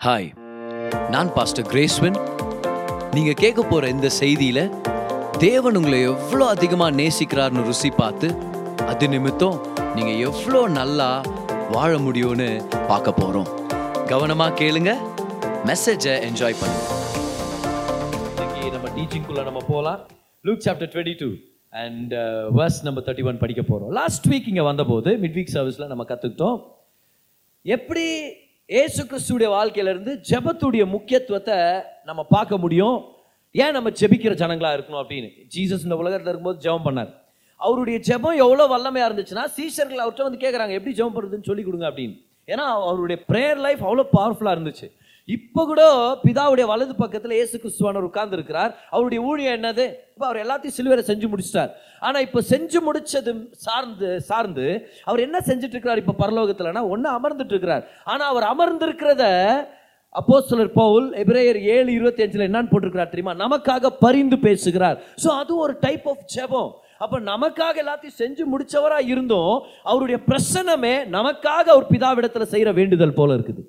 [0.00, 0.28] Hi
[1.10, 2.18] நான் pastor கிரேஸ்வன்
[3.14, 4.62] நீங்கள் கேட்க போகிற இந்த செய்தியில்
[5.38, 8.28] தேவன் உங்களை எவ்வளோ அதிகமாக நேசிக்கிறார்னு ருசி பார்த்து
[8.86, 9.58] அது நிமித்தம்
[9.94, 11.08] நீங்கள் எவ்வளோ நல்லா
[11.70, 12.48] வாழ முடியும்னு
[12.88, 13.50] பார்க்க போகிறோம்
[14.08, 14.92] கவனமாக கேளுங்க
[15.66, 16.86] மெசேஜை என்ஜாய் பண்ணுங்க.
[18.72, 20.00] நம்ம டீச்சிங்குள்ள நம்ம போகலாம்
[20.44, 21.28] Luke chapter twenty two
[21.72, 22.12] and
[22.56, 26.58] verse நம்ம தேர்ட்டி ஒன் படிக்க போகிறோம் லாஸ்ட் வீக் இங்கே வந்தபோது மிட் வீக் சர்வீஸில் நம்ம கற்றுக்கிட்டோம்
[27.64, 28.04] எப்படி
[28.78, 31.56] ஏசு கிறிஸ்துடைய வாழ்க்கையிலேருந்து ஜெபத்துடைய முக்கியத்துவத்தை
[32.08, 32.98] நம்ம பார்க்க முடியும்.
[33.62, 35.28] ஏன் நம்ம ஜெபிக்கிற ஜனங்களாக இருக்கணும் அப்படின்னு?
[35.54, 37.10] ஜீசஸ் இந்த உலகத்தில் இருக்கும்போது ஜெபம் பண்ணார்.
[37.60, 42.16] அவருடைய ஜெபம் எவ்வளோ வல்லமையாக இருந்துச்சுன்னா சீசர்கள் அவர்கிட்ட வந்து கேட்குறாங்க எப்படி ஜெபம் பண்ணுறதுன்னு சொல்லி கொடுங்க அப்படின்னு.
[42.52, 44.86] ஏன்னா அவருடைய ப்ரேயர் லைஃப் அவ்வளோ பவர்ஃபுல்லாக இருந்துச்சு.
[45.36, 45.82] இப்போ கூட
[46.26, 49.86] பிதாவுடைய வலது பக்கத்தில் இயேசு கிறிஸ்துவானவர் உட்கார்ந்து இருக்கிறார் அவருடைய ஊழியம் என்னது?
[50.14, 51.72] இப்போ அவர் எல்லாத்தையும் சிலுவரை செஞ்சு முடிச்சிட்டார்.
[52.06, 53.32] ஆனால் இப்போ செஞ்சு முடிச்சது
[53.66, 54.66] சார்ந்து சார்ந்து
[55.08, 59.24] அவர் என்ன செஞ்சுட்டு இருக்கிறார் இப்போ பரலோகத்தில்னா ஒன்று அமர்ந்துட்டு இருக்கிறார் ஆனால் அவர் அமர்ந்திருக்கிறத
[60.20, 63.34] அப்போஸ்தலர் பவுல் எபிரேயர் ஏழு இருபத்தி அஞ்சில் என்னன்னு போட்டிருக்கிறார் தெரியுமா?
[63.42, 64.96] நமக்காக பரிந்து பேசுகிறார்.
[65.22, 66.70] ஸோ அது ஒரு டைப் ஆஃப் ஜெபம்.
[67.04, 69.54] அப்போ நமக்காக எல்லாத்தையும் செஞ்சு முடிச்சவராக இருந்தும்.
[69.90, 73.62] அவருடைய பிரசனமே நமக்காக அவர் பிதாவிடத்தில் செய்கிற வேண்டுதல் போல இருக்குது.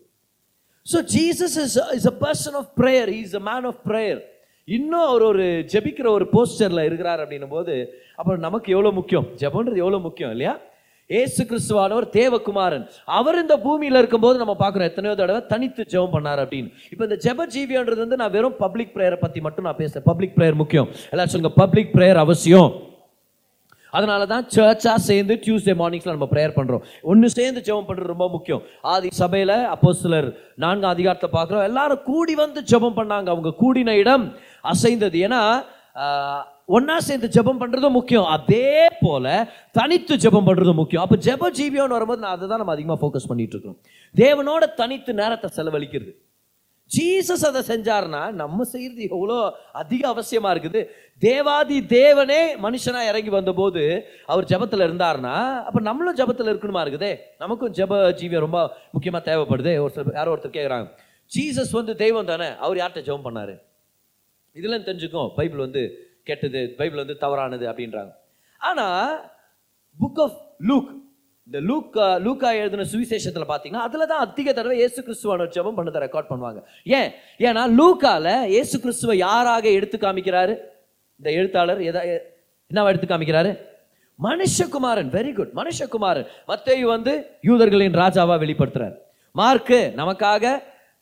[0.86, 4.20] So Jesus is is a person of prayer is a man of prayer
[4.68, 7.76] இன்னும் அவர் ஒரு ஜெபிக்கிற ஒரு போஸ்டரில் இருக்கிறார் அப்படின்னும் போது
[8.20, 9.26] அப்புறம் நமக்கு எவ்வளோ முக்கியம்?
[9.42, 10.54] ஜெபன்றது எவ்வளோ முக்கியம் இல்லையா?
[11.10, 12.86] ஏசு கிறிஸ்துவானவர் தேவகுமாரன்.
[13.20, 16.70] அவர் இந்த பூமியில் இருக்கும்போது நம்ம பார்க்குறோம் எத்தனையோ தடவை தனித்து ஜெபம் பண்ணார் அப்படின்னு.
[16.92, 20.62] இப்போ இந்த ஜெப ஜீவியன்றது வந்து நான் வெறும் பப்ளிக் ப்ரேயரை பற்றி மட்டும் நான் பேசுகிறேன் பப்ளிக் ப்ரேயர்
[20.62, 20.88] முக்கியம்.
[21.14, 22.70] எல்லாரும் சொல்லுங்க பப்ளிக் ப்ரேயர் அவசியம்.
[23.98, 28.64] அதனால தான் சர்ச்சாக சேர்ந்து டியூஸ்டே மார்னிங்ஸில் நம்ம ப்ரேயர் பண்ணுறோம் ஒன்று சேர்ந்து ஜெபம் பண்ணுறது ரொம்ப முக்கியம்.
[28.94, 30.30] ஆதி சபையில் அப்போ சிலர்
[30.64, 31.68] நான்காம் அதிகாரத்தை பார்க்குறோம்.
[31.72, 33.28] எல்லாரும் கூடி வந்து ஜெபம் பண்ணாங்க.
[33.36, 34.26] அவங்க கூடின இடம்
[34.74, 35.20] அசைந்தது.
[35.28, 35.42] ஏன்னா
[36.76, 38.28] ஒன்றா சேர்ந்து ஜெபம் பண்ணுறதும் முக்கியம்.
[38.36, 38.68] அதே
[39.04, 39.32] போல்
[39.78, 41.04] தனித்து ஜெபம் பண்ணுறதும் முக்கியம்.
[41.06, 43.80] அப்போ ஜெப ஜீவியோன்னு வரும்போது நான் அதை தான் நம்ம அதிகமாக ஃபோக்கஸ் பண்ணிகிட்டு இருக்கோம்
[44.16, 46.14] தேவனோட தனித்து நேரத்தை செலவழிக்கிறது.
[46.96, 49.38] ஜீசஸ் அதை செஞ்சார்னா நம்ம செய்யறது எவ்வளோ
[49.82, 50.82] அதிக அவசியமாக இருக்குது.
[51.22, 53.84] தேவாதி தேவனே மனுஷனாக இறங்கி வந்தபோது
[54.32, 55.36] அவர் ஜபத்தில் இருந்தார்னா
[55.68, 57.12] அப்போ நம்மளும் ஜபத்தில் இருக்கணுமா இருக்குதே?
[57.44, 58.62] நமக்கும் ஜெப ஜீவியம் ரொம்ப
[58.96, 59.74] முக்கியமாக தேவைப்படுது.
[59.84, 60.88] ஒரு சில யாரோ ஒருத்தர் கேட்குறாங்க
[61.32, 62.50] ஜீசஸ் வந்து தெய்வம் தானே?
[62.64, 63.54] அவர் யார்கிட்ட ஜெபம் பண்ணார்?
[64.56, 65.84] இதெல்லாம் தெரிஞ்சுக்கும் பைபிள் வந்து
[66.30, 68.12] கெட்டது பைபிள் வந்து தவறானது அப்படின்றாங்க.
[68.62, 69.14] ஆனால்
[70.02, 70.38] புக் ஆஃப்
[70.70, 70.90] லூக்
[71.48, 76.30] இந்த லூக்கா லூக்கா எழுதின சுவிசேஷத்தில் பார்த்தீங்கன்னா அதில் தான் அதிக தடவை இயேசு கிறிஸ்துவான ஜபம் பண்ணதை ரெக்கார்ட்
[76.32, 76.60] பண்ணுவாங்க.
[76.98, 77.10] ஏன்?
[77.48, 80.54] ஏன்னா லூக்கால இயேசு கிறிஸ்துவை யாராக எடுத்து காமிக்கிறாரு?
[81.20, 82.02] இந்த எழுத்தாளர் எதா
[82.72, 83.52] என்னவா எடுத்து காமிக்கிறாரு?
[84.20, 86.28] மனுஷகுமாரன் வெரி குட் மனுஷகுமாரன்.
[86.52, 87.14] மத்தேயு வந்து
[87.50, 88.96] யூதர்களின் ராஜாவா வெளிப்படுத்துறாரு.
[89.36, 90.54] மார்க்கு நமக்காக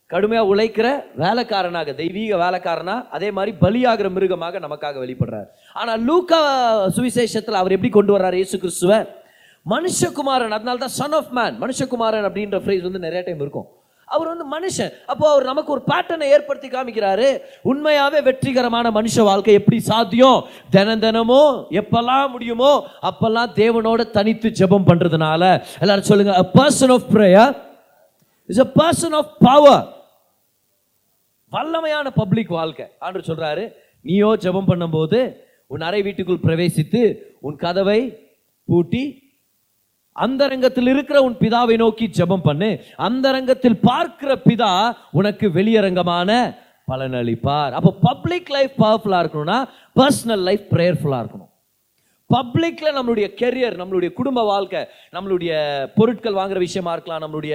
[0.10, 0.88] கடுமையா உழைக்கிற
[1.24, 5.50] வேலைக்காரனாக தெய்வீக வேலைக்காரனா அதே மாதிரி பலியாகிற மிருகமாக நமக்காக வெளிப்படுறார்.
[5.80, 6.40] ஆனா லூக்கா
[6.98, 8.38] சுவிசேஷத்தில் அவர் எப்படி கொண்டு வர்றாரு?
[8.42, 8.94] இயேசு கிறிஸ்துவ
[9.74, 13.68] மனுஷகுமாரன் அதனால தான் சன் ஆஃப் மேன் மனுஷகுமாரன் அப்படின்ற ஃப்ரேஸ் வந்து நிறைய டைம் இருக்கும்.
[14.08, 14.92] அவர் வந்து மனுஷன்.
[15.12, 17.28] அப்போ அவர் நமக்கு ஒரு பேட்டர்னை ஏற்படுத்தி காமிக்கிறாரு.
[17.72, 20.40] உண்மையாவே வெற்றிகரமான மனுஷ வாழ்க்கை எப்படி சாத்தியம்?
[20.76, 21.44] தினம் தினமோ
[21.82, 22.72] எப்பெல்லாம் முடியுமோ
[23.10, 25.44] அப்பெல்லாம் தேவனோட தனித்து ஜெபம் பண்றதுனால.
[25.84, 27.54] எல்லாரும் சொல்லுங்க a person of prayer
[28.50, 29.86] is a person of power
[31.52, 32.88] வல்லமையான பப்ளிக் வாழ்க்கை.
[33.06, 33.64] ஆண்டு சொல்றாரு
[34.06, 35.20] நீயோ ஜெபம் பண்ணும்போது
[35.74, 37.02] உன் அறை வீட்டுக்குள் பிரவேசித்து
[37.48, 38.02] உன் கதவை
[38.70, 39.04] பூட்டி
[40.26, 42.70] அந்தரங்கத்தில் இருக்கிற உன் பிதாவை நோக்கி ஜெபம் பண்ணு.
[43.08, 44.72] அந்தரங்கத்தில் பார்க்கிற பிதா
[45.20, 46.40] உனக்கு வெளியரங்கமான
[46.92, 49.60] பலனளிப்பார் அப்போ பப்ளிக் லைஃப் பவர்ஃபுல்லாக இருக்கணும்னா
[50.00, 51.46] பர்சனல் லைஃப் ப்ரேயர்ஃபுல்லாக இருக்கணும்.
[52.30, 54.82] பப்ளிக்கில் நம்மளுடைய கெரியர் நம்மளுடைய குடும்ப வாழ்க்கை
[55.16, 55.52] நம்மளுடைய
[55.96, 57.54] பொருட்கள் வாங்குற விஷயமா இருக்கலாம் நம்மளுடைய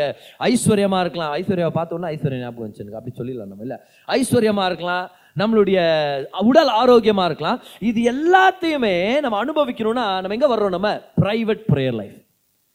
[0.48, 1.32] ஐஸ்வர்யமா இருக்கலாம்.
[1.38, 3.78] ஐஸ்வர்யாவை பார்த்தோன்னா ஐஸ்வர்யா ஞாபகம் வந்துச்சு அப்படி சொல்லிடலாம் நம்ம இல்லை?
[4.16, 5.06] ஐஸ்வர்யமா இருக்கலாம்
[5.42, 5.78] நம்மளுடைய
[6.50, 7.60] உடல் ஆரோக்கியமாக இருக்கலாம்.
[7.90, 8.96] இது எல்லாத்தையுமே
[9.26, 10.76] நம்ம அனுபவிக்கணும்னா நம்ம எங்கே வர்றோம்?
[10.78, 10.92] நம்ம
[11.22, 12.18] ப்ரைவேட் ப்ரேயர் லைஃப்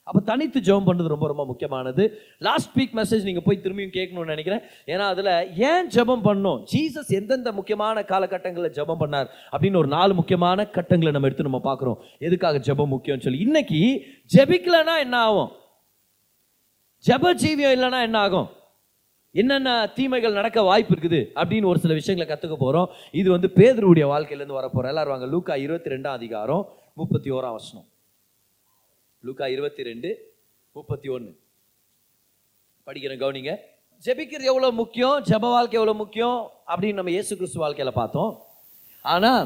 [0.09, 2.03] அப்போ தனித்து ஜெபம் பண்ணுறது ரொம்ப ரொம்ப முக்கியமானது.
[2.47, 4.63] லாஸ்ட் வீக் மெசேஜ் நீங்கள் போய் திரும்பியும் கேட்கணும்னு நினைக்கிறேன்.
[4.93, 5.31] ஏன்னா அதில்
[5.69, 6.59] ஏன் ஜெபம் பண்ணோம்?
[6.71, 11.99] ஜீசஸ் எந்தெந்த முக்கியமான காலகட்டங்களில் ஜெபம் பண்ணார் அப்படின்னு ஒரு நாலு முக்கியமான கட்டங்களை நம்ம எடுத்து நம்ம பார்க்குறோம்.
[12.27, 13.41] எதுக்காக ஜெபம் முக்கியம்னு சொல்லி.
[13.47, 13.81] இன்னைக்கு
[14.35, 15.51] ஜெபிக்கலனா என்ன ஆகும்?
[17.09, 18.49] ஜெப ஜீவியம் இல்லைன்னா என்ன ஆகும்?
[19.41, 22.89] என்னென்ன தீமைகள் நடக்க வாய்ப்பு இருக்குது அப்படின்னு ஒரு சில விஷயங்களை கற்றுக்க போகிறோம்
[23.19, 25.27] இது வந்து பேதருடைய வாழ்க்கையிலேருந்து வர போகிறோம் எல்லாரும் வாங்க.
[25.33, 26.63] லூக்கா இருபத்தி ரெண்டாம் அதிகாரம்
[27.01, 27.87] முப்பத்தி ஓராம் வசனம்.
[29.25, 30.09] லூக்கா இருபத்தி ரெண்டு
[30.71, 31.31] முப்பத்தி ஒன்று
[32.87, 33.53] படிக்கிறேன் கவனிங்க.
[34.05, 35.15] ஜெபிக்கிறது எவ்வளோ முக்கியம்?
[35.29, 36.37] ஜெப வாழ்க்கை எவ்வளோ முக்கியம்?
[36.71, 38.31] அப்படின்னு நம்ம இயேசு கிறிஸ்து வாழ்க்கையில் பார்த்தோம்.
[39.01, 39.43] ஆனால்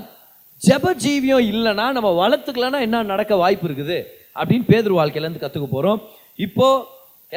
[0.67, 3.97] ஜெப ஜீவியம் இல்லைன்னா நம்ம வளர்த்துக்கலன்னா என்ன நடக்க வாய்ப்பு இருக்குது?
[4.39, 6.01] அப்படின்னு பேதர் வாழ்க்கையிலேருந்து கற்றுக்க போகிறோம்
[6.35, 6.85] இப்போது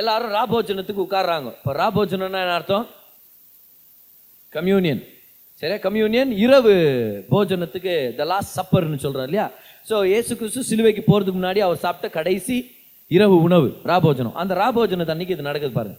[0.01, 1.49] எல்லாரும் ராபோஜனத்துக்கு உட்கார்றாங்க.
[1.59, 2.87] இப்போ ராபோஜனம்னா என்ன அர்த்தம்?
[4.49, 5.03] கம்யூனியன்.
[5.61, 5.79] சரியா?
[5.87, 6.75] கம்யூனியன் இரவு
[7.31, 9.47] போஜனத்துக்கு த லாஸ்ட் சப்பர்னு சொல்கிறோம் இல்லையா?
[9.89, 12.57] ஸோ இயேசு கிறிஸ்து சிலுவைக்கு போகிறதுக்கு முன்னாடி அவர் சாப்பிட்ட கடைசி
[13.17, 14.35] இரவு உணவு ராபோஜனம்.
[14.43, 15.97] அந்த ராபோஜனத்தை அன்னைக்கு இது நடக்குது பாருங்க.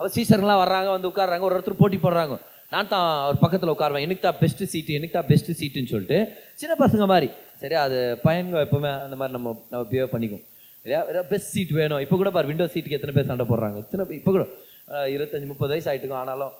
[0.00, 2.36] அவர் சீசர்லாம் வர்றாங்க வந்து உட்கார்றாங்க ஒரு ஒருத்தர் போட்டி போடுறாங்க.
[2.72, 4.04] நான் தான் அவர் பக்கத்தில் உட்காருவேன்.
[4.06, 6.18] எனக்கு தான் பெஸ்ட் சீட்டு எனக்கு தான் பெஸ்ட் சீட்டுன்னு சொல்லிட்டு
[6.62, 7.28] சின்ன பசங்க மாதிரி.
[7.62, 10.42] சரியா அது பயன்கள் எப்பவுமே அந்த மாதிரி நம்ம நம்ம பிஹேவ் பண்ணிக்கும்
[10.84, 12.00] சரியா பெஸ்ட் சீட் வேணும்.
[12.06, 13.78] இப்போ கூட பாரு விண்டோ சீட்டுக்கு எத்தனை பேர் சண்டை போடுறாங்க?
[13.84, 14.46] இத்தனை இப்போ கூட
[15.14, 16.52] இருபத்தஞ்சி முப்பது வயசு ஆகிட்டுக்கும் ஆனாலும்.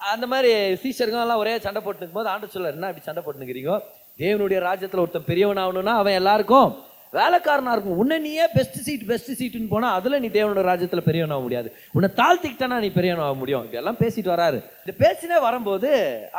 [0.00, 0.50] அந்த மாதிரி
[0.82, 3.74] சீஷருங்க எல்லாம் ஒரே சண்டை போட்டுக்கும் போது ஆண்டு சொல்ல என்ன இப்படி சண்டை போட்டுக்கிறீங்க
[4.22, 6.70] தேவனுடைய ராஜ்யத்தில் ஒருத்தன் பெரியவன் ஆகணும்னா அவன் எல்லாருக்கும்
[7.18, 11.42] வேலைக்காரனாக இருக்கும் உன்னை நீயே பெஸ்ட் சீட் பெஸ்ட் சீட்டுன்னு போனால் அதில் நீ தேவனோட ராஜ்யத்தில் பெரியவன் ஆக
[11.46, 11.68] முடியாது.
[11.96, 13.64] உன்னை தாழ்த்திக்கிட்டானா நீ பெரியவன் ஆக முடியும்.
[13.70, 14.58] இதெல்லாம் பேசிட்டு வராரு.
[14.82, 15.88] இந்த பேசினே வரும்போது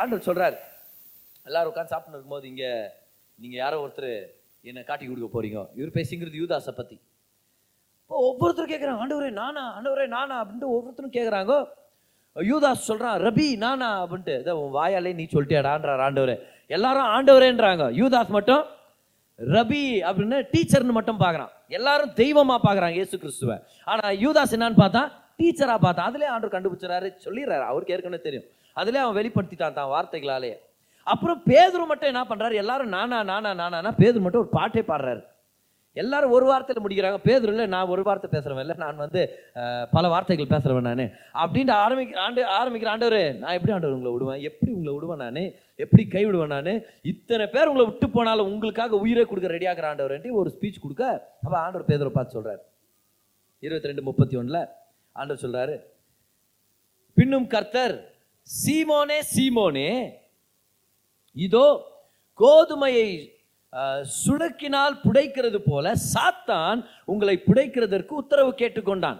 [0.00, 0.56] ஆண்டவர் சொல்கிறார்
[1.46, 2.70] எல்லாரும் உட்காந்து சாப்பிட்டு இருக்கும்போது இங்கே
[3.38, 4.12] நீங்கள் யாரோ ஒருத்தர்
[4.70, 5.60] என்னை காட்டி கொடுக்க போறீங்க.
[5.78, 6.96] இவர் பேசிங்கிறது யூதாஸை பற்றி
[8.02, 9.62] இப்போ ஒவ்வொருத்தரும் கேட்குறாங்க ஆண்டவரே நானா?
[9.76, 10.34] ஆண்டவரே நானா?
[10.42, 11.52] அப்படின்ட்டு ஒவ்வொருத்தரும் கேட்குறாங்க
[12.36, 13.88] யூதாஸ் சொல்கிறான் ரபி நானா?
[14.02, 16.36] அப்படின்ட்டு இதை உன் வாயாலே நீ சொல்லிட்டேடான்றார் ஆண்டவரே.
[16.76, 17.84] எல்லாரும் ஆண்டவரேன்றாங்க.
[18.00, 18.62] யூதாஸ் மட்டும்
[19.56, 21.52] ரபி அப்படின்னு டீச்சர்னு மட்டும் பார்க்குறான்.
[21.78, 23.54] எல்லாரும் தெய்வமாக பார்க்குறாங்க இயேசு கிறிஸ்துவ.
[23.92, 25.02] ஆனால் யூதாஸ் என்னன்னு பார்த்தா
[25.40, 27.64] டீச்சராக பார்த்தா அதிலே ஆண்டவர் கண்டுபிடிச்சாரு சொல்லிடுறாரு.
[27.70, 28.46] அவருக்கு ஏற்கனவே தெரியும்.
[28.80, 30.52] அதிலே அவன் வெளிப்படுத்திட்டான் தான் வார்த்தைகளாலே.
[31.12, 35.22] அப்புறம் பேதுரு மட்டும் என்ன பண்ணுறாரு எல்லாரும் நானா நானா நானா பேதுரு மட்டும் ஒரு பாட்டே பாடுறாரு.
[35.96, 37.18] எல்லாரும் ஒரு வார்த்தையில் முடிக்கிறாங்க.
[37.26, 39.22] பேதுரு இல்லை நான் ஒரு வார்த்தை பேசுகிறவன் இல்லை நான் வந்து
[39.96, 41.02] பல வார்த்தைகள் பேசுறவன் நான்.
[41.42, 44.40] அப்படின்ட்டு ஆரம்பிக்கிற ஆண்டு ஆரம்பிக்கிற ஆண்டவர் நான் எப்படி ஆண்டவர் உங்களை விடுவேன்?
[44.48, 45.42] எப்படி உங்களை விடுவேன் நான்?
[45.84, 46.72] எப்படி கைவிடுவேன் நான்?
[47.12, 51.04] இத்தனை பேர் உங்களை விட்டு போனாலும் உங்களுக்காக உயிரை கொடுக்க ரெடியாகிற ஆண்டவர் ஒரு ஸ்பீச் கொடுக்க
[51.44, 52.62] அப்போ ஆண்டவர் பேதரை பார்த்து சொல்கிறார்
[53.62, 54.62] இருபத்தி ரெண்டு முப்பத்தி ஒன்றில்
[55.16, 55.76] ஆண்டவர் சொல்கிறாரு
[57.16, 57.94] பின்னும் கர்த்தர்
[58.48, 59.88] சீமோனே சீமோனே
[61.36, 61.66] இதோ
[62.40, 63.08] கோதுமையை
[64.22, 69.18] சுடக்கினால் புடைக்கிறது போல சாத்தான் உங்களை புடைக்கிறதற்கு உத்தரவு கேட்டுக்கொண்டான்.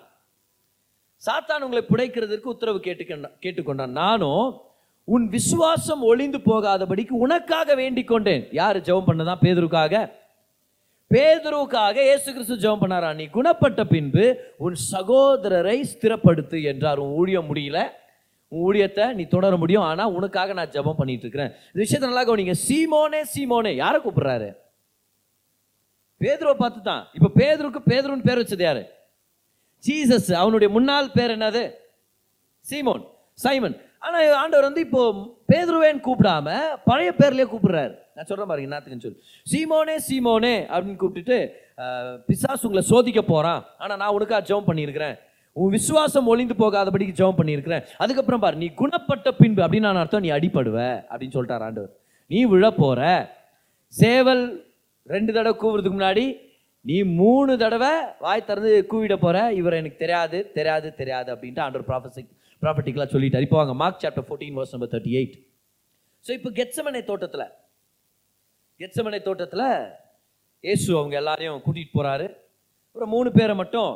[1.23, 3.95] சாத்தான் உங்களை புடைக்கிறதற்கு உத்தரவு கேட்டுக்கொண்டான் கேட்டுக்கொண்டான்.
[4.03, 4.61] நானும்
[5.05, 8.49] உன் விசுவாசம் ஒளிந்து போகாதபடிக்கு உனக்காக வேண்டிக் கொண்டேன்.
[8.53, 10.11] யார் ஜெபம் பண்ணதான் பேதுருக்காக.
[11.11, 13.15] பேதுருவுக்காக இயேசு கிறிஸ்து ஜெபம் பண்ணாரா?
[13.15, 16.99] நீ குணப்பட்ட பின்பு உன் சகோதரரை ஸ்திரப்படுத்து என்றார்.
[16.99, 17.81] உன் ஊழியம் முடியல.
[18.61, 19.87] ஊழியத்தை நீ தொடர முடியும்.
[19.91, 22.57] ஆனால் உனக்காக நான் ஜெபம் பண்ணிட்டு இருக்கிறேன் இந்த விஷயத்தை நல்லா கவனிங்க.
[22.67, 24.51] சீமோனே சீமோனே யாரை கூப்பிடுறாரு?
[26.21, 28.83] பேதுருவை பார்த்து தான் இப்போ பேதுருக்கு பேதுருன்னு பேர் வச்சது யாரு?
[29.85, 30.29] ஜீசஸ்.
[30.43, 31.65] அவனுடைய முன்னாள் பேர் என்னது?
[32.67, 33.03] சீமோன்.
[33.45, 33.77] சைமன்.
[34.07, 35.03] ஆனால் ஆண்டவர் வந்து இப்போ
[35.51, 36.55] பேதுருவேன்னு கூப்பிடாம
[36.89, 37.93] பழைய பேர்லேயே கூப்பிடுறாரு.
[38.17, 39.21] நான் சொல்றேன் பாருங்க என்னத்துக்குன்னு சொல்லி.
[39.51, 41.39] சீமோனே சீமோனே அப்படின்னு கூப்பிட்டுட்டு
[42.29, 45.17] பிசாஸ் உங்களை சோதிக்க போகிறான் ஆனால் நான் உனக்காக ஜெபம் பண்ணியிருக்கிறேன்.
[45.57, 47.85] உன் விசுவாசம் ஒளிந்து போகாதபடிக்கு ஜெபம் பண்ணியிருக்கிறேன்.
[48.03, 50.79] அதுக்கப்புறம் பாரு நீ குணப்பட்ட பின்பு அப்படின்னு நான் அர்த்தம் நீ அடிபடுவ
[51.11, 51.93] அப்படின்னு சொல்லிட்டார் ஆண்டவர்.
[52.31, 53.01] நீ விழ போற
[53.93, 54.45] சேவல்
[55.15, 56.25] ரெண்டு தடவை கூவுறதுக்கு முன்னாடி
[56.85, 57.91] நீ மூணு தடவை
[58.25, 62.31] வாய் திறந்து கூவிட போற இவர் எனக்கு தெரியாது தெரியாது தெரியாது அப்படின்ட்டு ஆண்டவர் ப்ராஃபஸிக்
[62.63, 63.45] ப்ராப்பர்ட்டிக்கெலாம் சொல்லிட்டார்.
[63.47, 65.37] இப்போ வாங்க Mark chapter fourteen verse number thirty eight
[66.25, 67.47] so இப்போ கெட்சமனை தோட்டத்தில்
[68.81, 69.67] கெட்சமனை தோட்டத்தில்
[70.65, 72.27] இயேசு அவங்க எல்லாரையும் கூட்டிகிட்டு போகிறாரு
[72.89, 73.93] அப்புறம் மூணு பேரை மட்டும்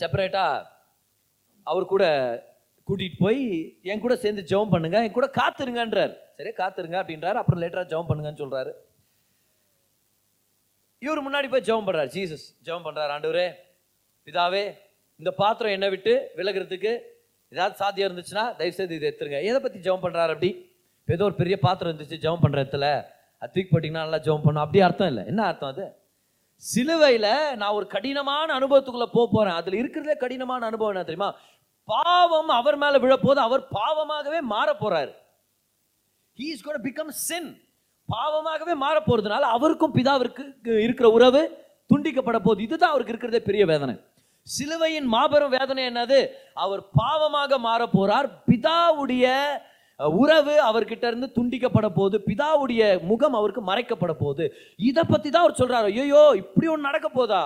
[0.00, 0.66] செப்பரேட்டாக
[1.72, 2.04] அவர் கூட
[2.88, 3.42] கூட்டிகிட்டு போய்
[3.90, 6.14] என் கூட சேர்ந்து ஜெபம் பண்ணுங்க என் கூட காத்துருங்கன்றார்.
[6.38, 7.38] சரி காத்துருங்க அப்படின்றாரு.
[7.40, 8.72] அப்புறம் லேட்டராக ஜெபம் பண்ணுங்கன்னு சொல்கிறாரு
[11.04, 13.48] இவர் முன்னாடி போய் ஜெபம் பண்ணுறாரு ஜீசஸ் ஜெபம் பண்ணுறாரு ஆண்டவரே.
[14.26, 14.64] பிதாவே
[15.20, 16.92] இந்த பாத்திரம் என்னை விட்டு விலகிறதுக்கு
[17.52, 19.40] ஏதாவது சாத்தியம் இருந்துச்சுன்னா தயவு செய்து இதை எடுத்துருங்க.
[19.48, 20.50] எதை பற்றி ஜெபம் பண்ணுறாரு அப்படி
[21.14, 22.88] ஏதோ ஒரு பெரிய பாத்திரம் இருந்துச்சு ஜெபம் பண்ணுற இடத்துல.
[23.42, 24.64] அது தூக்கி போட்டிங்கன்னா நல்லா ஜெபம் பண்ணும்.
[24.64, 25.24] அப்படி அர்த்தம் இல்லை.
[25.32, 25.84] என்ன அர்த்தம் அது?
[26.56, 31.34] சிலுவையில் நான் ஒரு கடினமான அனுபவத்துக்குள்ளே போக போகிறேன் அதில் இருக்கிறதே கடினமான அனுபவம் என்ன தெரியுமா?
[31.84, 35.12] பாவம் அவர் மேலே விழப்போது அவர் பாவமாகவே மாற போகிறாரு
[36.38, 37.54] he is got become become
[38.12, 41.42] பாவமாகவே மாற போகிறதுனால அவருக்கும் பிதாவிற்கு இருக்கிற உறவு
[41.94, 42.62] துண்டிக்கப்பட போகுது.
[42.62, 43.94] இதுதான் அவருக்கு இருக்கிறதே பெரிய வேதனை.
[44.42, 46.28] சிலுவையின் மாபெரும் வேதனை என்னது?
[46.54, 48.28] அவர் பாவமாக மாற போறார்.
[48.46, 49.24] பிதாவுடைய
[49.98, 52.16] உறவு அவர்கிட்ட இருந்து துண்டிக்கப்பட போகுது.
[52.28, 54.46] பிதாவுடைய முகம் அவருக்கு மறைக்கப்பட போகுது.
[54.76, 55.90] இதை பத்தி தான் அவர் சொல்றாரு.
[56.04, 57.42] ஐயோ இப்படி ஒன்று நடக்க போதா?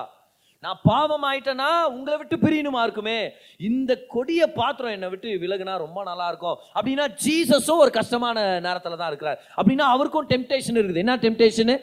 [0.60, 3.18] நான் பாவம் ஆயிட்டேன்னா உங்களை விட்டு பிரியணுமா இருக்குமே?
[3.58, 6.56] இந்த கொடிய பாத்திரம் என்னை விட்டு விலகுனா ரொம்ப நல்லா இருக்கும்.
[6.74, 9.38] அப்படின்னா ஜீசஸும் ஒரு கஷ்டமான நேரத்தில் தான் இருக்கிறார்.
[9.56, 11.02] அப்படின்னா அவருக்கும் டெம்டேஷன் இருக்குது.
[11.04, 11.76] என்ன டெம்டேஷனு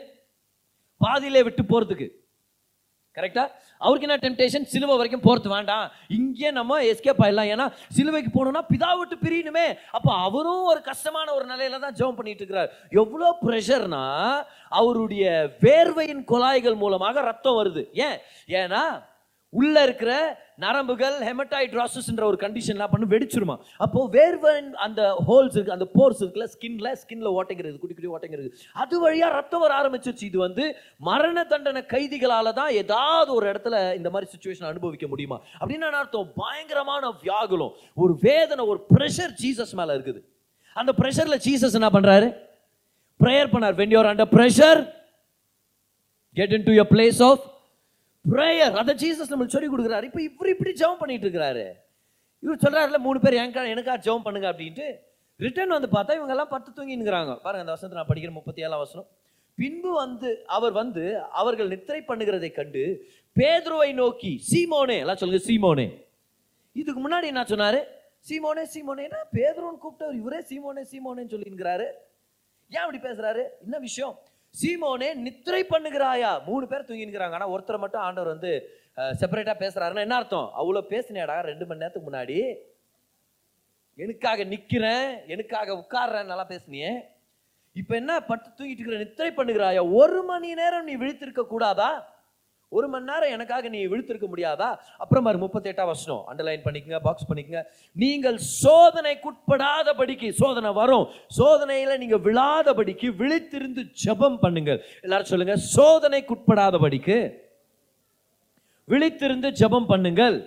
[1.01, 2.10] பாதியிலே விட்டு போறதுக்கு.
[3.15, 3.45] கரெக்டா
[3.77, 5.91] அவருக்கு என்ன டெம்டேஷன் சிலுவை வரைக்கும் போகிறது வேண்டாம்.
[6.08, 7.51] இங்கே நம்ம எஸ்கேப் ஆயிடலாம்.
[7.53, 9.67] ஏன்னா சிலுவைக்கு போகணும்னா பிதா விட்டு பிரியணுமே.
[9.91, 12.72] அப்போ அவரும் ஒரு கஷ்டமான ஒரு நிலையில தான் ஜெபம் பண்ணிட்டு இருக்கிறார்.
[12.89, 14.05] எவ்வளோ ப்ரெஷர்னா
[14.70, 17.84] அவருடைய வேர்வையின் குழாய்கள் மூலமாக ரத்தம் வருது.
[17.94, 18.17] ஏன்?
[18.48, 18.84] ஏன்னா
[19.50, 23.58] உள்ள இருக்கிற நரம்புகள் ஹெமட்டாய்ட்ராசஸ்ன்ற ஒரு கண்டிஷன் என்ன வெடிச்சிருமா.
[23.78, 28.50] அப்போ வேர்வன் அந்த ஹோல்ஸ் இருக்கு அந்த போர்ஸ் இருக்குல்ல ஸ்கின்ல ஸ்கின்ல ஓட்டைங்கிறது குட்டி குட்டி ஓட்டைங்கிறது.
[28.74, 30.24] அது வழியா ரத்தம் வர ஆரம்பிச்சிருச்சு.
[30.24, 35.42] இது வந்து மரண தண்டனை கைதிகளால தான் ஏதாவது ஒரு இடத்துல இந்த மாதிரி சுச்சுவேஷன் அனுபவிக்க முடியுமா?
[35.60, 36.32] அப்படின்னு அர்த்தம்?
[36.36, 37.74] பயங்கரமான வியாகுலம்.
[37.96, 40.22] ஒரு வேதனை ஒரு ப்ரெஷர் ஜீசஸ் மேல இருக்குது.
[40.74, 42.36] அந்த ப்ரெஷர்ல ஜீசஸ் என்ன பண்றாரு?
[43.24, 43.75] ப்ரேயர் பண்ணார்.
[43.82, 44.94] When you're under pressure
[46.34, 46.88] get into your
[47.20, 47.54] of
[48.34, 50.05] prayer அதை ஜீசஸ் நம்மளுக்கு சொல்லி கொடுக்குறாரு.
[50.10, 51.65] இப்போ இவர் இப்படி ஜெபம் பண்ணிட்டு இருக்கிறாரு
[52.44, 54.88] இவர் சொல்கிறாருல மூணு பேர் எனக்கா எனக்கா ஜெபம் பண்ணுங்க அப்படின்ட்டு.
[55.39, 59.08] ரிட்டர்ன் வந்து பார்த்தா இவங்கெல்லாம் பத்து பட்டு தூங்கினுங்கிறாங்க பாருங்க அந்த வசனத்தை நான் படிக்கிற முப்பத்தி ஏழாம் வசனம்.
[59.58, 61.03] பின்பு வந்து அவர் வந்து
[61.41, 62.84] அவர்கள் நித்திரை பண்ணுகிறதை கண்டு
[63.36, 65.86] பேதுருவை நோக்கி சீமோனே எல்லாம் சொல்லுங்க சீமோனே.
[66.82, 67.79] இதுக்கு முன்னாடி என்ன சொன்னாரு?
[68.29, 71.88] சீமோனே சீமோனேனா பேதுருன்னு கூப்பிட்டவர் இவரே சீமோனே சீமோனேன்னு சொல்லிங்கிறாரு
[72.72, 73.44] ஏன் அப்படி பேசுறாரு?
[73.65, 74.15] என்ன விஷயம்?
[74.59, 76.31] சீமோனே நித்திரை பண்ணுகிறாயா?
[76.50, 77.38] மூணு பேர் தூங்கினுக்கிறாங்க.
[77.38, 78.51] ஆனால் ஒருத்தரை மட்டும் ஆண்டவர் வந்து
[79.21, 80.47] செப்பரேட்டாக பேசுகிறாருன்னா என்ன அர்த்தம்?
[80.62, 82.38] அவ்வளோ பேசினேடா ரெண்டு மணி நேரத்துக்கு முன்னாடி.
[84.03, 86.91] எனக்காக நிற்கிறேன் எனக்காக உட்கார்றேன் நல்லா பேசினியே.
[87.81, 89.81] இப்போ என்ன பட்டு தூங்கிட்டு இருக்கிற நித்திரை பண்ணுகிறாயா?
[90.01, 91.89] ஒரு மணி நேரம் நீ விழித்திருக்க கூடாதா
[92.77, 94.70] ஒரு மணி நேரம் எனக்காக நீ விழுத்திருக்க முடியாதா?
[95.03, 95.84] அப்புறம் மாதிரி முப்பத்தி வசனம்.
[95.91, 97.62] வருஷம் அண்டர்லைன் பண்ணிக்கங்க பாக்ஸ் பண்ணிக்கங்க.
[98.03, 101.05] நீங்கள் சோதனைக்குட்படாதபடிக்கு சோதனை வரும்.
[101.39, 104.79] சோதனையில் நீங்கள் விழாதபடிக்கு விழித்திருந்து ஜெபம் பண்ணுங்கள்.
[105.05, 107.17] எல்லாரும் சொல்லுங்கள் சோதனைக்குட்படாதபடிக்கு
[108.94, 110.38] விழித்திருந்து ஜெபம் பண்ணுங்கள்.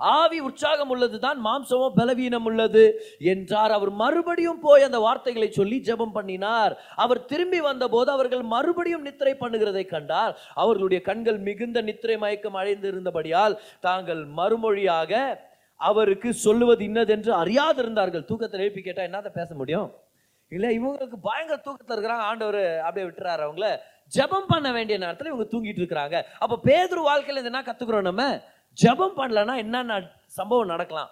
[0.00, 2.84] ஆவி உற்சாகம் உள்ளது தான் மாம்சமோ பலவீனம் உள்ளது
[3.18, 3.70] என்றார்.
[3.70, 6.74] அவர் மறுபடியும் போய் அந்த வார்த்தைகளை சொல்லி ஜெபம் பண்ணினார்.
[6.96, 10.34] அவர் திரும்பி வந்தபோது அவர்கள் மறுபடியும் நித்திரை பண்ணுகிறதை கண்டார்.
[10.54, 15.12] அவர்களுடைய கண்கள் மிகுந்த நித்திரை மயக்கம் அடைந்திருந்தபடியால் தாங்கள் மறுமொழியாக
[15.80, 18.28] அவருக்கு சொல்லுவது இன்னதென்று அறியாதிருந்தார்கள்.
[18.30, 19.90] தூக்கத்தில் எழுப்பி கேட்டால் என்னத்த பேச முடியும்?
[20.48, 22.26] இல்லை இவங்களுக்கு பயங்கர தூக்கத்தில் இருக்கிறாங்க.
[22.30, 23.68] ஆண்டவர் அப்படியே விட்டுறாரு அவங்கள.
[24.16, 26.16] ஜெபம் பண்ண வேண்டிய நேரத்தில் இவங்க தூங்கிட்டு இருக்கிறாங்க.
[26.38, 28.24] அப்போ பேதுரு வாழ்க்கையில் இது என்ன கற்றுக்குறோம் நம்ம?
[28.78, 30.02] ஜெபம் பண்ணலன்னா என்னென்ன
[30.38, 31.10] சம்பவம் நடக்கலாம்?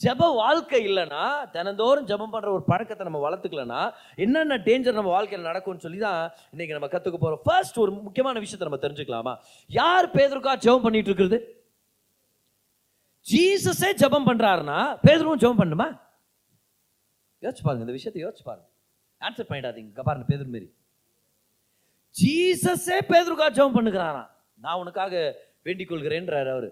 [0.00, 1.22] ஜப வாழ்க்கை இல்லைன்னா
[1.54, 3.80] தினந்தோறும் ஜெபம் பண்ணுற ஒரு பழக்கத்தை நம்ம வளர்த்துக்கலன்னா
[4.24, 6.20] என்னென்ன டேஞ்சர் நம்ம வாழ்க்கையில் நடக்கும்னு சொல்லி தான்
[6.52, 9.34] இன்னைக்கு நம்ம கற்றுக்க போகிறோம் ஃபர்ஸ்ட் ஒரு முக்கியமான விஷயத்தை நம்ம தெரிஞ்சுக்கலாமா?
[9.80, 11.38] யார் பேதருக்கா ஜெபம் பண்ணிட்டு இருக்கிறது?
[13.26, 15.88] ஜீசஸே ஜெபம் பண்ணுறாருன்னா பேதருவும் ஜெபம் பண்ணுமா?
[17.42, 18.66] யோசிச்சு பாருங்க இந்த விஷயத்தை யோசிச்சு பாருங்க.
[19.26, 20.68] ஆன்சர் பண்ணிடாதீங்க பாருங்க பேதர் மாரி.
[22.14, 24.30] ஜீசஸே பேதருக்கா ஜெபம் பண்ணுகிறாராம்.
[24.64, 25.14] நான் உனக்காக
[25.66, 26.70] வேண்டிக் கொள்கிறேன்றார் அவர்.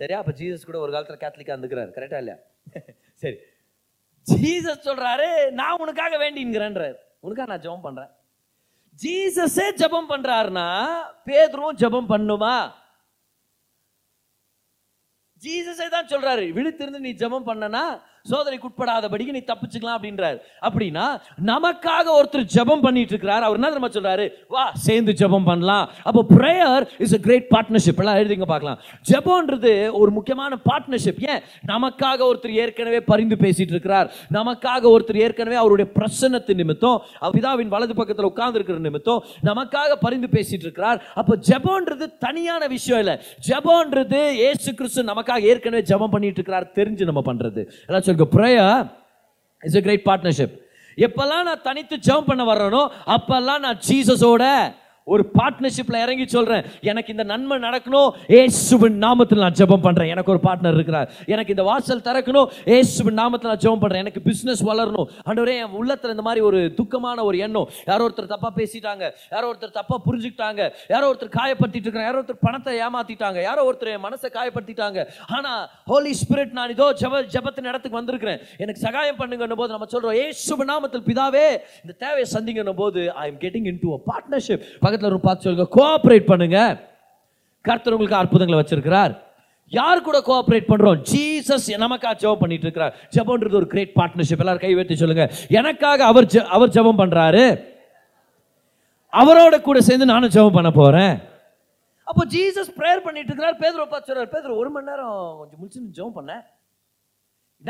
[0.00, 0.18] சரியா?
[0.18, 1.90] அப்போ ஜீசஸ் கூட ஒரு காலத்துல கேத்தலிக்கா இருந்துக்கிறார்.
[1.96, 2.38] கரெக்டா இல்லையா?
[3.14, 3.36] சரி.
[4.26, 6.96] ஜீசஸ் சொல்றாரு நான் உனக்காக வேண்டிங்கிறேன்றார்.
[7.20, 8.10] உனக்காக நான் ஜெபம் பண்றேன்?
[8.98, 10.68] ஜீசஸே ஜெபம் பண்றாருன்னா
[11.26, 12.54] பேதரும் ஜெபம் பண்ணுமா?
[15.42, 17.84] ஜீசஸே தான் சொல்றாரு விழித்திருந்து நீ ஜெபம் பண்ணனா
[18.30, 20.36] சோதனைக்கு உட்படாதபடிக்கு நீ தப்பிச்சுக்கலாம் அப்படின்றாரு.
[20.66, 21.06] அப்படின்னா
[21.50, 24.26] நமக்காக ஒருத்தர் ஜெபம் பண்ணிட்டு இருக்கிறார் அவர் என்ன தெரியுமா சொல்றாரு?
[24.54, 25.86] வா சேர்ந்து ஜெபம் பண்ணலாம்.
[26.08, 28.78] அப்போ prayer is a great partnership எல்லாம் எழுதிங்க பார்க்கலாம்.
[29.10, 31.42] ஜபம்ன்றது ஒரு முக்கியமான பார்ட்னர்ஷிப் ஏன்?
[31.72, 37.00] நமக்காக ஒருத்தர் ஏற்கனவே பரிந்து பேசிட்டு இருக்கிறார் நமக்காக ஒருத்தர் ஏற்கனவே அவருடைய பிரசன்னத்து நிமித்தம்
[37.36, 43.16] பிதாவின் வலது பக்கத்தில் உட்கார்ந்து இருக்கிற நிமித்தம் நமக்காக பரிந்து பேசிட்டு இருக்கிறார் அப்போ ஜெபம்ன்றது தனியான விஷயம் இல்லை.
[43.48, 47.60] ஜெபம்ன்றது ஏசு கிறிஸ்து நமக்காக ஏற்கனவே ஜெபம் பண்ணிட்டு இருக்கிறார் தெரிஞ்சு நம்ம பண்றது.
[47.88, 48.80] எல்லாம் சொல்லுங்க prayer
[49.62, 50.54] is a great partnership
[50.98, 52.82] எப்பெல்லாம் நான் தனித்து ஜெபம் பண்ண வர்றேனோ
[53.14, 54.44] அப்பெல்லாம் நான் ஜீசஸோட
[55.06, 60.40] ஒரு பார்ட்னர்ஷிப்பில் இறங்கி சொல்கிறேன் எனக்கு இந்த நன்மை நடக்கணும் ஏசுவின் நாமத்தில் நான் ஜெபம் பண்ணுறேன் எனக்கு ஒரு
[60.46, 61.08] பார்ட்னர் இருக்கிறார்.
[61.32, 65.08] எனக்கு இந்த வாசல் திறக்கணும் ஏசுவின் நாமத்தில் நான் ஜெபம் பண்ணுறேன் எனக்கு பிஸ்னஸ் வளரணும்.
[65.28, 67.68] ஆண்டவரே என் உள்ளத்தில் இந்த மாதிரி ஒரு துக்கமான ஒரு எண்ணம்.
[67.90, 69.04] யாரோ ஒருத்தர் தப்பாக பேசிட்டாங்க
[69.34, 70.62] யாரோ ஒருத்தர் தப்பாக புரிஞ்சுக்கிட்டாங்க
[70.94, 74.98] யாரோ ஒருத்தர் காயப்படுத்திட்டு இருக்கிறேன் யாரோ ஒருத்தர் பணத்தை ஏமாத்திட்டாங்க யாரோ ஒருத்தர் என் மனசை காயப்படுத்திட்டாங்க.
[75.36, 78.40] ஆனால் ஹோலி ஸ்பிரிட் நான் இதோ ஜெப ஜபத்தின் இடத்துக்கு வந்திருக்கிறேன்.
[78.62, 81.46] எனக்கு சகாயம் பண்ணுங்கன்னும் போது நம்ம சொல்கிறோம் ஏசுவின் நாமத்தில் பிதாவே
[81.84, 85.76] இந்த தேவையை சந்திங்கன்னும் போது I am getting into a partnership பக்கத்தில் ஒரு பார்த்து சொல்லுங்க.
[85.76, 86.88] கோஆப்ரேட் பண்ணுங்க.
[87.62, 89.18] கர்த்தர் உங்களுக்கு அற்புதங்களை வச்சிருக்கிறார்.
[89.66, 91.04] யார் கூட கோஆப்ரேட் பண்றோம்?
[91.12, 92.94] ஜீசஸ் நமக்காக ஜெபம் பண்ணிட்டு இருக்கிறார்.
[93.16, 95.30] ஜெபம்ன்றது ஒரு கிரேட் பார்ட்னர்ஷிப் எல்லாரும் கை வைத்து சொல்லுங்க.
[95.48, 97.64] எனக்காக அவர் ஜெ- அவர் ஜெபம் பண்றாரு.
[99.12, 101.18] அவரோட கூட சேர்ந்து நானும் ஜெபம் பண்ண போறேன்.
[102.04, 103.58] அப்போ ஜீசஸ் ப்ரேயர் பண்ணிட்டு இருக்கிறார்.
[103.58, 104.26] பேதுரு பார்த்து சொல்றார்.
[104.26, 106.50] பேதுரு ஒரு மணி நேரம் கொஞ்சம் முடிச்சு ஜெபம் பண்ண.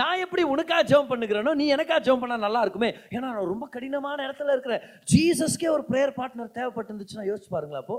[0.00, 2.90] நான் எப்படி உனக்காக ஜெபம் பண்ணுகிறேனோ நீ எனக்காக ஜெபம் பண்ணால் நல்லா இருக்குமே.
[3.14, 4.84] ஏன்னா நான் ரொம்ப கடினமான இடத்துல இருக்கிறேன்.
[5.12, 7.98] ஜீசஸ்க்கே ஒரு ப்ரேயர் பார்ட்னர் தேவைப்பட்டிருந்துச்சுன்னா யோசிச்சு பாருங்களா அப்போ.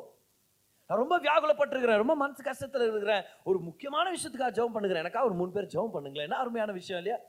[0.89, 3.23] நான் ரொம்ப வியாகுலப்பட்டிருக்கிறேன் ரொம்ப மனசு கஷ்டத்தில் இருக்கிறேன்.
[3.49, 5.03] ஒரு முக்கியமான விஷயத்துக்காக ஜெபம் பண்ணுகிறேன்.
[5.05, 6.27] எனக்காக ஒரு மூணு பேர் ஜெபம் பண்ணுங்களேன்.
[6.29, 7.19] என்ன அருமையான விஷயம் இல்லையா?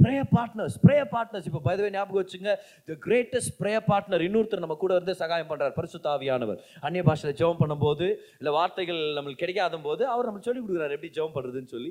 [0.00, 2.50] ப்ரேயர் பார்ட்னர்ஸ் ப்ரேயர் பார்ட்னர்ஸ் இப்போ பதவி ஞாபகம் வச்சுங்க
[2.88, 7.60] த கிரேட்டஸ்ட் ப்ரேயர் பார்ட்னர் இன்னொருத்தர் நம்ம கூட இருந்து சகாயம் பண்ணுறார் பரிசுத்த ஆவியானவர் அந்நிய பாஷையில் ஜெபம்
[7.62, 8.06] பண்ணும்போது
[8.40, 11.90] இல்லை வார்த்தைகள் நம்மளுக்கு கிடைக்காத போது அவர் நம்ம சொல்லி கொடுக்குறாரு எப்படி ஜெபம் பண்ணுறதுன்னு சொல்லி.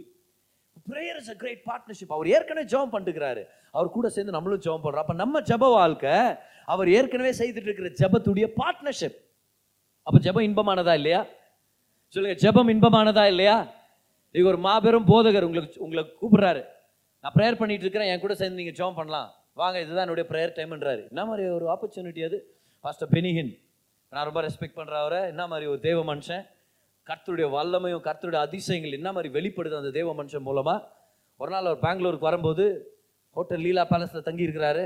[0.91, 3.41] Prayer is a great partnership அவர் ஏற்கனவே ஜெபம் பண்ணிருக்கிறாரு
[3.77, 6.15] அவர் கூட சேர்ந்து நம்மளும் ஜெபம் பண்ணுறோம் அப்போ நம்ம ஜெப வாழ்க்கை
[6.73, 9.17] அவர் ஏற்கனவே செய்துட்டு இருக்கிற ஜெபத்துடைய பார்ட்னர்ஷிப்
[10.07, 11.21] அப்போ ஜெபம் இன்பமானதா இல்லையா?
[12.13, 13.55] சொல்லுங்க ஜெபம் இன்பமானதா இல்லையா?
[14.35, 16.61] இது ஒரு மாபெரும் போதகர் உங்களுக்கு உங்களை கூப்பிடுறாரு.
[17.23, 19.29] நான் ப்ரேயர் பண்ணிட்டு இருக்கிறேன் என் கூட சேர்ந்து நீங்கள் ஜெபம் பண்ணலாம்.
[19.61, 22.37] வாங்க இதுதான் என்னுடைய ப்ரேயர் டைம்ன்றாரு என்ன மாதிரி ஒரு ஆப்பர்ச்சுனிட்டி அது?
[22.83, 23.51] பாஸ்டர் பெனிஹின்
[24.11, 25.21] நான் ரொம்ப ரெஸ்பெக்ட் பண்ணுற அவரை.
[25.33, 26.43] என்ன மாதிரி ஒரு தெய்வ மனுஷன்.
[27.09, 30.85] கர்த்தருடைய வல்லமையும் கர்த்தருடைய அதிசயங்கள் என்ன மாதிரி வெளிப்படுது அந்த தேவ மனுஷன் மூலமாக
[31.39, 32.63] ஒரு நாள் அவர் பெங்களூருக்கு வரும்போது
[33.35, 34.85] ஹோட்டல் லீலா பேலஸில் தங்கியிருக்கிறாரு.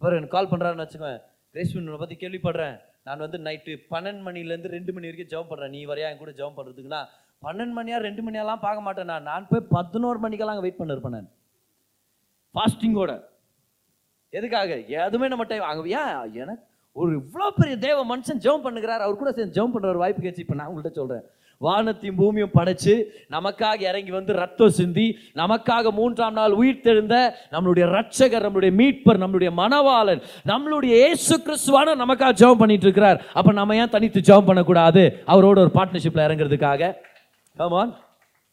[0.00, 1.18] அவர் எனக்கு கால் பண்ணுறாருன்னு வச்சுக்கோங்க
[1.56, 2.76] ரேஷ்மின் உன்னை கேள்விப்படுறேன்.
[3.06, 6.56] நான் வந்து நைட்டு பன்னெண்டு மணிலேருந்து ரெண்டு மணி வரைக்கும் ஜெபம் பண்ணுறேன் நீ வரையா என் கூட ஜெபம்
[6.58, 7.02] பண்ணுறதுக்குன்னா
[7.46, 9.28] பன்னெண்டு மணியா ரெண்டு மணியெல்லாம் பார்க்க மாட்டேன் நான்.
[9.30, 11.30] நான் போய் பதினோரு மணிக்கெல்லாம் அங்கே வெயிட் பண்ணிருப்பேன் நான்.
[12.54, 13.12] ஃபாஸ்டிங்கோட
[14.32, 14.76] எதுக்காக?
[15.06, 16.12] எதுவுமே நம்ம டைம் அங்கே ஏன்
[16.42, 16.64] எனக்கு
[16.96, 19.04] ஒரு இவ்வளோ பெரிய தேவ மனுஷன் ஜெபம் பண்ணுகிறார்.
[19.06, 21.24] அவர் கூட சேர்ந்து ஜெபம் பண்ணுற ஒரு வாய்ப்பு கேச்சு இப்போ நான் உங்கள்கிட்ட சொல்கிறேன்
[21.66, 22.94] வானத்தையும் பூமியும் படைச்சு
[23.36, 25.06] நமக்காக இறங்கி வந்து ரத்தம் சிந்தி
[25.40, 27.16] நமக்காக மூன்றாம் நாள் உயிர் தெழுந்த
[27.54, 33.20] நம்மளுடைய ரட்சகர் நம்மளுடைய மீட்பர் நம்மளுடைய மனவாளன் நம்மளுடைய இயேசு கிறிஸ்துவான நமக்காக ஜெபம் பண்ணிட்டு இருக்கிறார்.
[33.38, 35.02] அப்போ நம்ம ஏன் தனித்து ஜெபம் பண்ணக்கூடாது?
[35.32, 36.92] அவரோட ஒரு பார்ட்னர்ஷிப்பில் இறங்குறதுக்காக.
[37.56, 37.92] கமான்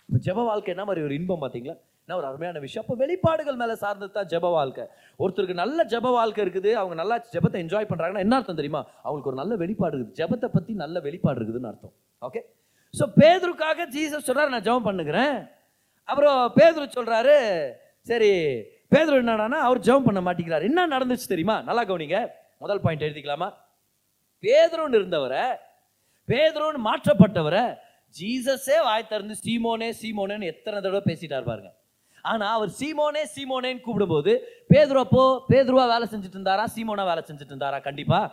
[0.10, 1.76] ஜெப வாழ்க்கை என்ன மாதிரி ஒரு இன்பம் பார்த்தீங்களா?
[2.06, 2.84] என்ன ஒரு அருமையான விஷயம்.
[2.84, 4.86] அப்போ வெளிப்பாடுகள் மேலே சார்ந்தது தான் ஜெப வாழ்க்கை.
[5.24, 8.82] ஒருத்தருக்கு நல்ல ஜெப வாழ்க்கை இருக்குது அவங்க நல்லா ஜெபத்தை என்ஜாய் பண்ணுறாங்கன்னா என்ன அர்த்தம் தெரியுமா?
[9.06, 10.18] அவங்களுக்கு ஒரு நல்ல வெளிப்பாடு இருக்குது.
[10.22, 11.94] ஜெபத்தை பற்றி நல்ல வெளிப்பாடு இருக்குதுன்னு அர்த்தம்.
[12.28, 12.42] ஓகே
[12.98, 15.38] ஸோ பேதுருக்காக ஜீசஸ் சொல்கிறார் நான் ஜெபம் பண்ணுகிறேன்.
[16.10, 17.38] அப்புறம் பேதுரு சொல்கிறாரு
[18.10, 18.32] சரி
[18.94, 20.68] பேதுரு என்னடானா அவர் ஜெபம் பண்ண மாட்டேங்கிறார்.
[20.70, 21.58] என்ன நடந்துச்சு தெரியுமா?
[21.68, 22.20] நல்லா கவனிங்க.
[22.64, 23.50] முதல் பாயிண்ட் எழுதிக்கலாமா?
[24.44, 25.44] பேதுருன்னு இருந்தவரை
[26.30, 27.64] பேதுருன்னு மாற்றப்பட்டவரை
[28.16, 31.70] ஜீசஸே வாய் திறந்து சீமோனே சீமோனேன்னு எத்தனை தடவை பேசிட்டார் பாருங்க.
[32.30, 34.32] ஆனால் அவர் சீமோனே சீமோனேன்னு கூப்பிடும்போது
[34.72, 36.66] பேதுரு அப்போ பேதுருவா வேலை செஞ்சுட்டு இருந்தாரா?
[36.76, 37.80] சீமோனா வேலை செஞ்சுட்டு இருந்தாரா?
[37.88, 38.28] கண்டிப்பாக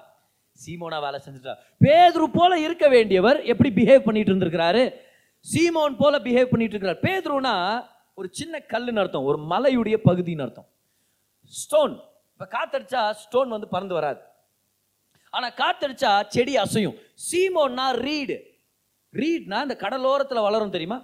[0.62, 1.54] சீமோனா வேலை செஞ்சுட்டா.
[1.84, 4.84] பேதுரு போல இருக்க வேண்டியவர் எப்படி பிஹேவ் பண்ணிட்டு இருந்திருக்கிறாரு?
[5.52, 7.02] சீமோன் போல பிஹேவ் பண்ணிட்டு இருக்கிறார்.
[7.06, 7.54] பேதுருனா
[8.14, 9.26] ஒரு சின்ன கல்லுன்னு அர்த்தம்.
[9.30, 10.68] ஒரு மலையுடைய பகுதின்னு அர்த்தம்.
[11.62, 11.94] ஸ்டோன்
[12.32, 14.20] இப்போ காத்தடிச்சா ஸ்டோன் வந்து பறந்து வராது.
[15.30, 16.96] ஆனா காத்தடிச்சா செடி அசையும்.
[17.26, 18.36] சீமோன்னா ரீடு
[19.20, 20.98] ரீட்னா இந்த கடலோரத்தில் வளரும் தெரியுமா?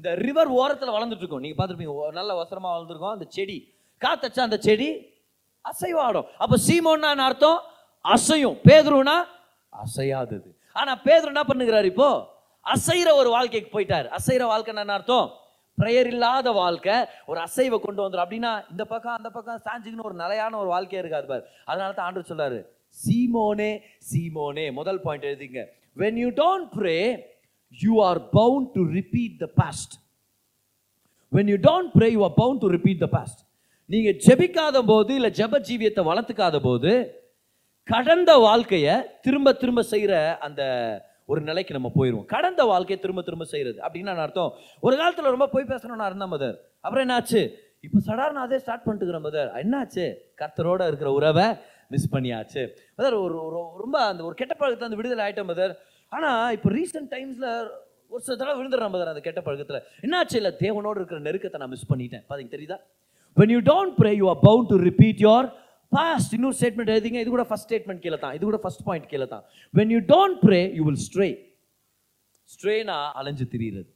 [0.00, 1.42] இந்த ரிவர் ஓரத்தில் வளர்ந்துட்டு இருக்கும்.
[1.44, 3.56] நீங்க பார்த்துருப்பீங்க நல்ல வசரமாக வளர்ந்துருக்கும் அந்த செடி.
[4.04, 4.88] காத்தடிச்சா அந்த செடி
[5.64, 6.26] அசைவாடும்.
[6.42, 7.60] அப்போ சீமோன்னா அர்த்தம்?
[8.04, 8.56] அசையும்.
[8.68, 9.16] பேதுருனா
[9.72, 10.48] அசையாதது.
[10.80, 12.10] ஆனால் பேதுரு என்ன பண்ணுகிறார் இப்போ?
[12.66, 14.06] அசைகிற ஒரு வாழ்க்கைக்கு போயிட்டார்.
[14.16, 15.26] அசைகிற வாழ்க்கை என்ன அர்த்தம்?
[15.78, 16.96] ப்ரேயர் இல்லாத வாழ்க்கை.
[17.30, 21.26] ஒரு அசைவை கொண்டு வந்துடும் அப்படின்னா இந்த பக்கம் அந்த பக்கம் சாஞ்சுக்குன்னு ஒரு நிலையான ஒரு வாழ்க்கையே இருக்காது
[21.32, 21.44] பார்.
[21.70, 22.58] அதனால தான் ஆண்டு சொல்றாரு
[22.96, 23.70] சீமோனே
[24.10, 24.66] சீமோனே.
[24.78, 25.62] முதல் பாயிண்ட் எழுதிங்க.
[25.96, 26.96] When you don't pray
[27.78, 29.94] you are bound to repeat the past
[31.32, 33.40] when you don't pray you are bound to repeat the past
[33.90, 36.92] நீங்கள் ஜெபிக்காத போது இல்லை ஜெப ஜீவியத்தை வளர்த்துக்காத போது
[37.84, 40.62] கடந்த வாழ்க்கையை திரும்ப திரும்ப செய்கிற அந்த
[41.24, 44.52] ஒரு நிலைக்கு நம்ம போயிடுவோம் கடந்த வாழ்க்கையை திரும்ப திரும்ப செய்கிறது அப்படின்னு அர்த்தம்.
[44.80, 47.52] ஒரு காலத்தில் ரொம்ப போய் பேசணும்னு இருந்தேன் மதர் அப்புறம் என்னாச்சு?
[47.80, 50.14] இப்போ சடார்னு அதே ஸ்டார்ட் பண்ணிட்டுக்கிறேன் மதர் என்னாச்சு?
[50.38, 51.44] கர்த்தரோட இருக்கிற உறவை
[51.88, 52.68] மிஸ் பண்ணியாச்சு.
[52.98, 55.74] மதர் ஒரு ஒரு- ரொம்ப அந்த ஒரு கெட்ட பழக்கத்தை அந்த விடுதலை ஆகிட்டேன் மதர்
[56.08, 57.68] ஆனால் இப்போ ரீசெண்ட் டைம்ஸில்
[58.08, 59.82] ஒரு சில தடவை விழுந்துடுறேன் மதர் அந்த கெட்ட பழக்கத்தில்.
[60.02, 60.36] என்னாச்சு?
[60.36, 62.24] இல்லை தேவனோடு இருக்கிற நெருக்கத்தை நான் மிஸ் பண்ணிட்டேன்.
[62.28, 62.76] பார்த்தீங்க தெரியுதா?
[63.36, 65.62] When you don't pray you are to repeat repeat
[65.96, 67.20] past இன்னொரு ஸ்டேட்மெண்ட் எழுதிங்க.
[67.24, 68.34] இது கூட ஃபஸ்ட் ஸ்டேட்மெண்ட் கீழே தான்.
[68.36, 69.44] இது கூட ஃபஸ்ட் பாயிண்ட் கீழே தான்.
[69.78, 71.28] When you don't pray you will stray
[72.54, 73.90] ஸ்ட்ரேனா அலைஞ்சு திரியிறது.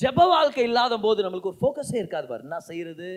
[0.00, 2.42] ஜெப வாழ்க்கை இல்லாத போது நம்மளுக்கு ஒரு ஃபோக்கஸே இருக்காது பாரு.
[2.48, 3.08] என்ன செய்யறது?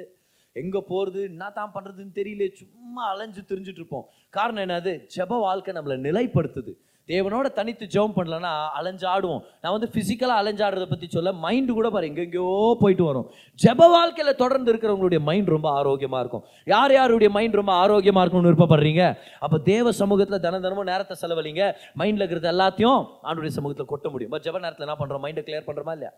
[0.62, 1.22] எங்க போறது?
[1.32, 2.44] என்ன தான் பண்றதுன்னு தெரியல.
[2.60, 4.06] சும்மா அலைஞ்சு திரிஞ்சிட்டு இருப்போம்.
[4.38, 4.94] காரணம் என்னது?
[5.16, 6.74] ஜெப வாழ்க்கை நம்மளை நிலைப்படுத்துது.
[7.10, 12.10] தேவனோட தனித்து ஜெபம் பண்ணலன்னா அலைஞ்சு ஆடுவோம் நான் வந்து ஃபிசிக்கலாக அலைஞ்சாடுறதை பற்றி சொல்ல மைண்டு கூட பாரு
[12.10, 12.46] எங்கெங்கேயோ
[12.84, 13.28] போயிட்டு வரும்.
[13.64, 16.44] ஜெப வாழ்க்கையில் தொடர்ந்து இருக்கிறவங்களுடைய மைண்ட் ரொம்ப ஆரோக்கியமாக இருக்கும்.
[16.74, 19.04] யார் யாருடைய மைண்ட் ரொம்ப ஆரோக்கியமாக இருக்கும்னு விருப்பப்படுறீங்க?
[19.48, 21.66] அப்போ தேவ சமூகத்தில் தின தினமும் நேரத்தை செலவழிங்க.
[22.02, 24.34] மைண்டில் இருக்கிறது எல்லாத்தையும் ஆண்டுடைய சமூகத்தில் கொட்ட முடியும்.
[24.36, 26.14] பட் ஜெப நேரத்தில் என்ன பண்ணுறோம் மைண்டை கிளியர் பண்ணுறமா இல்லையா?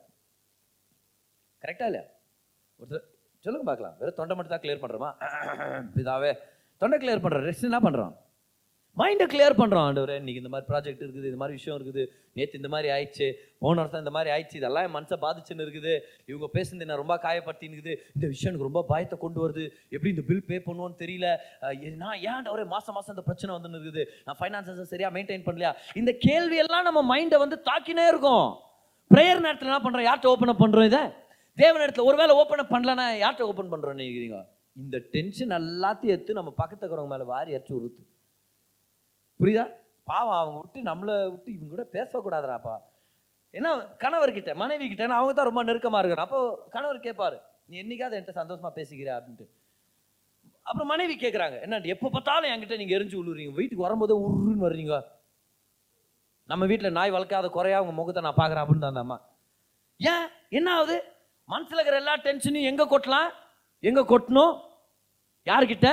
[1.62, 2.06] கரெக்டாக இல்லையா?
[2.80, 3.06] ஒருத்தர்
[3.46, 3.98] சொல்லுங்க பார்க்கலாம்.
[4.00, 5.12] வெறும் தொண்டை மட்டும் தான் கிளியர் பண்ணுறோமா
[6.04, 6.32] இதாவே
[6.82, 8.14] தொண்டை கிளியர் பண்ணுறோம் ரெஸ்ட் என்ன பண்ணுறோம்
[9.00, 10.12] மைண்டை கிளியர் பண்ணுறோம் ஆண்டவர்.
[10.20, 12.04] இன்னைக்கு இந்த மாதிரி ப்ராஜெக்ட் இருக்குது இந்த மாதிரி விஷயம் இருக்குது.
[12.38, 13.28] நேற்று இந்த மாதிரி ஆயிடுச்சு.
[13.64, 14.58] போன வருஷம் இந்த மாதிரி ஆயிடுச்சு.
[14.62, 15.94] இதெல்லாம் என் மனசை பாதிச்சுன்னு இருக்குது.
[16.30, 19.66] இவங்க பேசுனது என்ன ரொம்ப காயப்படுத்தின்னு இருக்குது இந்த விஷயம் எனக்கு ரொம்ப பயத்தை கொண்டு வருது.
[19.94, 21.28] எப்படி இந்த பில் பே பண்ணுவோன்னு தெரியல.
[22.04, 24.06] நான் ஏன் ஒரே மாதம் மாதம் இந்த பிரச்சனை வந்துன்னு இருக்குது?
[24.28, 25.74] நான் ஃபைனான்சஸ் சரியாக மெயின்டைன் பண்ணலையா?
[26.02, 28.50] இந்த கேள்வியெல்லாம் நம்ம மைண்டை வந்து தாக்கினே இருக்கும்.
[29.12, 31.06] ப்ரேயர் நேரத்தில் என்ன பண்ணுறோம் யார்கிட்ட ஓப்பன் அப் இதை?
[31.58, 34.40] தேவ நேரத்தில் ஒருவேளை ஓப்பன் அப் பண்ணலன்னா யார்கிட்ட ஓப்பன் பண்ணுறோம்னு நினைக்கிறீங்க?
[34.84, 38.04] இந்த டென்ஷன் எல்லாத்தையும் எடுத்து நம்ம பக்கத்துக்குறவங்க மேலே வாரி எடுத்து உறுத்து
[39.40, 39.66] புரியுதா?
[40.10, 42.76] பாவம் அவங்க விட்டு நம்மளை விட்டு இவங்க கூட பேசக்கூடாதுடாப்பா.
[43.54, 43.70] ஏன்னா
[44.04, 46.28] கணவர்கிட்ட மனைவி கிட்ட அவங்க தான் ரொம்ப நெருக்கமாக இருக்கணும்.
[46.28, 46.40] அப்போ
[46.76, 47.38] கணவர் கேட்பாரு
[47.70, 49.10] நீ என்னைக்காவது என்கிட்ட சந்தோஷமா பேசிக்கிற?
[49.18, 49.46] அப்படின்ட்டு.
[50.70, 53.54] அப்புறம் மனைவி கேட்குறாங்க என்ன எப்போ பார்த்தாலும் என்கிட்ட நீங்கள் எரிஞ்சு விழுறீங்க?
[53.60, 54.96] வீட்டுக்கு வரும்போது உருன்னு வர்றீங்க.
[56.50, 59.18] நம்ம வீட்டில் நாய் வளர்க்காத குறையா உங்க முகத்தை நான் பார்க்குறேன் அப்படின்னு அந்த அம்மா
[60.00, 60.28] ஏன்?
[60.58, 60.98] என்ன ஆகுது
[61.50, 63.30] மனசில் இருக்கிற எல்லா டென்ஷனையும் எங்கே கொட்டலாம்?
[63.84, 64.54] எங்கே கொட்டணும்?
[65.48, 65.90] யார்கிட்ட?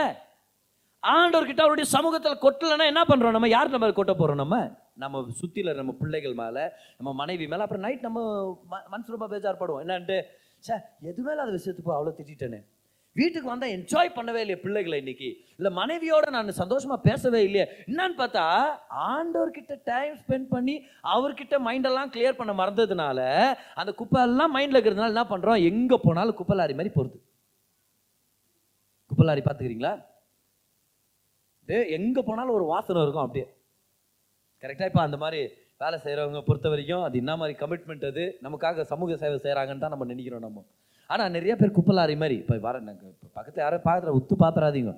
[1.05, 3.49] ஆண்டவர்கிட்ட அவருடைய சமூகத்தில் கொட்டலைன்னா என்ன பண்ணுறோம் நம்ம?
[3.49, 4.71] யார் நம்ம கொட்ட போகிறோம் நம்ம?
[4.95, 8.21] நம்ம சுற்றியில் நம்ம பிள்ளைகள் மேலே நம்ம மனைவி மேலே அப்புறம் நைட் நம்ம
[8.71, 9.83] ம- மனசு ரொம்ப பேஜார்படுவோம்.
[9.85, 10.23] என்னன்ட்டு
[10.59, 12.61] சார் எது மேலே அது விஷயத்துக்கு அவ்வளோ திட்டேன்னு
[13.17, 15.29] வீட்டுக்கு வந்தால் என்ஜாய் பண்ணவே இல்லையே பிள்ளைகளை இன்னைக்கு.
[15.57, 17.67] இல்லை மனைவியோட நான் சந்தோஷமாக பேசவே இல்லையே.
[17.87, 18.45] என்னன்னு பார்த்தா
[19.09, 23.21] ஆண்டவர்கிட்ட டைம் ஸ்பெண்ட் பண்ணி அவர்கிட்ட மைண்டெல்லாம் கிளியர் பண்ண மறந்ததுனால
[23.75, 27.21] அந்த குப்பை எல்லாம் இருக்கிறதுனால என்ன பண்ணுறோம் எங்கே போனாலும் குப்பை லாரி மாதிரி போகிறது
[29.11, 29.95] குப்பை லாரி பார்த்துக்கிறீங்களா?
[31.97, 33.47] எங்கே போனாலும் ஒரு வாசனை இருக்கும் அப்படியே.
[34.63, 35.41] கரெக்டாக இப்போ அந்த மாதிரி
[35.83, 38.25] வேலை செய்கிறவங்க பொறுத்த வரைக்கும் அது என்ன மாதிரி கமிட்மெண்ட் அது?
[38.47, 40.63] நமக்காக சமூக சேவை செய்கிறாங்கன்னு தான் நம்ம நினைக்கிறோம் நம்ம.
[41.11, 42.37] ஆனால் நிறைய பேர் குப்பலாரி மாதிரி.
[42.43, 44.93] இப்போ வர நாங்கள் இப்போ பக்கத்தில் யாரும் பார்க்குற உத்து பார்த்துறாதீங்க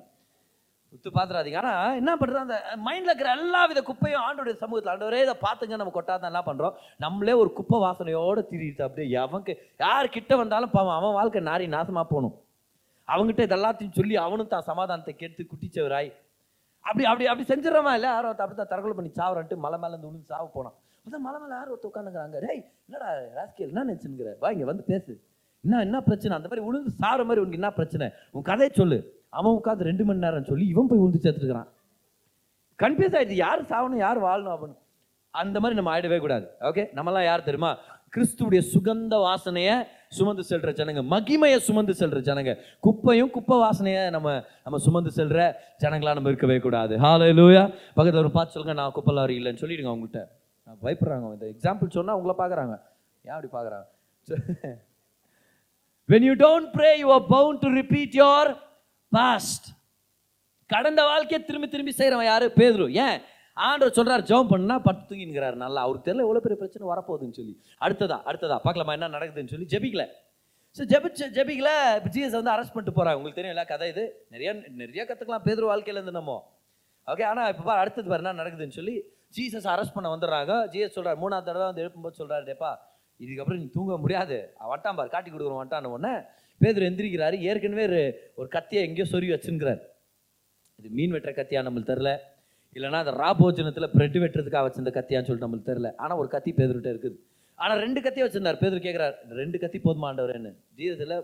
[0.95, 5.35] உத்து பார்த்துறாதீங்க ஆனால் என்ன பண்ணுறது அந்த மைண்டில் இருக்கிற எல்லா வித குப்பையும் ஆண்டோடைய சமூகத்தில் ஆண்டவரே இதை
[5.45, 6.75] பார்த்துங்க நம்ம கொட்டாதான் என்ன பண்ணுறோம்
[7.05, 9.17] நம்மளே ஒரு குப்பை வாசனையோடு திரிட்டு அப்படியே.
[9.25, 9.53] அவனுக்கு
[9.85, 12.35] யார் கிட்ட வந்தாலும் பாவம் அவன் வாழ்க்கை நாரி நாசமாக போகணும்.
[13.07, 16.09] அவங்ககிட்ட இதெல்லாத்தையும் சொல்லி அவனும் தான் சமாதானத்தை கெடுத்து குட்டிச்சவராய்
[16.87, 17.93] அப்படி அப்படி அப்படி செஞ்சிடறமா?
[17.97, 20.75] இல்லை யாரோ அப்படி தான் தற்கொலை பண்ணி சாவரன்ட்டு மலை மேலே இருந்து விழுந்து சாவு போனான்.
[21.05, 25.11] அதான் மலை மேலே யார் ஒருத்தர் உட்காந்துக்கிறாங்க டேய் என்னடா ராஸ்கேல் என்ன நினச்சுங்கிற வா இங்கே வந்து பேசு.
[25.63, 26.33] என்ன என்ன பிரச்சனை?
[26.39, 28.07] அந்த மாதிரி விழுந்து சாகிற மாதிரி உனக்கு என்ன பிரச்சனை?
[28.35, 28.97] உன் கதையை சொல்லு.
[29.37, 31.69] அவன் உட்காந்து ரெண்டு மணி நேரம் சொல்லி இவன் போய் விழுந்து சேர்த்துருக்கிறான்
[32.83, 34.77] கன்ஃபியூஸ் ஆகிடுச்சு யார் சாவணும் யார் வாழணும் அப்படின்னு.
[35.33, 36.45] அந்த மாதிரி நம்ம ஆயிடவே கூடாது.
[36.69, 37.71] ஓகே நம்மலாம் யார் தெரியுமா?
[38.15, 39.75] கிறிஸ்துடைய சுகந்த வாசனையை
[40.11, 42.51] சுமந்து செல்ற ஜனங்க மகிமையை சுமந்து செல்ற ஜனங்க.
[42.85, 44.27] குப்பையும் குப்பை வாசனையை நம்ம
[44.65, 45.37] நம்ம சுமந்து செல்ற
[45.83, 46.93] ஜனங்களா நம்ம இருக்கவே கூடாது.
[47.05, 47.63] ஹாலே லூயா
[47.97, 50.23] பக்கத்தில் ஒரு பார்த்து சொல்லுங்க நான் குப்பை லாரி இல்லைன்னு சொல்லிடுங்க அவங்கள்ட்ட.
[50.67, 52.75] நான் பயப்படுறாங்க இந்த எக்ஸாம்பிள் சொன்னால் உங்களை பார்க்குறாங்க
[53.25, 53.85] ஏன் அப்படி பார்க்குறாங்க
[56.09, 58.49] when you don't pray you are bound to repeat your
[59.11, 59.67] past
[60.69, 62.45] கடந்த வாழ்க்கையை திரும்பி திரும்பி செய்கிறவன் யாரு?
[62.59, 62.85] பேதுரு.
[63.05, 63.19] ஏன்?
[63.57, 67.61] ஆண்டவர் சொல்கிறார் ஜெபம் பண்ணா பட்டு தூங்கிங்கிறாரு நல்லா அவருக்கு தெரியல எவ்வளோ பெரிய பிரச்சனை வரப்போகுதுன்னு சொல்லி.
[67.81, 69.65] அடுத்ததா அடுத்ததா பார்க்கலாமா என்ன நடக்குதுன்னு சொல்லி.
[69.69, 70.07] ஜெபிக்கல.
[70.77, 74.25] ஸோ ஜெபிச்ச ஜெபிக்கல இப்போ ஜிஎஸ் வந்து அரெஸ்ட் பண்ணிட்டு போகிறாங்க உங்களுக்கு தெரியும் இல்லை கதை இது.
[74.29, 76.51] நிறைய நிறைய கற்றுக்கலாம் பேர் வாழ்க்கையிலேருந்து நம்ம.
[77.07, 79.03] ஓகே ஆனால் இப்போ பாரு அடுத்தது பாரு என்ன நடக்குதுன்னு சொல்லி
[79.37, 80.67] ஜீசஸ் அரெஸ்ட் பண்ண வந்துடுறாங்க.
[80.67, 82.77] ஜிஎஸ் சொல்கிறார் மூணாவது தடவை வந்து எழுப்பும்போது சொல்கிறார் டேப்பா
[83.19, 84.53] இதுக்கப்புறம் நீ தூங்க முடியாது.
[84.57, 86.15] அவன் வட்டான் பாரு காட்டி கொடுக்குறோம் வட்டான உடனே
[86.57, 87.39] பேதர் எந்திரிக்கிறாரு.
[87.39, 87.85] ஏற்கனவே
[88.37, 89.79] ஒரு- கத்தியை எங்கேயோ சொருவி வச்சுங்கிறார்
[90.75, 92.17] இது மீன் வெட்டுற கத்தியா நம்மளுக்கு தெரில
[92.75, 97.17] இல்லைன்னா அந்த ராபோஜனத்தில் பிரெட் வெட்டுறதுக்காக வச்சிருந்த கத்தியான்னு சொல்லிட்டு நம்மளுக்கு தெரில ஆனால் ஒரு கத்தி பேதர்கிட்ட இருக்குது.
[97.63, 98.59] ஆனால் ரெண்டு கத்தி வச்சிருந்தார்.
[98.63, 101.15] பேதர் கேட்குறார் ரெண்டு கத்தி போதுமாண்டவரேன்னு ஜீவத்தில்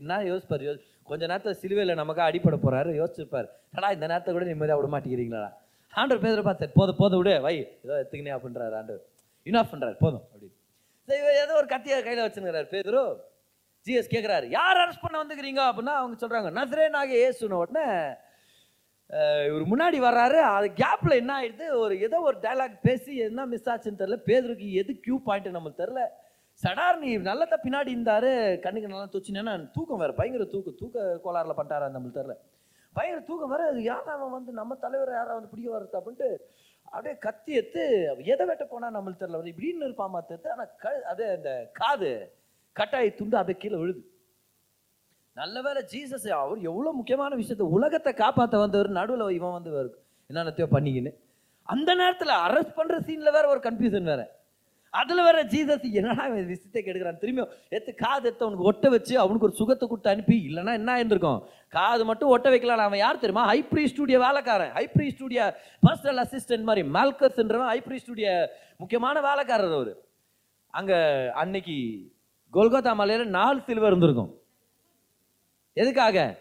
[0.00, 0.62] என்ன யோசிப்பார்?
[0.68, 3.48] யோசி கொஞ்ச நேரத்தில் சிலுவையில் நமக்காக அடிப்பட போகிறாரு யோசிச்சிருப்பார்.
[3.76, 5.50] ஆனால் இந்த நேரத்தை கூட நிம்மதியாக விட மாட்டேங்கிறீங்களா
[5.92, 9.04] ஆண்டவர் பேதர் பார்த்தார் போதும் போதும் விடு வை ஏதோ எத்துக்கினே அப்படின்றாரு ஆண்டவர்.
[9.50, 10.48] இனாஃப் பண்ணுறாரு போதும் அப்படி
[11.08, 13.02] சரி, இவர் ஏதோ ஒரு கத்தியை கையில் வச்சுருக்கிறார் பேதரு.
[13.86, 15.60] ஜிஎஸ் கேட்குறாரு யார் அரெஸ்ட் பண்ண வந்துக்கிறீங்க?
[15.70, 17.86] அப்படின்னா அவங்க சொல்கிறாங்க நசரே நாகே ஏசுன உடனே
[19.48, 20.38] இவர் முன்னாடி வர்றாரு.
[20.56, 21.66] அது கேப்பில் என்ன ஆயிடுது?
[21.82, 26.02] ஒரு ஏதோ ஒரு டயலாக் பேசி என்ன மிஸ் ஆச்சுன்னு தெரில பேதருக்கு எது கியூ பாயிண்ட் நம்மளுக்கு தெரில
[26.60, 28.30] சடார் நீ நல்லதா பின்னாடி இருந்தார்.
[28.64, 30.14] கண்ணுக்கு நல்லா தூச்சினேன்னா தூக்கம் வேறு.
[30.20, 32.36] பயங்கர தூக்கம் தூக்க கோளாறுல பண்ணிட்டாரா நம்மளுக்கு தெரில
[32.96, 34.52] பயங்கர தூக்கம் வர அது அவன் வந்து?
[34.52, 36.30] நம்ம தலைவர் யாராவது வந்து பிடிக்க வருது அப்படின்ட்டு
[36.84, 37.82] அப்படியே கத்தி எடுத்து
[38.32, 42.10] எதை வெட்ட போனால் நம்மளுக்கு தெரில இப்படின்னு இருப்பான் மாத்து ஆனால் க அதே அந்த காது
[42.76, 44.02] கட்டாயி துண்டு அப்படியே கீழே விழுது.
[45.34, 50.66] நல்ல வேலை ஜீசஸ் அவர் எவ்வளோ முக்கியமான விஷயத்த உலகத்தை காப்பாற்ற வந்தவர் நடுவில் இவன் வந்து வரு- என்னென்னத்தையோ
[50.72, 51.14] பண்ணிக்கின்னு.
[51.62, 54.40] அந்த நேரத்தில் அரெஸ்ட் பண்ணுற சீனில் வேற ஒரு கன்ஃபியூஷன் வேற.
[54.90, 57.18] அதில் வேற ஜீசஸ் என்னடா விஷயத்தை கெடுக்கிறான்?
[57.20, 61.42] திரும்பியும் எடுத்து காது எடுத்து அவனுக்கு ஒட்ட வச்சு அவனுக்கு ஒரு சுகத்தை கொடுத்து அனுப்பி இல்லைன்னா என்ன இருந்திருக்கும்
[61.68, 63.52] காது மட்டும் ஒட்ட வைக்கலாம் அவன் யார் தெரியுமா?
[63.52, 64.72] ஹைப்ரி ஸ்டூடியோ வேலைக்காரன்.
[64.72, 65.54] ஹைப்ரி ஸ்டூடியோ
[65.88, 69.96] பர்சனல் அசிஸ்டன்ட் மாதிரி மால்கஸ்ன்றவன் ஹைப்ரி ஸ்டூடியோ முக்கியமான வேலைக்காரர் அவர்.
[70.68, 71.72] அங்கே அன்னைக்கு
[72.52, 74.41] கொல்கத்தா மலையில் நாலு சில்வர் இருந்திருக்கும்.
[75.72, 76.38] எதுக்காக?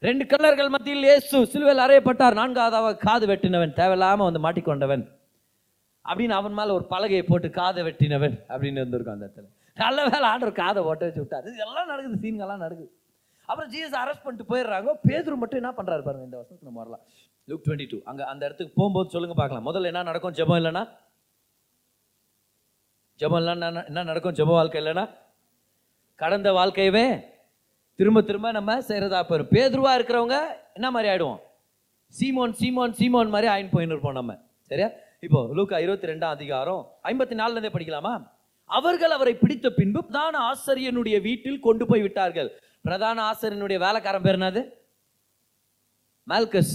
[0.00, 2.32] ரெண்டு கல்லர்கள் மத்தியில் இயேசு சிலுவையில் அறையப்பட்டார்.
[2.32, 3.72] நான்காவதாக காது வெட்டினவன்.
[3.72, 5.08] தேவையில்லாமல் வந்து மாட்டிக்கொண்டவன்.
[6.04, 9.44] அப்படின்னு அவன் மேலே ஒரு பலகையை போட்டு காதை வெட்டினவன் அப்படின்னு இருந்திருக்கும் அந்த இடத்துல.
[9.74, 11.42] நல்ல வேலை ஆண்டவர் காதை ஓட்ட வச்சு விட்டார்.
[11.42, 12.92] இது எல்லாம் நடக்குது சீன்கள்லாம் நடக்குது.
[13.44, 14.98] அப்புறம் ஜீசஸ் அரெஸ்ட் பண்ணிட்டு போயிடுறாங்க.
[15.08, 17.00] பேதுரு மட்டும் என்ன பண்ணுறாரு பாருங்க இந்த வருஷத்துக்கு நம்ம வரலாம்.
[17.48, 19.66] லுக் டுவெண்ட்டி டூ அங்கே அந்த இடத்துக்கு போகும்போது சொல்லுங்க பார்க்கலாம்.
[19.66, 20.32] முதல்ல என்ன நடக்கும்?
[20.32, 20.88] ஜெபம் இல்லைன்னா?
[23.18, 24.34] ஜெபம் இல்லைன்னா என்ன- என்ன நடக்கும்?
[24.34, 25.10] ஜெப வாழ்க்கை இல்லைன்னா?
[26.14, 27.24] கடந்த வாழ்க்கையவே
[28.00, 30.36] திரும்ப திரும்ப நம்ம செய்கிறதா போயிடும் பேதுருவாக இருக்கிறவங்க
[30.76, 31.40] என்ன மாதிரி ஆகிடுவோம்
[32.18, 34.32] சீமோன் சீமோன் சீமோன் மாதிரி ஆயின் போயின்னு இருப்போம் நம்ம.
[34.70, 34.88] சரியா?
[35.26, 38.12] இப்போ லூக்கா இருபத்தி ரெண்டாம் அதிகாரம் ஐம்பத்தி நாலுலேருந்தே படிக்கலாமா?
[38.70, 42.50] அவர்கள் அவரை பிடித்த பின்பு பிரதான ஆசிரியனுடைய வீட்டில் கொண்டு போய் விட்டார்கள்.
[42.86, 44.62] பிரதான ஆசிரியனுடைய வேலைக்காரன் பேர் என்னது?
[46.26, 46.74] மால்கஸ்.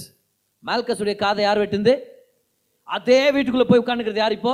[0.69, 1.95] மால்கஸுடைய காதை யார் வெட்டுந்து
[2.97, 4.53] அதே வீட்டுக்குள்ளே போய் உட்காந்துக்கிறது யார் இப்போ?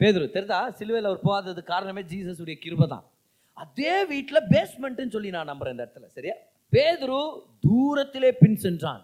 [0.00, 0.28] பேதுரு.
[0.36, 3.04] தெரிதா சிலுவையில் அவர் போகாதது காரணமே ஜீசஸுடைய கிருபை தான்.
[3.62, 6.34] அதே வீட்டில் பேஸ்மெண்ட்னு சொல்லி நான் நம்புறேன் இந்த இடத்துல சரியா?
[6.72, 7.20] பேதுரு
[7.66, 9.02] தூரத்திலே பின் சென்றான்.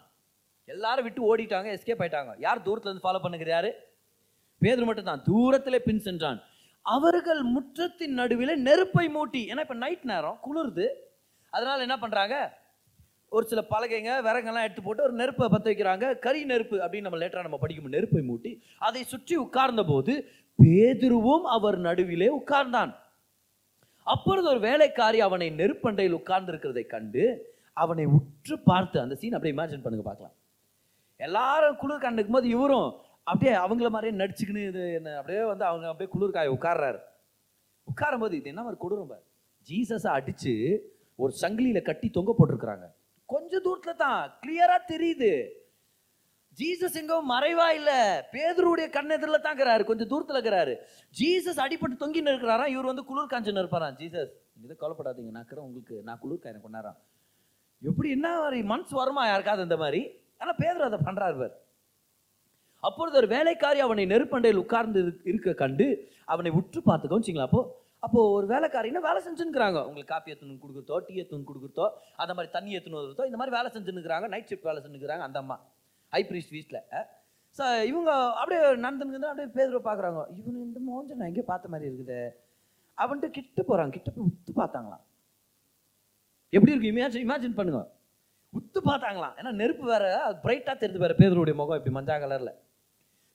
[0.65, 2.33] எல்லாரும் விட்டு ஓடிட்டாங்க எஸ்கேப் ஆயிட்டாங்க.
[2.39, 3.71] யார் தூரத்துலேருந்து ஃபாலோ பண்ணுகிறாரு
[4.63, 6.41] பேதுரு மட்டும் தான் தூரத்திலே பின் சென்றான்.
[6.83, 10.87] அவர்கள் முற்றத்தின் நடுவில் நெருப்பை மூட்டி ஏன்னா இப்போ நைட் நேரம் குளிருது.
[11.51, 12.37] அதனால என்ன பண்றாங்க?
[13.29, 16.19] ஒரு சில பலகைங்க விறகெல்லாம் எடுத்து போட்டு ஒரு நெருப்பை பற்ற வைக்கிறாங்க.
[16.19, 20.15] கரி நெருப்பு அப்படின்னு நம்ம லேட்டராக நம்ம படிக்கும் நெருப்பை மூட்டி அதை சுற்றி உட்கார்ந்த போது
[20.59, 22.93] பேதுருவும் அவர் நடுவிலே உட்கார்ந்தான்.
[24.07, 27.25] அப்பொழுது ஒரு வேலைக்காரி அவனை நெருப்பண்டையில் உட்கார்ந்து இருக்கிறதை கண்டு
[27.83, 30.35] அவனை உற்று பார்த்து அந்த சீன் அப்படியே இமேஜின் பண்ணுங்க பார்க்கலாம்.
[31.21, 32.89] எல்லாரும் குளிர் கண்டுக்கும் போது இவரும்
[33.31, 37.01] அப்படியே அவங்கள மாதிரியே நடிச்சுக்கின்னு இது என்ன அப்படியே வந்து அவங்க அப்படியே குளிர் காய உட்கார்றாரு.
[37.91, 39.25] உட்காரும் போது இது என்ன மாதிரி கொடுறோம் பார்.
[39.69, 40.55] ஜீசஸை அடித்து
[41.23, 42.87] ஒரு சங்கிலியில் கட்டி தொங்க போட்டிருக்கிறாங்க.
[43.33, 45.33] கொஞ்ச தூரத்தில் தான் கிளியராக தெரியுது.
[46.59, 47.91] ஜீசஸ் எங்கோ மறைவா இல்ல?
[48.33, 49.83] பேதருடைய கண் எதிரில் தான் இருக்கிறாரு.
[49.91, 50.73] கொஞ்சம் தூரத்துல இருக்கிறாரு.
[51.21, 52.67] ஜீசஸ் அடிப்பட்டு தொங்கின்னு இருக்கிறாரா?
[52.75, 53.97] இவர் வந்து குளிர் காஞ்சுன்னு இருப்பாராம்.
[54.01, 54.33] ஜீசஸ்
[54.65, 55.31] இதை கவலைப்படாதீங்க.
[55.35, 56.99] நான் இருக்கிறேன் உங்களுக்கு நான் குளிர் காயனை கொண்டாராம்.
[57.83, 59.23] எப்படி என்ன மாதிரி மனசு வருமா?
[59.33, 60.01] யாருக்காவது இந்த மாதிரி?
[60.43, 61.55] ஆனா பேதர் அதை பண்றாரு பாரு.
[62.89, 65.87] அப்பொழுது ஒரு வேலைக்காரி அவனை நெருப்பண்டையில் உட்கார்ந்து இருக்க கண்டு
[66.35, 67.63] அவனை உற்று பார்த்துக்கோ வச்சிங்களா அப்போ
[68.07, 69.79] அப்போ ஒரு வேலைக்காரின்னா வேலை செஞ்சுன்னுக்குறாங்க?
[69.89, 71.87] உங்களுக்கு காப்பி எடுத்துன்னு கொடுக்குறதோ டீ எடுத்துன்னு கொடுக்குறதோ
[72.23, 74.29] அந்த மாதிரி தண்ணி எடுத்துன்னு வருதோ இந்த மாதிரி வேலை செஞ்சுன்னுக்குறாங்க.
[74.35, 75.57] நைட் ஷிஃப்ட் வேலை செஞ்சுக்கிறாங்க அந்த அம்மா.
[76.13, 76.81] ஹை ப்ரீஸ்ட் வீட்டில்
[77.59, 82.19] ஸோ இவங்க அப்படியே நடந்துன்னு அப்படியே பேர் பார்க்குறாங்க இவங்க இந்த மோஞ்ச நான் எங்கேயோ பார்த்த மாதிரி இருக்குது.
[82.99, 85.05] அவன்கிட்ட கிட்ட போகிறாங்க கிட்ட போய் உத்து பார்த்தாங்களாம்.
[86.53, 86.93] எப்படி இருக்கு?
[86.93, 87.81] இமேஜின் இமேஜின் பண்ணுங்க.
[88.53, 89.35] உத்து பார்த்தாங்களாம்.
[89.39, 90.05] ஏன்னா நெருப்பு வேற
[90.45, 92.55] பிரைட்டாக தெரிஞ்சு வேற பேதருடைய முகம் இப்படி மஞ்சா கலரில்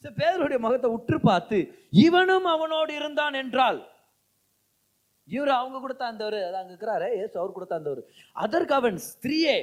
[0.04, 1.60] சரி பேதருடைய முகத்தை உற்று பார்த்து
[2.06, 3.80] இவனும் அவனோடு இருந்தான் என்றால்.
[5.30, 8.02] இவர் அவங்க கூட அந்தவர் அது அங்கே இருக்கிறாரு ஏசு அவர் கூட அந்தவர்
[8.44, 9.56] அதற்கு அவன் ஸ்திரீயே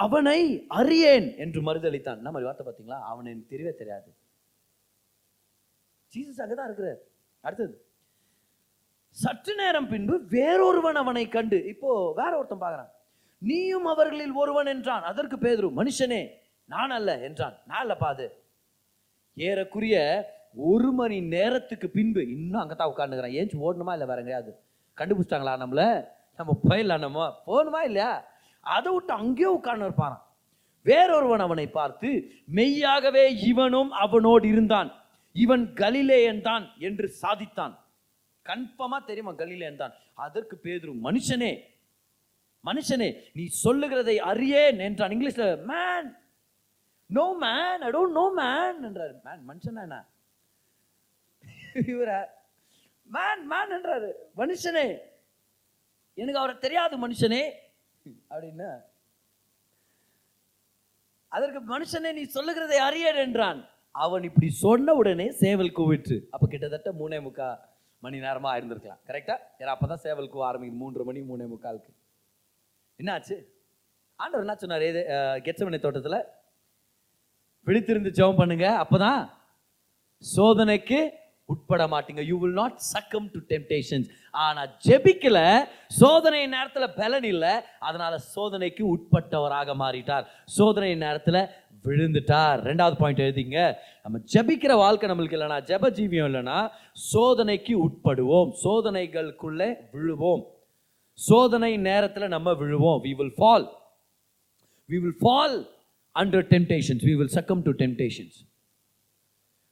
[0.00, 2.18] அவனை அறியேன் என்று மறுதளித்தான்.
[2.20, 2.98] என்ன மாதிரி வார்த்தை பார்த்தீங்களா?
[3.10, 4.10] அவனை எனக்கு தெரியவே தெரியாது
[6.12, 7.00] ஜீசஸ் அங்கதான் இருக்கிறார்.
[7.44, 7.74] அடுத்தது
[9.16, 12.92] சற்று நேரம் பின்பு வேறொருவன் அவனை கண்டு இப்போ வேற ஒருத்தன் பார்க்கறான்.
[13.42, 15.02] நீயும் அவர்களில் ஒருவன் என்றான்.
[15.02, 16.22] அதற்கு பேதுரு மனுஷனே
[16.68, 17.56] நான் அல்ல என்றான்.
[17.66, 18.26] நான் இல்லப்பா அது?
[19.36, 19.96] ஏறக்குரிய
[20.56, 24.52] ஒரு மணி நேரத்துக்கு பின்பு இன்னும் அங்கே தான் உட்காந்துக்கிறான் ஏஞ்சி ஓடணுமா இல்லை வேற எங்கேயாவது?
[24.98, 25.82] கண்டுபிடிச்சிட்டாங்களா நம்மள?
[26.38, 28.10] நம்ம போயிடலாம் நம்ம போகணுமா இல்லையா?
[28.66, 30.24] அதை விட்டு அங்கேயே உட்கார்ந்து இருப்பாராம்.
[30.86, 32.08] வேறொருவன் அவனை பார்த்து
[32.58, 34.90] மெய்யாகவே இவனும் அவனோடு இருந்தான்.
[35.36, 37.74] இவன் கலிலேயன் தான் என்று சாதித்தான்.
[38.46, 39.94] கன்ஃபார்மா தெரியுமா கலிலேயன் தான்?
[40.24, 41.52] அதற்கு பேதுரு மனுஷனே
[42.64, 45.12] மனுஷனே நீ சொல்லுகிறதை அறியேன் என்றான்.
[45.14, 46.08] இங்கிலீஷ்ல man
[47.10, 49.14] no man I don't know man என்றாரு.
[49.26, 49.98] Man மனுஷனா என்ன?
[51.92, 52.10] இவர
[53.10, 54.10] மேன் மேன் என்றாரு.
[54.40, 54.86] மனுஷனே
[56.18, 57.42] எனக்கு அவரை தெரியாது மனுஷனே.
[58.32, 58.68] அப்படின்னு
[61.36, 63.60] அதற்கு மனுஷனை நீ சொல்லுகிறதை அறியேன் என்றான்.
[64.04, 66.16] அவன் இப்படி சொன்ன உடனே சேவல் கூவிற்று.
[66.34, 67.48] அப்ப கிட்டத்தட்ட மூணே முக்கா
[68.04, 69.00] மணி நேரமா இருந்திருக்கலாம்.
[69.08, 71.92] கரெக்டா ஏன்னா அப்பதான் சேவல் கூவ ஆரம்பிக்கும் மூன்று மணி மூணே முக்காலுக்கு.
[73.00, 73.36] என்னாச்சு?
[74.22, 74.84] ஆண்டவர் என்ன சொன்னார்?
[74.92, 75.02] இது
[75.46, 76.18] கெச்சமனை தோட்டத்துல
[77.66, 78.66] விழித்திருந்து ஜெபம் பண்ணுங்க.
[78.84, 79.20] அப்பதான்
[80.22, 81.00] சோதனைக்கு
[81.46, 84.08] உட்பட மாட்டீங்க you will not succumb to temptations
[84.44, 85.38] ஆனால் ஜெபிக்கல
[86.00, 87.52] சோதனை நேரத்தில் பலன் இல்லை.
[87.88, 90.24] அதனால சோதனைக்கு உட்பட்டவராக மாறிட்டார்.
[90.44, 91.40] சோதனை நேரத்தில்
[91.86, 92.58] விழுந்துட்டார்.
[92.68, 93.60] ரெண்டாவது பாயிண்ட் எழுதிங்க.
[94.02, 96.58] நம்ம ஜெபிக்கிற வாழ்க்கை நம்மளுக்கு இல்லைனா ஜெப ஜீவியம் இல்லைன்னா
[97.10, 98.50] சோதனைக்கு உட்படுவோம்.
[98.64, 100.42] சோதனைகளுக்குள்ளே விழுவோம்.
[101.18, 103.00] சோதனை நேரத்தில் நம்ம விழுவோம்.
[103.06, 103.66] We will fall
[104.88, 105.56] we will fall
[106.16, 108.38] under temptations we will succumb to temptations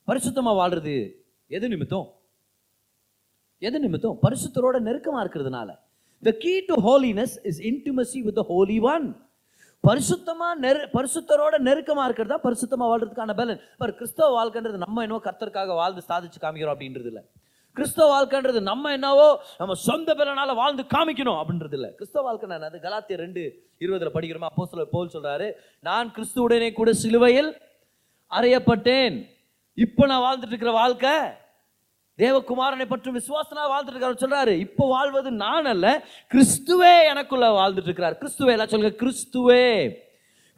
[0.09, 0.94] பரிசுத்தமாக வாழ்றது
[1.56, 2.06] எது நிமித்தம்?
[3.58, 4.18] எது நிமித்தம்?
[4.24, 5.70] பரிசுத்தரோட நெருக்கமா இருக்கிறதுனால.
[6.22, 9.08] The key to holiness is intimacy with holy one one.
[9.88, 13.60] பரிசுத்தமா நெரு பரிசுத்தரோட நெருக்கமா இருக்கிறதா பரிசுத்தமா வாழ்றதுக்கான பலன்.
[13.78, 17.22] பர் கிறிஸ்தவ வாழ்க்கைன்றது நம்ம என்னவோ கர்த்தருக்காக வாழ்ந்து சாதிச்சு காமிக்கிறோம் அப்படின்றது இல்லை.
[17.72, 19.26] கிறிஸ்தவ வாழ்க்கைன்றது நம்ம என்னவோ
[19.58, 21.90] நம்ம சொந்த பலனால வாழ்ந்து காமிக்கணும் அப்படின்றது இல்லை.
[21.94, 23.42] கிறிஸ்தவ வாழ்க்கை என்னது கலாத்திய ரெண்டு
[23.78, 24.50] இருபதுல படிக்கிறோமா?
[24.52, 27.50] அப்போ சொல்ல போல் சொல்றாரு நான் கிறிஸ்துவுடனே கூட சிலுவையில்
[28.30, 29.16] அறையப்பட்டேன்.
[29.74, 31.14] இப்போ நான் வாழ்ந்துட்டு இருக்கிற வாழ்க்கை
[32.20, 36.04] தேவகுமாரனை பற்றி விசுவாசனா வாழ்ந்துட்டு இருக்காரு சொல்றாரு இப்போ வாழ்வது நான் அல்ல
[36.35, 39.64] கிறிஸ்துவே எனக்குள்ள வாழ்ந்துட்டு இருக்கிறார் கிறிஸ்துவே எல்லாம் சொல்லுங்க கிறிஸ்துவே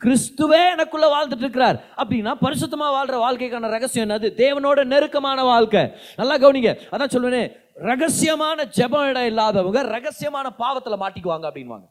[0.01, 4.29] கிறிஸ்துவே எனக்குள்ள வாழ்ந்துட்டு இருக்கிறார் அப்படின்னா பரிசுத்தமா வாழ்ற வாழ்க்கைக்கான ரகசியம் என்னது?
[4.37, 5.83] தேவனோட நெருக்கமான வாழ்க்கை.
[6.17, 6.71] நல்லா கவனிங்க.
[6.91, 7.43] அதான் சொல்லுவேனே
[7.91, 11.87] ரகசியமான ஜெபம் இடம் இல்லாதவங்க ரகசியமான பாவத்தில் மாட்டிக்குவாங்க அப்படின்வாங்க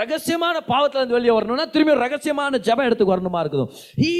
[0.00, 3.64] ரகசியமான பாவத்தில் இருந்து வெளியே வரணும்னா திரும்பி ரகசியமான ஜெபம் எடுத்துக்கு வரணுமா இருக்குது?
[4.02, 4.12] He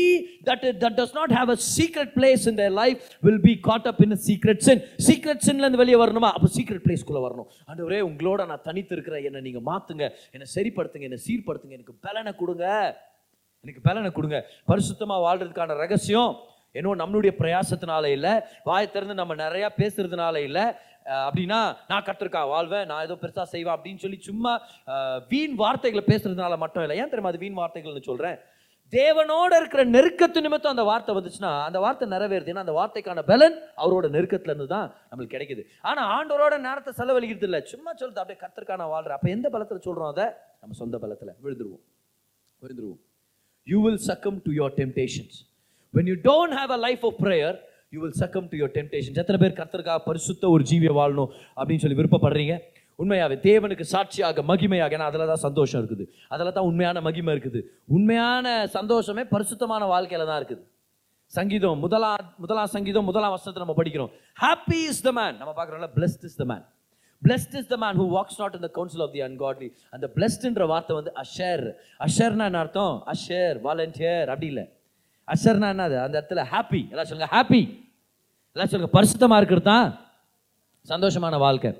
[0.48, 4.00] that that does not have a secret place in the life will be caught up
[4.06, 6.30] in secret sin secret சின்லேருந்து வெளியே வரணுமா?
[6.36, 7.48] அப்போ சீக்ரெட் பிளேஸ்க்குள்ளே வரணும்.
[7.70, 11.06] ஆண்டவரே உங்களோட நான் தனித்து இருக்கிற என்னை நீங்கள் மாற்றுங்க என்னை சரிப்படுத்துங்க.
[11.10, 11.76] என்னை சீர்படுத்துங்க.
[11.78, 12.66] எனக்கு பலனை கொடுங்க.
[13.64, 14.38] எனக்கு பலனை கொடுங்க.
[14.68, 16.32] பரிசுத்தமாக வாழ்றதுக்கான ரகசியம்
[16.78, 18.32] என்னோ நம்மளுடைய பிரயாசத்தினால இல்லை.
[18.64, 20.64] வாய் திறந்து நம்ம நிறையா பேசுறதுனால இல்லை.
[21.26, 24.52] அப்படின்னா நான் கற்றுருக்கா வாழ்வேன் நான் ஏதோ பெருசாக செய்வேன் அப்படின்னு சொல்லி சும்மா
[25.32, 26.98] வீண் வார்த்தைகளை பேசுறதுனால மட்டும் இல்லை.
[27.02, 28.38] ஏன் தெரியுமா அது வீண் வார்த்தைகள்னு சொல்கிறேன்
[28.92, 34.52] தேவனோட இருக்கிற நெருக்கத்து நிமித்தம் அந்த வார்த்தை வந்துச்சுன்னா அந்த வார்த்தை நிறைவேறுதுன்னா அந்த வார்த்தைக்கான பலன் அவரோட நெருக்கத்துல
[34.52, 35.62] இருந்து தான் நம்மளுக்கு கிடைக்குது.
[35.88, 37.60] ஆனா ஆண்டவரோட நேரத்தை செலவழிக்கிறது இல்லை.
[37.72, 40.26] சும்மா சொல்றது அப்படியே கத்திற்கான வாழ்ற அப்ப எந்த பலத்துல சொல்றோம் அதை?
[40.60, 41.32] நம்ம சொந்த பலத்துல.
[41.44, 41.82] விழுந்துருவோம்.
[42.62, 43.00] விழுந்துருவோம்.
[43.66, 45.38] You will succumb to your temptations
[45.94, 47.58] when you don't have a life of prayer
[47.96, 51.98] you will succumb to your temptation எத்தனை பேர் கர்த்தருக்காக பரிசுத்த ஒரு ஜீவிய வாழணும் அப்படின்னு சொல்லி
[52.00, 52.54] விருப்பப்படுறீங்க?
[53.02, 56.04] உண்மையாகவே தேவனுக்கு சாட்சியாக மகிமையாக ஏன்னா அதில் தான் சந்தோஷம் இருக்குது.
[56.34, 57.60] அதில் தான் உண்மையான மகிமை இருக்குது.
[57.96, 60.62] உண்மையான சந்தோஷமே பரிசுத்தமான வாழ்க்கையில் தான் இருக்குது.
[61.32, 62.10] சங்கீதம் முதலா
[62.42, 64.10] முதலாம் சங்கீதம் முதலாம் வருஷத்தை நம்ம படிக்கிறோம்.
[64.42, 66.64] ஹாப்பி இஸ் த மேன் நம்ம பார்க்குறோம்ல blessed is the man
[67.22, 69.68] blessed is the man who walks not in council of the the ungodly.
[69.94, 71.64] அந்த பிளஸ்ட்ன்ற வார்த்தை வந்து அஷர்
[72.06, 72.96] அஷர்னா என்ன அர்த்தம்?
[73.14, 74.64] அஷர் வாலண்டியர் அப்படி இல்லை.
[75.34, 75.96] அஷர்னா என்னது?
[76.04, 77.62] அந்த இடத்துல ஹாப்பி எல்லாம் சொல்லுங்க ஹாப்பி
[78.56, 79.88] எல்லாம் சொல்லுங்க பரிசுத்தமாக இருக்கிறது தான்
[80.92, 81.70] சந்தோஷமான வாழ்க்கை.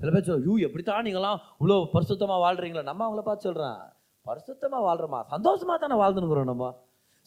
[0.00, 3.80] சில பேர் சொல்ல யூ எப்படித்தான் நீங்களாம் இவ்வளோ பரிசுத்தமாக வாழ்கிறீங்களா நம்ம அவங்கள பார்த்து சொல்கிறேன்
[4.26, 6.68] பரிசுத்தமாக வாழ்கிறோமா சந்தோஷமாக தானே வாழ்ந்துனுக்குறோம் நம்ம.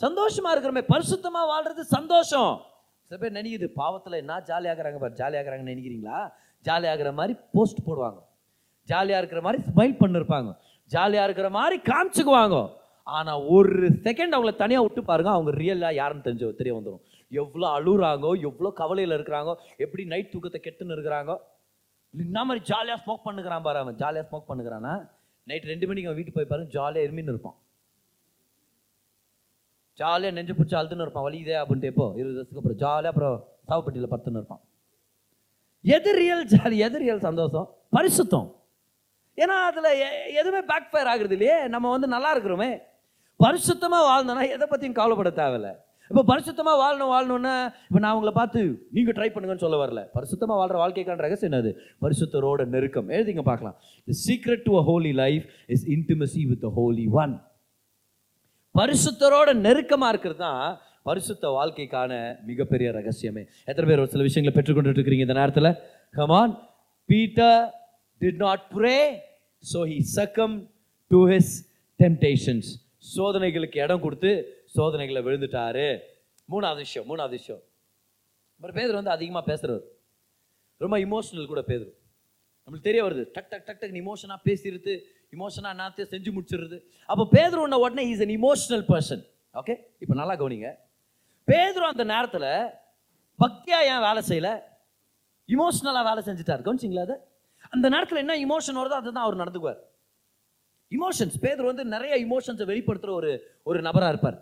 [0.01, 2.51] சந்தோஷமாக இருக்கிறோமே பரிசுத்தமாக வாழ்கிறது சந்தோஷம்.
[3.11, 6.17] சில பேர் நினைக்குது பாவத்தில் என்ன ஜாலியாகிறாங்க பார் ஜாலியாகிறாங்கன்னு நினைக்கிறீங்களா?
[6.65, 8.19] ஜாலியாகிற மாதிரி போஸ்ட் போடுவாங்க.
[8.89, 10.49] ஜாலியாக இருக்கிற மாதிரி ஸ்மைல் பண்ணிருப்பாங்க.
[10.91, 12.57] ஜாலியாக இருக்கிற மாதிரி காமிச்சுக்குவாங்க.
[13.07, 18.31] ஆனால் ஒரு செகண்ட் அவங்கள தனியாக விட்டு பாருங்க அவங்க ரியலாக யாருன்னு தெரிஞ்சு தெரிய வந்துடும் எவ்வளோ அழுகுறாங்கோ
[18.47, 21.37] எவ்வளோ கவலையில் இருக்கிறாங்கோ எப்படி நைட் தூக்கத்தை கெட்டுன்னு இருக்கிறாங்கோ.
[22.13, 23.95] என்ன மாதிரி ஜாலியாக ஸ்மோக் பண்ணுகிறான் பாரு அவன்.
[23.95, 25.09] ஜாலியாக ஸ்மோக் பண்ணுகிறானா?
[25.43, 27.57] நைட் ரெண்டு மணிக்கு அவன் வீட்டுக்கு போய் பாருங்க ஜாலியாக எருமின்னு இருப்பான்.
[29.93, 31.25] ஜாலியாக நெஞ்சு பிடிச்சி அழுதுன்னு இருப்பான்.
[31.27, 32.05] வலியுதே அப்படின்ட்டு எப்போ?
[32.19, 32.79] இருபது வருஷத்துக்கு அப்புறம்.
[32.83, 33.37] ஜாலியாக அப்புறம்
[33.69, 34.61] சாவுப்பட்டியில் பத்துன்னு இருப்பான்.
[35.81, 37.67] எது ரியல் ஜாலி எது ரியல் சந்தோஷம்?
[37.97, 38.47] பரிசுத்தம்.
[39.37, 39.91] ஏன்னா அதில்
[40.39, 41.67] எதுவுமே பேக் ஃபயர் ஆகுறது இல்லையே.
[41.67, 42.81] நம்ம வந்து நல்லா இருக்கிறோமே.
[43.43, 45.69] பரிசுத்தமாக வாழ்ந்தோன்னா எதை பற்றியும் கவலைப்பட தேவையில்ல.
[46.09, 47.53] இப்போ பரிசுத்தமாக வாழணும் வாழணும்னா
[47.89, 48.61] இப்போ நான் உங்களை பார்த்து
[48.95, 50.01] நீங்கள் ட்ரை பண்ணுங்கன்னு சொல்ல வரல.
[50.17, 51.71] பரிசுத்தமாக வாழ்கிற வாழ்க்கைக்கான ரகசியம் என்னது?
[52.03, 53.09] பரிசுத்தரோட நெருக்கம்.
[53.15, 53.75] எழுதிங்க பார்க்கலாம்.
[54.07, 55.45] The secret to a holy life
[55.75, 57.35] is intimacy with the holy one
[58.75, 60.63] பரிசுத்தரோட நெருக்கமாக இருக்கிறது தான்
[61.09, 62.11] பரிசுத்த வாழ்க்கைக்கான
[62.49, 63.43] மிகப்பெரிய ரகசியமே.
[63.69, 65.71] எத்தனை பேர் ஒரு சில விஷயங்களை பெற்றுக்கொண்டு இருக்கிறீங்க இந்த நேரத்தில்?
[66.17, 66.53] Come on
[67.09, 67.59] Peter
[68.21, 68.97] did not pray
[69.63, 70.55] so he succumb
[71.11, 71.53] to his
[71.99, 72.69] temptations
[73.15, 74.31] சோதனைகளுக்கு இடம் கொடுத்து
[74.75, 75.87] சோதனைகளை விழுந்துட்டாரு.
[76.49, 77.61] மூணாவது விஷயம் மூணாவது விஷயம்.
[78.55, 79.83] அப்புறம் பேதர் வந்து அதிகமாக பேசுறவர்
[80.77, 81.93] ரொம்ப இமோஷனல் கூட பேதர்.
[82.65, 83.23] நம்மளுக்கு தெரிய வருது.
[83.31, 84.93] டக் டக் டக் டக் இமோஷனாக பேசிடுது
[85.31, 86.81] இமோஷனாக என்னத்தையும் செஞ்சு முடிச்சிடுறது.
[87.05, 90.69] அப்போ பேதர் உன்ன உடனே is an emotional person okay இப்போ நல்லா கவனிங்க.
[91.47, 92.49] பேதுரு அந்த நேரத்தில்
[93.39, 94.53] பக்தியாக ஏன் வேலை செய்யலை?
[95.47, 96.63] இமோஷனலாக வேலை செஞ்சுட்டார்.
[96.67, 97.15] கவனிச்சிங்களா அது?
[97.69, 99.79] அந்த நேரத்தில் என்ன இமோஷன் வருதோ அதுதான் அவர் நடந்துக்குவார்.
[100.89, 103.31] இமோஷன்ஸ் பேதர் வந்து நிறைய இமோஷன்ஸை வெளிப்படுத்துகிற ஒரு
[103.63, 104.37] ஒரு நபராக இருப்பார்.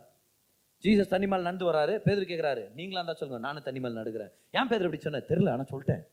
[0.84, 4.32] ஜீசஸ் தண்ணி மேல் நடந்து வராரு பேர் கேட்குறாரு நீங்களா இருந்தால் சொல்லுங்க நானும் தண்ணி மேல் நடுக்கிறேன்.
[4.58, 6.04] ஏன் பேர் இப்படி சொன்னேன் தெரில ஆனால் சொல்லிட்டேன்.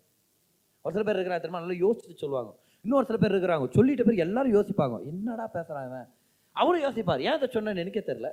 [0.85, 1.62] ஒரு சில பேர் இருக்கிறாங்க தெரியுமா?
[1.64, 2.50] நல்லா யோசிச்சு சொல்லுவாங்க.
[2.85, 6.09] இன்னொரு சில பேர் இருக்கிறாங்க சொல்லிட்ட பேர் எல்லாரும் யோசிப்பாங்க என்னடா பேசுகிறாங்க இவன்?
[6.57, 7.22] அவரும் யோசிப்பார்.
[7.27, 8.29] ஏன் அதை சொன்னேன்னு எனக்கே தெரில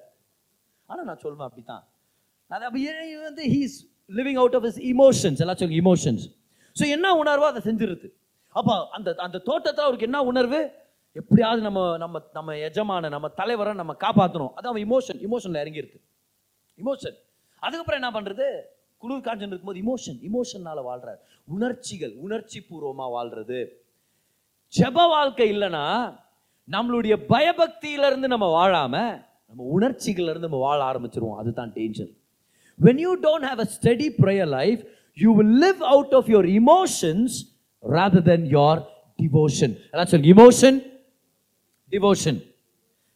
[0.90, 1.84] ஆனால் நான் சொல்லுவேன் அப்படித்தான்.
[2.50, 2.84] அது அப்படி
[3.30, 3.78] வந்து he's
[4.10, 6.26] living out of his emotions எல்லாம் சொல்லுங்க இமோஷன்ஸ்
[6.76, 8.08] ஸோ என்ன உணர்வோ அதை செஞ்சிருது.
[8.56, 10.60] அப்போ அந்த அந்த தோட்டத்தில் அவருக்கு என்ன உணர்வு?
[11.16, 15.98] எப்படியாவது நம்ம நம்ம நம்ம எஜமான நம்ம தலைவரை நம்ம காப்பாற்றணும் அது அவன் இமோஷன் இமோஷனில் இறங்கிருது
[16.82, 17.18] இமோஷன்
[17.64, 18.48] அதுக்கப்புறம் என்ன பண்ணுறது
[19.02, 23.60] குளிர் காஞ்சன் இருக்கும்போது இமோஷன் இமோஷனால் வாழ்கிறார் உணர்ச்சிகள் உணர்ச்சி பூர்வமாக வாழ்கிறது
[24.74, 25.86] ஜெப வாழ்க்கை இல்லைன்னா
[26.68, 29.14] நம்மளுடைய பயபக்தியிலேருந்து நம்ம வாழாமல்
[29.50, 31.40] நம்ம உணர்ச்சிகள்லேருந்து நம்ம வாழ ஆரம்பிச்சிருவோம்.
[31.40, 32.12] அதுதான் danger
[32.80, 34.82] when you don't have a study prayer life
[35.18, 37.36] you will live out of your emotions
[37.84, 38.82] rather then your
[39.20, 40.78] devotion அதான் சொல்லுங்க இமோஷன்
[41.92, 42.40] டிவோஷன்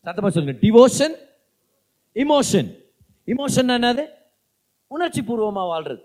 [0.08, 1.16] சத்தமாக சொல்லுங்க டிவோஷன்
[2.16, 2.70] இமோஷன்
[3.34, 4.04] இமோஷன் என்னது?
[4.96, 6.04] உணர்ச்சி பூர்வமாக வாழ்றது.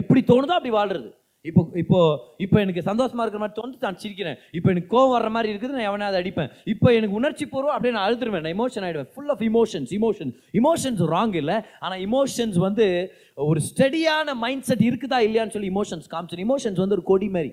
[0.00, 1.10] எப்படி தோணுதோ அப்படி வாழ்றது.
[1.44, 1.98] இப்போ இப்போ
[2.44, 4.36] இப்போ எனக்கு சந்தோஷமா இருக்கிற மாதிரி தோணுது நான் சிரிக்கிறேன்.
[4.58, 6.50] இப்போ எனக்கு கோவம் வர்ற மாதிரி இருக்குது நான் எவனாவது அடிப்பேன்.
[6.72, 8.44] இப்போ எனக்கு உணர்ச்சி பூர்வம் அப்படியே நான் அழுதுருவேன்.
[8.44, 10.30] நான் emotion ஆகிடுவேன் full of emotions emotion
[10.60, 11.56] emotions wrong இல்லை.
[11.84, 12.86] ஆனால் இமோஷன்ஸ் வந்து
[13.50, 17.52] ஒரு ஸ்டடியான மைண்ட் செட் இருக்குதா இல்லையான்னு சொல்லி இமோஷன்ஸ் காமிச்சு இமோஷன்ஸ் வந்து ஒரு கொடி மாதிரி.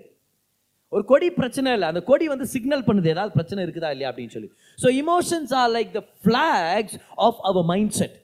[0.95, 1.88] ஒரு கொடி பிரச்சனை இல்லை.
[1.91, 3.13] அந்த கொடி வந்து சிக்னல் பண்ணுது.
[3.15, 4.51] ஏதாவது பிரச்சனை இருக்குதா இல்லையா அப்படின்னு சொல்லி.
[4.79, 8.17] So emotions are like the flags of our mind set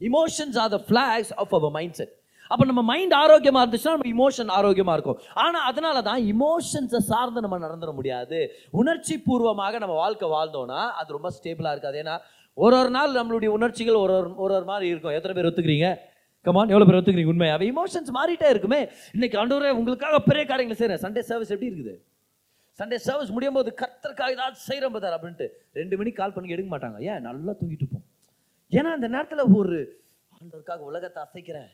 [0.00, 2.14] emotions are the flags of our mind set
[2.50, 5.18] அப்போ நம்ம மைண்ட் ஆரோக்கியமாக இருந்துச்சுன்னா நம்ம இமோஷன் ஆரோக்கியமாக இருக்கும்.
[5.44, 8.38] ஆனால் அதனால தான் இமோஷன்ஸை சார்ந்து நம்ம நடந்துட முடியாது.
[8.80, 11.98] உணர்ச்சி பூர்வமாக நம்ம வாழ்க்கை வாழ்ந்தோன்னா அது ரொம்ப ஸ்டேபிளாக இருக்காது.
[12.02, 12.14] ஏன்னா
[12.64, 15.14] ஒரு ஒரு நாள் நம்மளுடைய உணர்ச்சிகள் ஒரு ஒரு ஒரு ஒரு மாதிரி இருக்கும்.
[15.16, 15.88] எத்தனை பேர் ஒத்துக்கிறீங்க?
[16.46, 17.32] கமான் எவ்வளோ பேர் ஒத்துக்கிறீங்க?
[17.34, 18.80] உண்மையாகவே இமோஷன்ஸ் மாறிட்டே இருக்குமே.
[19.16, 21.94] இன்னைக்கு ஆண்டவரே உங்களுக்காக பெரிய காரியங்களை செய்கிறேன் சண்டே சர்வீஸ் எப்படி இருக்குது?
[22.78, 25.48] சண்டே சர்வீஸ் முடியும் போது கர்த்தருக்காக ஏதாவது செய்கிறோம் பார்த்தார் அப்படின்ட்டு.
[25.80, 26.98] ரெண்டு மணிக்கு கால் பண்ணி எடுக்க மாட்டாங்க.
[27.10, 27.22] ஏன்?
[27.28, 28.06] நல்லா தூங்கிட்டு இருப்போம்.
[28.72, 30.02] ஏன்னா அந்த நேரத்தில் ஒரு
[30.38, 31.70] ஆண்டவருக்காக உலகத்தை அசைக்கிறேன்.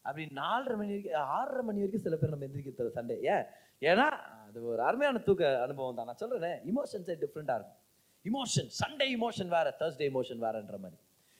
[0.00, 3.16] அப்படி நாலரை மணி வரைக்கும் ஆறரை மணி வரைக்கும் சில பேர் நம்ம எந்திரிக்கிறது சண்டே.
[3.34, 3.44] ஏன்?
[3.80, 4.06] ஏன்னா
[4.46, 6.04] அது ஒரு அருமையான தூக்க அனுபவம் தான்.
[6.04, 7.80] நான் சொல்கிறேன் இமோஷன்ஸே டிஃப்ரெண்ட்டாக இருக்கும்.
[8.24, 10.98] இமோஷன் சண்டே இமோஷன் வேற தேர்ஸ்டே இமோஷன் வேறன்ற மாதிரி.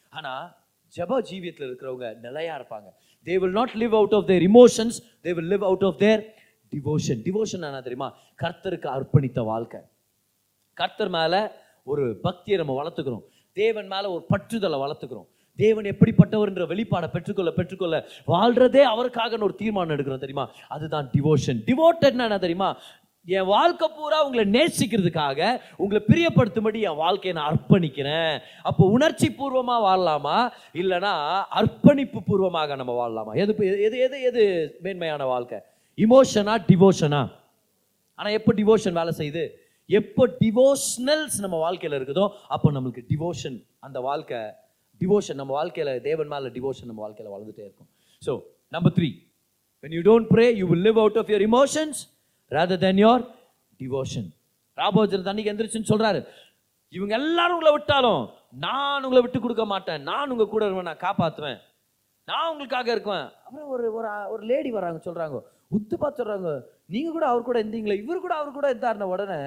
[0.09, 0.57] ஆனால்
[0.97, 2.89] ஜப ஜீவியத்தில் இருக்கிறவங்க நிலையாக இருப்பாங்க.
[3.25, 6.35] They will not live out of their emotions they will live out of their
[6.75, 8.17] devotion devotion என்ன தெரியுமா?
[8.43, 9.81] கர்த்தருக்கு அர்ப்பணித்த வாழ்க்கை.
[10.75, 11.49] கர்த்தர் மேலே
[11.83, 13.25] ஒரு பக்தியை நம்ம வளர்த்துக்கிறோம்.
[13.61, 15.29] தேவன் மேலே ஒரு பற்றுதலை வளர்த்துக்கிறோம்.
[15.59, 17.97] தேவன் எப்படிப்பட்டவர் என்ற வெளிப்பாடை பெற்றுக்கொள்ள பெற்றுக்கொள்ள
[18.33, 20.45] வாழ்றதே அவருக்காக ஒரு தீர்மானம் எடுக்கிறோம் தெரியுமா?
[20.69, 22.71] அதுதான் டிவோஷன் டிவோட்டட்னா என்ன தெரியுமா?
[23.27, 25.41] என் வாழ்க்கை பூரா உங்களை நேசிக்கிறதுக்காக
[25.77, 28.35] உங்களை பிரியப்படுத்தும்படி என் வாழ்க்கையை நான் அர்ப்பணிக்கிறேன்.
[28.63, 30.39] அப்போ உணர்ச்சி பூர்வமாக வாழலாமா?
[30.81, 31.13] இல்லைன்னா
[31.61, 33.35] அர்ப்பணிப்பு பூர்வமாக நம்ம வாழலாமா?
[33.43, 34.45] எது எது எது எது
[34.83, 35.59] மேன்மையான வாழ்க்கை?
[35.99, 37.23] இமோஷனா டிவோஷனா
[38.15, 39.45] ஆனால் எப்போ டிவோஷன் வேலை செய்யுது?
[39.99, 44.41] எப்போ டிவோஷனல்ஸ் நம்ம வாழ்க்கையில் இருக்குதோ அப்போ நம்மளுக்கு டிவோஷன் அந்த வாழ்க்கை
[45.01, 47.89] டிவோஷன் நம்ம வாழ்க்கையில் தேவன் மேலே டிவோஷன் நம்ம வாழ்க்கையில் வளர்ந்துட்டே இருக்கும்.
[48.23, 48.33] So
[48.69, 49.09] number three
[49.85, 52.01] when you don't pray you will live out of your emotions
[52.53, 53.25] rather than your
[53.81, 54.29] devotion
[54.79, 56.21] ராபோஜர் தண்ணிக்கு எந்திரிச்சுன்னு சொல்கிறாரு
[56.93, 58.23] இவங்க எல்லாரும் உங்களை விட்டாலும்
[58.65, 60.01] நான் உங்களை விட்டு கொடுக்க மாட்டேன்.
[60.03, 61.61] நான் உங்கள் கூட இருவேன் நான் காப்பாற்றுவேன்
[62.29, 65.39] நான் உங்களுக்காக இருக்குவேன் அப்புறம் ஒரு ஒரு ஒரு லேடி வராங்க சொல்கிறாங்க
[65.73, 66.51] உத்து பார்த்து சொல்றாங்க.
[66.87, 69.39] நீங்க கூட அவர் கூட இருந்தீங்களே இவர் கூட அவர் கூட இருந்தாருன உடனே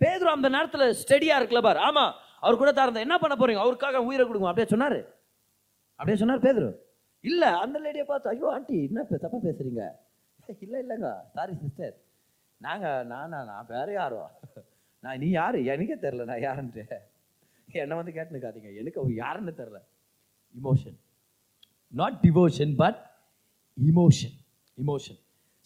[0.00, 1.76] பேதுரு அந்த நேரத்தில் ஸ்டெடியாக இருக்குல்ல பார்.
[1.78, 2.04] ஆமா
[2.40, 3.56] அவர் கூட தான் என்ன பண்ண போறீங்க?
[3.56, 4.48] அவருக்காக உயிரை கொடுங்க.
[4.48, 4.98] அப்படியே சொன்னாரு.
[6.00, 6.70] அப்படியே சொன்னார் பேதுரு.
[7.24, 9.84] இல்ல அந்த லேடியை பார்த்து ஐயோ ஆண்டி என்ன பே- தப்பா பேசுறீங்க?
[10.60, 11.94] இல்லை இல்லைங்க சாரி சிஸ்டர்
[12.60, 14.20] நாங்கள் நானா நான் வேற யாரோ?
[15.02, 15.56] நான் நீ யார்?
[15.64, 16.84] எனக்கே தெரில நான் யாருன்ட்டு.
[17.72, 19.78] என்னை வந்து கேட்டுக்காதீங்க எனக்கு அவர் யாருன்னு தெரில
[20.54, 20.98] emotion
[21.92, 23.00] not devotion but
[23.78, 24.36] emotion
[24.78, 25.20] emotion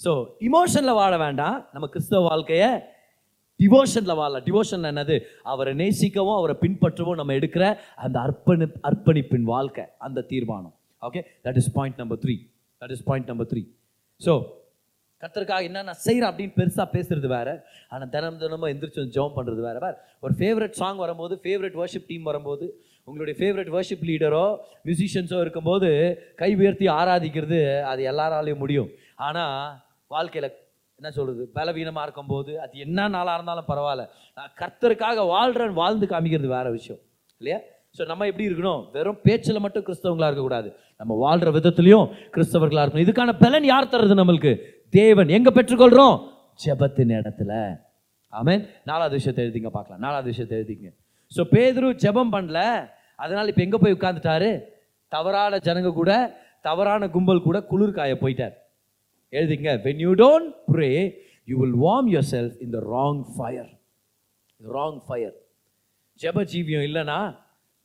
[0.04, 0.12] so
[0.48, 1.56] இமோஷனில் வாழ வேண்டாம்.
[1.74, 2.70] நம்ம கிறிஸ்தவ வாழ்க்கையை
[3.60, 4.44] டிவோஷனில் வாழலாம்.
[4.46, 5.16] டிவோஷன் என்னது?
[5.52, 7.64] அவரை நேசிக்கவும் அவரை பின்பற்றவும் நம்ம எடுக்கிற
[8.04, 10.74] அந்த அர்ப்பணி அர்ப்பணிப்பின் வாழ்க்கை அந்த தீர்மானம்.
[11.08, 12.36] Okay that is point number three
[12.82, 13.62] that is point number three
[14.20, 14.34] so
[15.22, 17.48] கத்தருக்காக என்ன நான் செய்கிறேன் அப்படின்னு பெருசாக பேசுறது வேற.
[17.92, 19.76] ஆனால் தினம் தினமும் எந்திரிச்சு வந்து ஜெபம் பண்ணுறது வேற.
[19.84, 22.66] வேறு ஒரு ஃபேவரட் சாங் வரும்போது ஃபேவரட் வர்ஷிப் டீம் வரும்போது
[23.08, 24.46] உங்களுடைய ஃபேவரட் வர்ஷிப் லீடரோ
[24.86, 25.90] மியூசிஷியன்ஸோ இருக்கும்போது
[26.40, 28.90] கை உயர்த்தி ஆராதிக்கிறது அது எல்லாராலையும் முடியும்.
[29.28, 29.56] ஆனால்
[30.14, 30.48] வாழ்க்கையில்
[30.98, 34.04] என்ன சொல்கிறது பலவீனமாக இருக்கும்போது அது என்ன நாளாக இருந்தாலும் பரவாயில்ல.
[34.38, 37.00] நான் கர்த்தருக்காக வாழ்கிறேன் வாழ்ந்து காமிக்கிறது வேறு விஷயம்.
[37.40, 37.58] இல்லையா?
[37.96, 38.82] ஸோ நம்ம எப்படி இருக்கணும்?
[38.96, 40.68] வெறும் பேச்சில் மட்டும் கிறிஸ்தவங்களாக இருக்கக்கூடாது.
[41.00, 43.06] நம்ம வாழ்கிற விதத்துலையும் கிறிஸ்தவர்களாக இருக்கணும்.
[43.06, 44.52] இதுக்கான பலன் யார் தருது நம்மளுக்கு?
[44.98, 45.30] தேவன்.
[45.36, 46.16] எங்கே பெற்றுக்கொள்கிறோம்
[46.64, 47.52] ஜெபத்தின் இடத்துல.
[48.32, 48.62] ஆமேன்.
[48.90, 50.02] நாலாவது விஷயத்தை எழுதிங்க பார்க்கலாம்.
[50.06, 50.88] நாலாவது விஷயத்தை எழுதிங்க.
[51.36, 52.60] ஸோ பேதுரு ஜெபம் பண்ணல.
[53.24, 54.50] அதனால் இப்போ எங்கே போய் உட்காந்துட்டாரு
[55.12, 56.12] தவறான ஜனங்க கூட
[56.68, 58.54] தவறான கும்பல் கூட குளிர் காய போயிட்டார்.
[59.32, 60.88] எழுதிங்க when you don't pray
[61.50, 63.70] you will warm your self in the wrong fire
[64.60, 65.36] wrong fire
[66.20, 67.18] ஜப ஜீவியம் இல்லைன்னா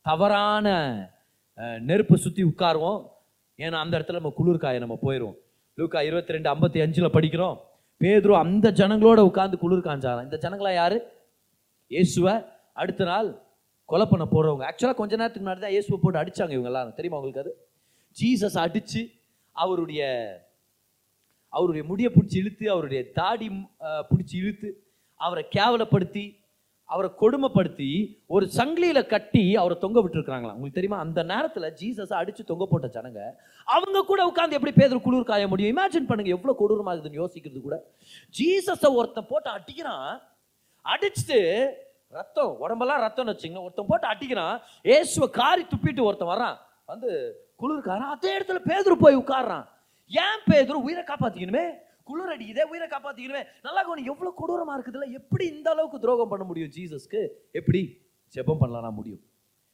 [0.06, 0.68] தவறான
[1.90, 3.02] நெருப்பு சுற்றி உட்காருவோம்.
[3.60, 5.38] ஏன்னா அந்த இடத்துல நம்ம குளிர்காய நம்ம போயிடுவோம்
[5.78, 7.56] லூக்கா இருபத்தி ரெண்டு ஐம்பத்தி அஞ்சில் படிக்கிறோம்.
[8.02, 10.98] பேதுரு அந்த ஜனங்களோட உட்காந்து குளிர் காஞ்சாராம் இந்த ஜனங்களா யாரு?
[11.92, 12.34] இயேசுவை.
[12.82, 13.30] அடுத்த நாள்
[13.90, 17.44] கொலை பண்ண போகிறவங்க ஆக்சுவலாக கொஞ்ச நேரத்துக்கு முன்னாடி தான் இயேசுவை போட்டு அடிச்சாங்க இவங்க எல்லாரும் தெரியுமா உங்களுக்கு
[17.44, 17.54] அது?
[18.16, 19.02] ஜீசஸ் அடித்து
[19.56, 20.02] அவருடைய
[21.56, 23.48] அவருடைய முடியை பிடிச்சி இழுத்து அவருடைய தாடி
[24.10, 24.70] பிடிச்சி இழுத்து
[25.20, 26.26] அவரை கேவலப்படுத்தி
[26.94, 27.88] அவரை கொடுமைப்படுத்தி
[28.36, 31.00] ஒரு சங்கிலியில் கட்டி அவரை தொங்க விட்டுருக்காங்களா உங்களுக்கு தெரியுமா?
[31.06, 33.22] அந்த நேரத்தில் ஜீசஸை அடித்து தொங்க போட்ட ஜனங்க
[33.76, 35.72] அவங்க கூட உட்காந்து எப்படி பேதர் குளிர் காய முடியும்?
[35.74, 37.78] இமேஜின் பண்ணுங்க எவ்வளோ கொடூரமாக இருக்குதுன்னு யோசிக்கிறது கூட.
[38.40, 40.12] ஜீசஸை ஒருத்தன் போட்டு அடிக்கிறான்.
[40.86, 41.40] அடிச்சுட்டு
[42.18, 44.56] ரத்தம் உடம்பெல்லாம் ரத்தம்னு வச்சுங்க ஒருத்தன் போட்டு அடிக்கிறான்.
[44.96, 46.60] ஏசுவை காரி துப்பிட்டு ஒருத்தன் வர்றான்.
[46.92, 47.10] வந்து
[47.62, 49.66] குளிர்காரன் அதே இடத்துல பேதர் போய் உட்கார்றான்.
[50.08, 51.66] ஏன் பேதுரு உயிரை காப்பாத்திக்கணுமே?
[52.04, 53.44] குளிர் அடிக்குதே உயிரை காப்பாத்திக்கணுமே?
[53.64, 55.12] நல்லா கவனி எவ்வளவு கொடூரமா இருக்குதுல்ல?
[55.12, 57.28] எப்படி இந்த அளவுக்கு துரோகம் பண்ண முடியும் ஜீசஸ்க்கு?
[57.52, 57.82] எப்படி?
[58.36, 59.24] ஜெபம் பண்ணலாம் முடியும்.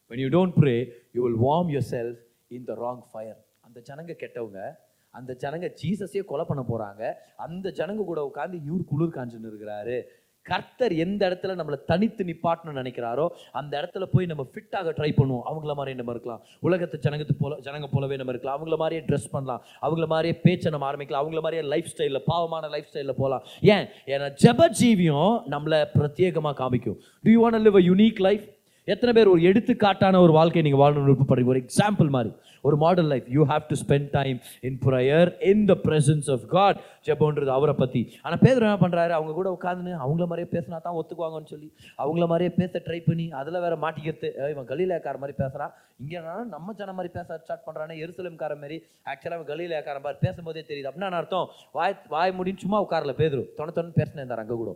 [0.10, 4.16] When you don't pray you will warm your self in the wrong fire அந்த ஜனங்க
[4.24, 4.76] கெட்டவங்க
[5.10, 10.04] அந்த ஜனங்க ஜீசஸே கொலை பண்ண போகிறாங்க அந்த ஜனங்க கூட உட்காந்து இவர் குளிர் காஞ்சுன்னு இருக்கிறாரு.
[10.42, 15.42] கர்த்தர் எந்த இடத்துல நம்மளை தனித்து நிப்பாட்டணும்னு நினைக்கிறாரோ அந்த இடத்துல போய் நம்ம ஃபிட்டாக ட்ரை பண்ணுவோம்.
[15.52, 16.42] அவங்கள மாதிரி நம்ம இருக்கலாம்.
[16.60, 18.58] உலகத்து ஜனங்கத்து போல ஜனங்க போலவே நம்ம இருக்கலாம்.
[18.58, 19.64] அவங்கள மாதிரியே ட்ரெஸ் பண்ணலாம்.
[19.82, 21.24] அவங்கள மாதிரியே பேச்சை நம்ம ஆரம்பிக்கலாம்.
[21.24, 23.44] அவங்கள மாதிரியே லைஃப் ஸ்டைலில் பாவமான லைஃப் ஸ்டைலில் போகலாம்.
[23.62, 23.86] ஏன்?
[24.06, 26.98] ஏன்னா ஜப ஜீவியம் நம்மளை பிரத்யேகமாக காமிக்கும்.
[27.24, 31.10] Do you want live a unique life எத்தனை பேர் ஒரு எடுத்துக்காட்டான ஒரு வாழ்க்கையை நீங்கள் வாழணும்னு
[31.10, 31.52] விருப்பப்படுறீங்க?
[31.54, 32.32] ஒரு எக்ஸாம்பிள் மாதிரி.
[32.68, 36.80] ஒரு model life you have to spend time in prayer in the presence of God
[37.08, 41.52] ஜெபோன்றது அவரை பற்றி ஆனால் பேதர் என்ன பண்ணுறாரு அவங்க கூட உட்காந்துன்னு அவங்கள மாதிரியே பேசினா தான் ஒத்துக்குவாங்கன்னு
[41.54, 41.70] சொல்லி
[42.04, 44.30] அவங்கள மாதிரியே பேச ட்ரை பண்ணி அதில் வேற மாட்டிக்கிறது.
[44.54, 45.74] இவன் கலீலேக்கார மாதிரி பேசுகிறான்
[46.04, 46.20] இங்கே
[46.56, 48.78] நம்ம ஜன மாதிரி பேச ஸ்டார்ட் பண்ணுறானே எருசலம்கார மாதிரி.
[49.12, 50.90] ஆக்சுவலாக அவன் கலீலேக்கார மாதிரி பேசும்போதே தெரியுது.
[50.92, 51.50] அப்படின்னா அர்த்தம்?
[51.80, 53.46] வாய் வாய் முடின்னு சும்மா உட்காரல பேதுரு.
[53.60, 54.74] தொண தொண்ணு பேசினேன் இருந்தார் அங்கே கூட.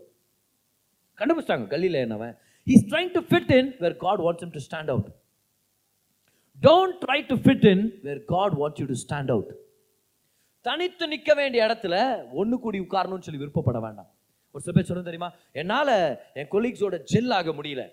[1.19, 2.35] கண்டுபிடிச்சிட்டாங்க கல்லியில் என்னவன்
[2.73, 5.09] is trying to fit in where God wants him to stand out
[6.61, 9.51] don't try to fit in where God wants you to stand out
[10.65, 11.95] தனித்து நிற்க வேண்டிய இடத்துல
[12.31, 14.09] ஒன்று கூடி உட்காரணும்னு சொல்லி விருப்பப்பட வேண்டாம்.
[14.53, 15.29] ஒரு சில பேர் சொல்லணும் தெரியுமா?
[15.51, 15.93] என்னால்
[16.39, 17.83] என் கொலீக்ஸோட ஜெல் ஆக முடியல.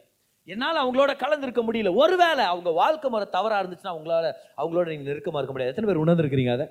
[0.49, 1.91] என்னால் அவங்களோட கலந்துருக்க முடியல.
[2.03, 4.27] ஒருவேளை அவங்க வாழ்க்கை முறை தவறாக இருந்துச்சுன்னா அவங்களால
[4.61, 5.73] அவங்களோட நீங்கள் நெருக்கமாக இருக்க முடியாது.
[5.73, 6.67] எத்தனை பேர் உணர்ந்துருக்கிறீங்க அதை?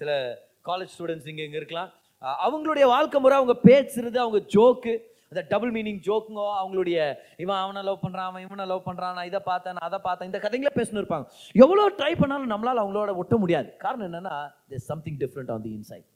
[0.00, 0.10] சில
[0.68, 1.90] காலேஜ் ஸ்டூடெண்ட்ஸ் இங்கே இங்கே இருக்கலாம்.
[2.46, 4.94] அவங்களுடைய வாழ்க்கை முறை அவங்க பேசுறது அவங்க ஜோக்கு
[5.32, 6.98] அந்த டபுள் மீனிங் ஜோக்குங்கோ அவங்களுடைய
[7.42, 10.38] இவன் அவனை லவ் பண்ணுறான் அவன் இவனை லவ் பண்ணுறான் நான் இதை பார்த்தேன் நான் அதை பார்த்தேன் இந்த
[10.44, 11.26] கதைங்களே பேசணும் இருப்பாங்க.
[11.64, 13.68] எவ்வளோ ட்ரை பண்ணாலும் நம்மளால் அவங்களோட ஒட்ட முடியாது.
[13.84, 14.34] காரணம் என்னன்னா
[14.72, 16.06] there something different on the inside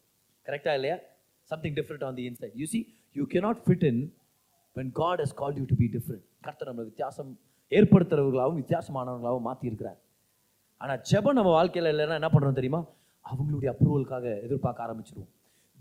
[0.46, 0.96] கரெக்டாக இல்லையா?
[1.50, 2.80] Something different on the inside you see
[3.18, 4.02] you cannot fit in
[4.76, 7.30] when God has call you to be different கர்த்தர் நம்மளை வித்தியாசம்
[7.72, 10.00] ஏற்படுத்துறவர்களாகவும் வித்தியாசமானவர்களாகவும் மாற்றியிருக்கிறார்
[10.80, 12.80] ஆனால் ஆனா ஜெபம் நம்ம வாழ்க்கையில் இல்லைன்னா என்ன பண்ணுறோம் தெரியுமா?
[13.30, 15.30] அவங்களுடைய அப்ரூவலுக்காக எதிர்பார்க்க ஆரம்பிச்சிருவோம்.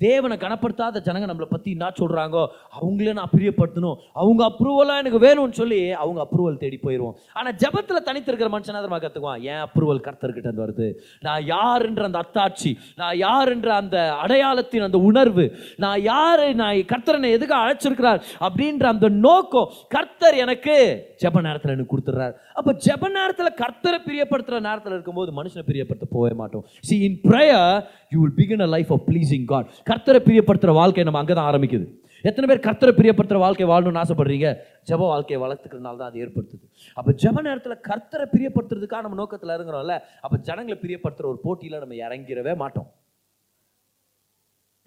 [0.06, 2.44] தேவனை கனப்படுத்தாத ஜனங்க நம்மளை பற்றி என்ன சொல்கிறாங்கோ
[2.78, 3.98] அவங்களே நான் பிரியப்படுத்தணும்.
[4.22, 9.44] அவங்க அப்ரூவலாக எனக்கு வேணும்னு சொல்லி அவங்க அப்ரூவல் தேடி போயிடுவோம் ஆனால் ஜபத்தில் தனித்திருக்கிற மனுஷனாக மனுஷனா தான்
[9.52, 10.88] ஏன் அப்ரூவல் கர்த்தர்கிட்ட வருது?
[11.28, 15.46] நான் யாருன்ற அந்த அத்தாட்சி நான் யாருன்ற அந்த அடையாளத்தின் அந்த உணர்வு
[15.86, 18.22] நான் யார் நான் கர்த்தரனை எதுக்கு அழைச்சிருக்கிறார்?
[18.48, 20.76] அப்படின்ற அந்த நோக்கம் கர்த்தர் எனக்கு
[21.24, 22.36] ஜெப நேரத்தில் எனக்கு கொடுத்துட்றார்.
[22.60, 26.64] அப்போ ஜெப நேரத்தில் கர்த்தரை பிரியப்படுத்துகிற நேரத்தில் இருக்கும்போது மனுஷனை பிரியப்படுத்த போகவே மாட்டோம்.
[26.88, 27.76] See in prayer
[28.14, 31.88] you will begin a life of pleasing God கர்த்தரை பிரியப்படுத்துகிற வாழ்க்கை நம்ம அங்கே தான் ஆரம்பிக்குது.
[32.30, 34.50] எத்தனை பேர் கர்த்தரை பிரியப்படுத்துகிற வாழ்க்கை வாழணும்னு ஆசைப்படுறீங்க?
[34.90, 36.66] ஜெப வாழ்க்கையை வளர்த்துக்கிறதுனால தான் அது ஏற்படுத்துது.
[36.98, 39.96] அப்போ ஜெப நேரத்தில் கர்த்தரை பிரியப்படுத்துறதுக்காக நம்ம நோக்கத்தில் இறங்குறோம்ல
[40.26, 42.90] அப்போ ஜனங்களை பிரியப்படுத்துகிற ஒரு போட்டியில் நம்ம இறங்கிடவே மாட்டோம்.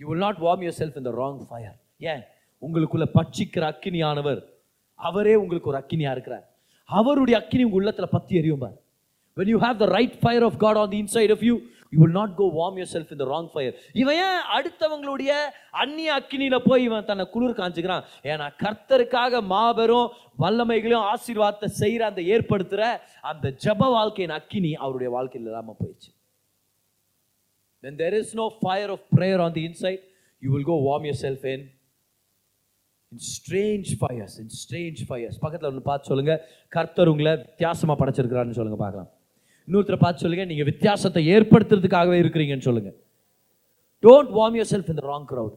[0.00, 1.76] You not warm your self in the wrong fire
[2.12, 2.22] ஏன்?
[2.62, 4.40] உங்களுக்குள்ள பட்சிக்கிற அக்கினியானவர்
[5.08, 6.44] அவரே உங்களுக்கு ஒரு அக்கினியாக இருக்கிறார்.
[6.88, 8.76] அவருடைய அக்கினி உங்கள் உள்ளத்தில் பத்தி எரியும் பார்.
[9.36, 11.54] When you have the right fire of God on the inside of you
[11.92, 15.32] you will not go warm your self இந்த ராங் ஃபயர் இவன் ஏன் அடுத்தவங்களுடைய
[15.82, 18.04] அந்நிய அக்கினியில் போய் இவன் தன்னை குளிர் காஞ்சுக்கிறான்?
[18.30, 20.08] ஏன்னா கர்த்தருக்காக மாபெரும்
[20.44, 22.84] வல்லமைகளையும் ஆசீர்வாதத்தை செய்கிற அந்த ஏற்படுத்துகிற
[23.30, 26.10] அந்த ஜப வாழ்க்கையின் அக்கினி அவருடைய வாழ்க்கையில் இல்லாமல் போயிடுச்சு.
[27.84, 30.02] Then there is no fire of prayer on the inside
[30.42, 31.64] you will go warm your self in
[33.12, 38.82] in strange fires in strange fires பக்கத்தில் ஒன்று பார்த்து சொல்லுங்கள் கர்த்தர் உங்களை வித்தியாசமாக படைச்சிருக்கிறாருன்னு சொல்லுங்கள்
[38.84, 39.10] பார்க்கலாம்.
[39.68, 42.96] இன்னொருத்தரை பார்த்து சொல்லுங்கள் நீங்கள் வித்தியாசத்தை ஏற்படுத்துறதுக்காகவே இருக்கிறீங்கன்னு சொல்லுங்கள்
[44.02, 45.56] டோன்ட் வார்ம் யோர் செல்ஃப் இந்த ராங் க்ரௌட்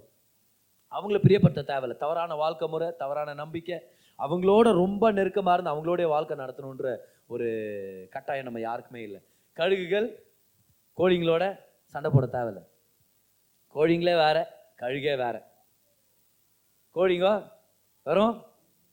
[0.92, 1.98] அவங்கள பிரியப்படுத்த தேவையில்ல.
[2.06, 3.78] தவறான வாழ்க்கை முறை தவறான நம்பிக்கை
[4.20, 6.96] அவங்களோட ரொம்ப நெருக்கமாக இருந்து அவங்களோடைய வாழ்க்கை நடத்தணுன்ற
[7.34, 7.48] ஒரு
[8.16, 9.20] கட்டாயம் நம்ம யாருக்குமே இல்லை.
[9.60, 10.08] கழுகுகள்
[11.00, 11.44] கோழிங்களோட
[11.94, 12.62] சண்டை போட தேவையில்ல.
[13.76, 14.38] கோழிங்களே வேற
[14.82, 15.40] கழுகே வேறு.
[16.96, 17.28] கோழிங்க
[18.06, 18.34] வரும்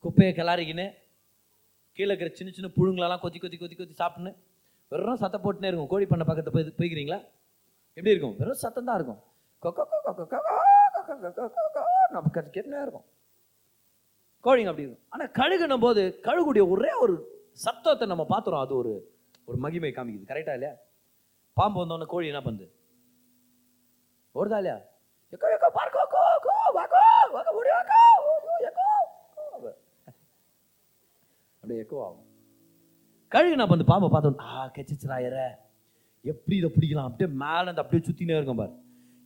[0.05, 0.87] குப்பையை கிளாரிக்கின்னு
[1.99, 4.33] கீழே இருக்கிற சின்ன சின்ன புழுங்களெல்லாம் கொத்தி கொத்தி கொத்தி கொத்தி சாப்பிட்டுன்னு
[4.93, 7.19] வெறும் சத்தம் போட்டுனே இருக்கும் கோழி பண்ண பக்கத்து போய் போய்க்கிறீங்களா
[7.97, 9.21] எப்படி இருக்கும் வெறும் சத்தம் தான் இருக்கும்
[12.15, 13.07] நம்ம கேட்டுனே இருக்கும்
[14.45, 17.15] கோழிங்க அப்படி இருக்கும் ஆனால் கழுகுனும் போது கழுகுடைய ஒரே ஒரு
[17.59, 18.93] சத்தத்தை நம்ம பார்த்துறோம் அது ஒரு
[19.49, 20.75] ஒரு மகிமை காமிக்குது கரெக்டா இல்லையா
[21.57, 22.67] பாம்பு வந்தோடனே கோழி என்ன பண்ணுது
[24.35, 24.79] ஓடுதா இல்லையா
[25.33, 26.16] எக்கோ எக்கோ பார்க்கோ கோ
[27.71, 28.01] வாக்கோ
[28.69, 28.87] எக்கோ
[29.37, 29.71] கோ.
[31.63, 32.25] அப்படியே எக்கோ ஆகும்
[33.33, 35.37] கழுகு நான் அந்த பாம்பை பார்த்தோம் ஆ கெச்சிச்சிராயர
[36.25, 37.09] எப்படி இதை பிடிக்கலாம்?
[37.09, 38.73] அப்படியே மேலே அந்த அப்படியே சுற்றினே இருக்கும் பாரு.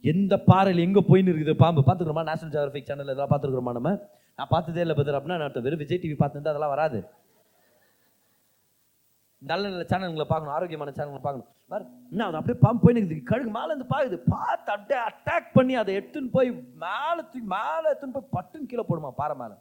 [0.04, 1.80] எந்த பாறையில் எங்கே போயின்னு இருக்குது பாம்பு?
[1.86, 2.24] பார்த்துக்கிறோமா?
[2.28, 3.90] நேஷனல் ஜியோகிராஃபிக் சேனல் இதெல்லாம் பார்த்துருக்குறோமா நம்ம?
[4.38, 6.98] நான் பார்த்ததே இல்லை பதில் அப்படின்னா நான் வெறும் விஜய் டிவி பார்த்துருந்தா அதெல்லாம் வராது.
[9.42, 11.48] நல்ல நல்ல சேனல்களை பார்க்கணும் ஆரோக்கியமான சேனல்களை பார்க்கணும்.
[11.72, 15.74] பாரு என்ன அது அப்படியே பாம்பு போய் நிற்குது கழுகு மேலே இருந்து பாக்குது பார்த்து அப்படியே அட்டாக் பண்ணி
[15.82, 16.50] அதை எடுத்துன்னு போய்
[16.84, 19.56] மேலே தூக்கி மேலே எடுத்துன்னு போய் பட்டுன்னு கீழே போடுமா பாறை மேலே.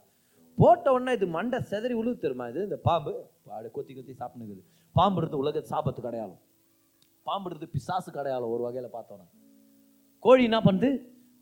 [0.58, 2.62] போட்ட உடனே இது மண்டை செதறி உழுது தெரியுமா இது?
[2.68, 3.12] இந்த பாம்பு.
[3.46, 4.62] அப்படியே கொத்தி கொத்தி சாப்பிடுங்குது
[4.98, 6.40] பாம்புறது உலக சாபத்துக்கு அடையாளம்.
[7.28, 9.26] பாம்புறது பிசாசுக்கு அடையாளம் ஒரு வகையில் பார்த்தோன்னா.
[10.24, 10.90] கோழி என்ன பண்ணுது?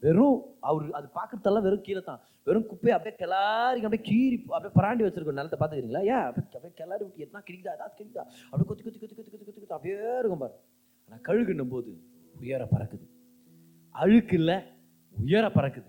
[0.03, 5.05] வெறும் அவர் அது பார்க்குறதெல்லாம் வெறும் கீழே தான் வெறும் குப்பையை அப்படியே கிளாரி அப்படியே கீறி அப்படியே பராண்டி
[5.05, 8.99] வச்சிருக்கோம் நிலத்தை பார்த்துக்கிறீங்களா ஏன் அப்படியே அப்படியே கிளாரி விட்டு எத்தனா கிடைக்குதா ஏதாவது கிடைக்குதா அப்படியே கொத்தி கொத்தி
[8.99, 10.57] கொத்தி கொத்தி கொத்தி கொத்தி கொத்தி அப்படியே இருக்கும் பாரு
[11.09, 11.91] ஆனால் கழுகுன்னும் போது
[12.37, 13.07] உயர பறக்குது
[13.95, 14.57] அழுக்கு இல்லை
[15.17, 15.89] உயர பறக்குது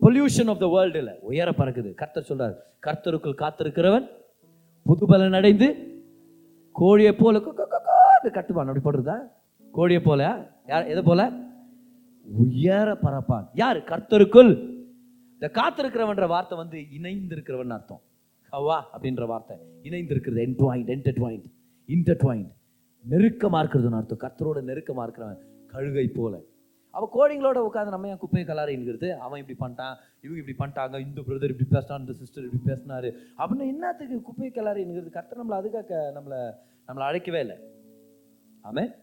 [0.00, 4.06] பொல்யூஷன் ஆஃப் த வேர்ல்டு இல்லை உயர பறக்குது கர்த்தர் சொல்றார் கர்த்தருக்குள் காத்திருக்கிறவன்
[4.86, 5.68] புதுபலன் அடைந்து
[6.74, 7.38] கோழியை போல
[8.30, 9.16] கட்டுவான் அப்படி போடுறதா
[9.74, 10.22] கோழியை போல
[10.68, 11.22] யார் எதை போல
[12.32, 13.48] உயர பரப்பான்.
[13.52, 13.76] யார்?
[13.76, 14.52] கர்த்தருக்குள்.
[15.32, 18.00] இந்த காத்திருக்கிறவன்ற வார்த்தை வந்து இணைந்திருக்கிறவன் அர்த்தம்.
[18.52, 19.56] ஹவா அப்படின்ற வார்த்தை.
[19.82, 20.40] இணைந்திருக்கிறது.
[20.48, 21.44] என்ட்வாயிண்ட் என்டர்ட்வாயிண்ட்
[21.88, 22.52] இன்டர்ட்வாயிண்ட்
[23.04, 24.18] நெருக்கமாக இருக்கிறதுன்னு அர்த்தம்.
[24.18, 25.40] கர்த்தரோட நெருக்கமாக இருக்கிறவன்
[25.72, 26.40] கழுகை போல.
[26.90, 31.50] அவள் கோழிங்களோட உட்காந்து நம்ம ஏன் குப்பையை கலாரிங்கிறது அவன் இப்படி பண்ணிட்டான் இவங்க இப்படி பண்ணிட்டாங்க இந்த பிரதர்
[31.50, 33.12] இப்படி பேசினான் இந்த சிஸ்டர் இப்படி பேசினாரு.
[33.38, 36.40] அப்படின்னு என்னத்துக்கு குப்பையை கலாரிங்கிறது கர்த்தர் நம்மளை அதுக்காக நம்மளை
[36.88, 37.56] நம்மளை அழைக்கவே இல்லை.
[38.64, 38.94] ஆமே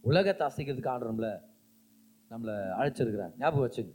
[0.00, 1.40] உலகத்தை அசைக்கிறதுக்கு ஆடுறோம்ல
[2.30, 3.92] நம்மளை அழைச்சிருக்கிறார் ஞாபகம் வச்சுங்க.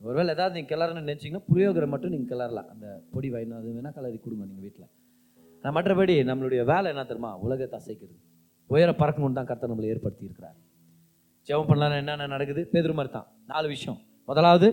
[0.00, 2.68] ஒருவேளை ஏதாவது நீங்கள் கிளறணும்னு நினச்சிங்கன்னா புளியோகரை மட்டும் நீங்கள் கிளறலாம்.
[2.74, 4.88] அந்த பொடி வாயினும் அது வேணால் கலரி கொடுங்க நீங்கள் வீட்டில்
[5.64, 7.30] நான் மற்றபடி நம்மளுடைய வேலை என்ன தெரியுமா?
[7.44, 8.16] உலகத்தை அசைக்கிறது.
[8.72, 10.56] உயர பறக்கணும்னு தான் கர்த்தர் நம்மளை ஏற்படுத்தி இருக்கிறார்.
[11.48, 12.62] ஜெபம் பண்ணலாம் என்னென்ன நடக்குது?
[12.72, 14.00] பேதுரு மாதிரி தான் நாலு விஷயம்.
[14.30, 14.68] முதலாவது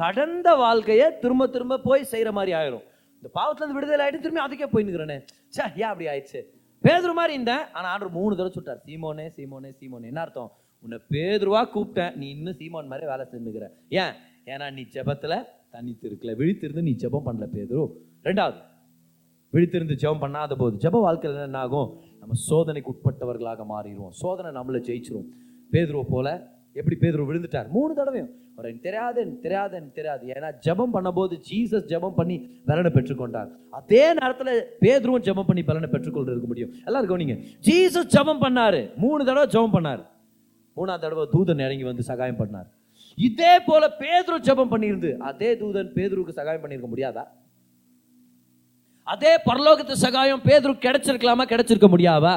[0.00, 2.84] கடந்த வாழ்க்கையை திரும்ப திரும்ப போய் செய்கிற மாதிரி ஆயிரும்.
[3.18, 5.18] இந்த பாவத்துலேருந்து விடுதலை ஆகிட்டு திரும்பி அதுக்கே போய் நிற்கிறேனே
[5.56, 6.40] சே ஏன் அப்படி ஆயிடுச்சு?
[6.84, 7.64] பேதுரு மாதிரி இருந்தேன்.
[7.76, 10.06] ஆனால் ஆண்டு மூணு தடவை சுட்டார் சீமோனே சீமோனே சீமோனே.
[10.12, 10.50] என்ன அர்த்தம்?
[10.80, 12.16] உன்னை பேதுருவா கூப்பிட்டேன்.
[12.16, 13.66] நீ இன்னும் சீமான் மாதிரி வேலை செஞ்சுக்கிற.
[13.88, 14.12] ஏன்?
[14.44, 17.92] ஏன்னா நீ ஜபத்தில் தனித்து இருக்கல விழித்திருந்து நீ ஜெபம் பண்ணல பேதுரு.
[18.24, 18.54] ரெண்டாவது
[19.52, 24.10] விழித்திருந்து ஜெபம் பண்ணாத போது ஜப வாழ்க்கையில் என்ன ஆகும் நம்ம சோதனைக்கு உட்பட்டவர்களாக மாறிடுவோம்.
[24.10, 25.28] சோதனை நம்மளை ஜெயிச்சிரும்.
[25.72, 27.68] பேதுருவை போல எப்படி பேதுரு விழுந்துட்டார்?
[27.68, 28.30] மூணு தடவையும்.
[28.56, 30.26] ஒரு எனக்கு தெரியாது எனக்கு தெரியாது எனக்கு தெரியாது.
[30.26, 33.50] ஏன்னா ஜெபம் பண்ணும்போது ஜீசஸ் ஜெபம் பண்ணி பலனை பெற்றுக்கொண்டார்.
[33.70, 36.72] அதே நேரத்தில் பேதுருவும் ஜெபம் பண்ணி பலனை பெற்றுக்கொண்டு இருக்க முடியும்.
[36.86, 38.96] எல்லாருக்கும் நீங்கள் ஜீசஸ் ஜெபம் பண்ணாரு.
[38.96, 40.04] மூணு தடவை ஜெபம் பண்ணாரு.
[40.78, 42.68] மூணாவது தடவை தூதன் இறங்கி வந்து சகாயம் பண்ணார்.
[43.28, 47.24] இதே போல பேதுரு ஜெபம் பண்ணியிருந்து அதே தூதன் பேதுருக்கு சகாயம் பண்ணியிருக்க முடியாதா?
[49.12, 52.34] அதே பரலோகத்து சகாயம் பேதுரு கிடைச்சிருக்கலாமா கிடைச்சிருக்க முடியாதா?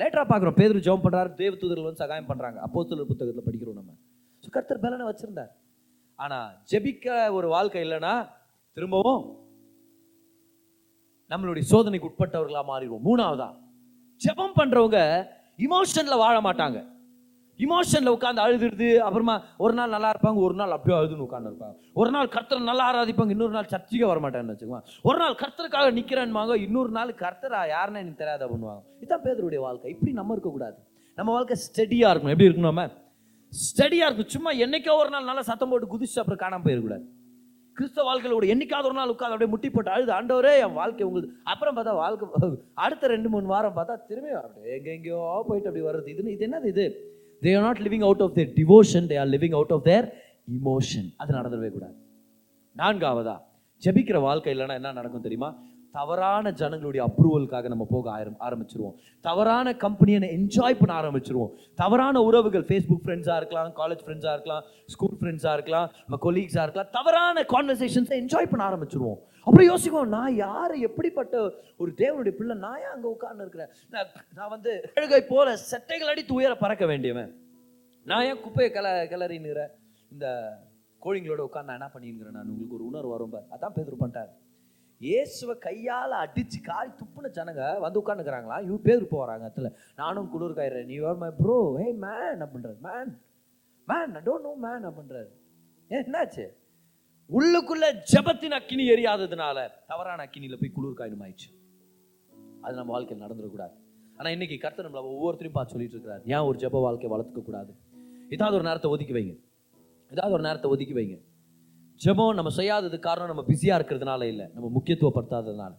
[0.00, 2.58] லேட்டரா பார்க்குறோம் பேதுரு ஜெபம் பண்றாரு தேவ தூதர்கள் வந்து சகாயம் பண்றாங்க.
[2.90, 3.90] சிலர் புத்தகத்தில் படிக்கிறோம் நம்ம.
[4.44, 5.52] ஸோ கர்த்தர் பலனை வச்சுருந்தார்.
[6.18, 6.38] ஆனா
[6.70, 7.06] ஜெபிக்க
[7.38, 8.14] ஒரு வாழ்க்கை இல்லைன்னா
[8.76, 9.24] திரும்பவும்
[11.30, 13.02] நம்மளுடைய சோதனைக்கு உட்பட்டவர்களாக மாறிடுவோம்.
[13.08, 13.48] மூணாவதா
[14.20, 15.00] ஜெபம் பண்றவங்க
[15.66, 16.78] இமோஷன்ல வாழ மாட்டாங்க.
[17.66, 18.88] இமோஷனில் உட்காந்து அழுதுடுது.
[19.06, 19.34] அப்புறமா
[19.64, 21.74] ஒரு நாள் நல்லா இருப்பாங்க ஒரு நாள் அப்படியே அழுதுன்னு உட்காந்து இருப்பாங்க.
[22.00, 24.82] ஒரு நாள் கர்த்தரை நல்லா ஆராதிப்பாங்க இன்னொரு நாள் சர்ச்சைக்கே வர மாட்டேன்னு வச்சுக்கோங்க.
[25.10, 28.82] ஒரு நாள் கர்த்தருக்காக நிக்கிறேன்பாங்க இன்னொரு நாள் கர்த்தரா யாருன்னு எனக்கு தெரியாத பண்ணுவாங்க.
[29.02, 29.90] இதுதான் பேதருடைய வாழ்க்கை.
[29.96, 30.78] இப்படி நம்ம இருக்கக்கூடாது.
[31.18, 32.34] நம்ம வாழ்க்கை ஸ்டெடியாக இருக்கணும்.
[32.36, 32.88] எப்படி இருக்கணும் நம்ம
[33.52, 37.04] ஸ்டடியா இருக்கும் சும்மா என்னைக்கோ ஒரு நாள் நல்லா சத்தம் போட்டு குதிச்சு அப்புறம் காணாமல் போயிடக்கூடாது.
[37.76, 41.34] கிறிஸ்தவ வாழ்க்கையில கூட என்னைக்காவது ஒரு நாள் உட்காந்து அப்படியே முட்டி போட்டு அழுது ஆண்டவரே என் வாழ்க்கை உங்களுக்கு
[41.52, 42.48] அப்புறம் பார்த்தா வாழ்க்கை
[42.84, 46.08] அடுத்த ரெண்டு மூணு வாரம் பார்த்தா திரும்பி அப்படியே எங்க எங்கேயோ போயிட்டு அப்படி வர்றது.
[46.14, 46.86] இது இது என்னது இது?
[47.42, 50.14] They are not living out of their devotion they are living out of their
[50.64, 51.94] emotion அது நடந்துடவே கூடாது.
[52.76, 53.38] நான்காவதா
[53.84, 55.56] ஜெபிக்கிற வாழ்க்கை இல்லைன்னா என்ன நடக்கும் தெரியுமா?
[55.92, 58.94] தவறான ஜனங்களுடைய அப்ரூவலுக்காக நம்ம போக ஆரம் ஆரம்பிச்சிருவோம்.
[59.20, 61.50] தவறான கம்பெனியை என்ஜாய் பண்ண ஆரம்பிச்சிருவோம்.
[61.74, 67.44] தவறான உறவுகள் ஃபேஸ்புக் ஃப்ரெண்ட்ஸாக இருக்கலாம் காலேஜ் ஃப்ரெண்ட்ஸாக இருக்கலாம் ஸ்கூல் ஃப்ரெண்ட்ஸாக இருக்கலாம் நம்ம கொலீக்ஸாக இருக்கலாம் தவறான
[67.48, 69.18] கான்வர்சேஷன்ஸை என்ஜாய் பண்ண ஆரம்பிச்சிருவோம்.
[69.48, 70.72] அப்புறம் யோசிக்கும் நான் யார்?
[70.88, 71.34] எப்படிப்பட்ட
[71.82, 72.54] ஒரு தேவனுடைய பிள்ளை?
[72.64, 73.70] நான் ஏன் அங்கே உட்கார்ந்து இருக்கிறேன்?
[74.38, 77.30] நான் வந்து கழுகை போல செட்டைகள் அடித்து உயர பறக்க வேண்டியவன்.
[78.10, 79.72] நான் ஏன் குப்பையை கிள கிளறினுறேன்
[80.14, 80.26] இந்த
[81.04, 82.50] கோழிங்களோட உட்காந்து நான் என்ன பண்ணிருக்கிறேன் நான்?
[82.52, 84.30] உங்களுக்கு ஒரு உணர்வு வரும் அதான் பேதர் பண்ணிட்டார்.
[85.00, 89.68] இயேசுவை கையால் அடித்து காய் துப்புன ஜனங்க வந்து உட்காந்துக்கிறாங்களா இவ் பேர் போகிறாங்க இடத்துல.
[90.02, 90.88] நானும் குளிர் காயிறேன்.
[90.92, 92.78] நீ வேறு மை ப்ரோ ஹே மேன் அப்படின்றார்.
[92.86, 93.12] Man
[93.88, 95.30] man I don't know man அப்படின்றாரு.
[95.90, 96.46] ஏன் என்னாச்சு?
[97.30, 99.58] உள்ளுக்குள்ள ஜபத்தின் அக்கினி எரியாததுனால
[99.90, 101.48] தவறான அக்கினியில போய் குளிர் காயினும் ஆயிடுச்சு.
[102.64, 103.74] அது நம்ம வாழ்க்கையில் நடந்துடக்கூடாது
[104.18, 106.22] ஆனா இன்னைக்கு கர்த்தர் நம்மள ஒவ்வொருத்தரையும் பார்த்து சொல்லிட்டு இருக்கிறார்.
[106.34, 107.72] ஏன் ஒரு ஜெப வாழ்க்கையை வளர்த்துக்க கூடாது?
[108.34, 109.34] ஏதாவது ஒரு நேரத்தை ஒதுக்கி வைங்க.
[110.12, 111.16] ஏதாவது ஒரு நேரத்தை ஒதுக்கி வைங்க.
[112.04, 114.46] ஜெபம் நம்ம செய்யாதது காரணம் நம்ம பிஸியா இருக்கிறதுனால இல்லை.
[114.54, 115.72] நம்ம முக்கியத்துவப்படுத்தாததுனால.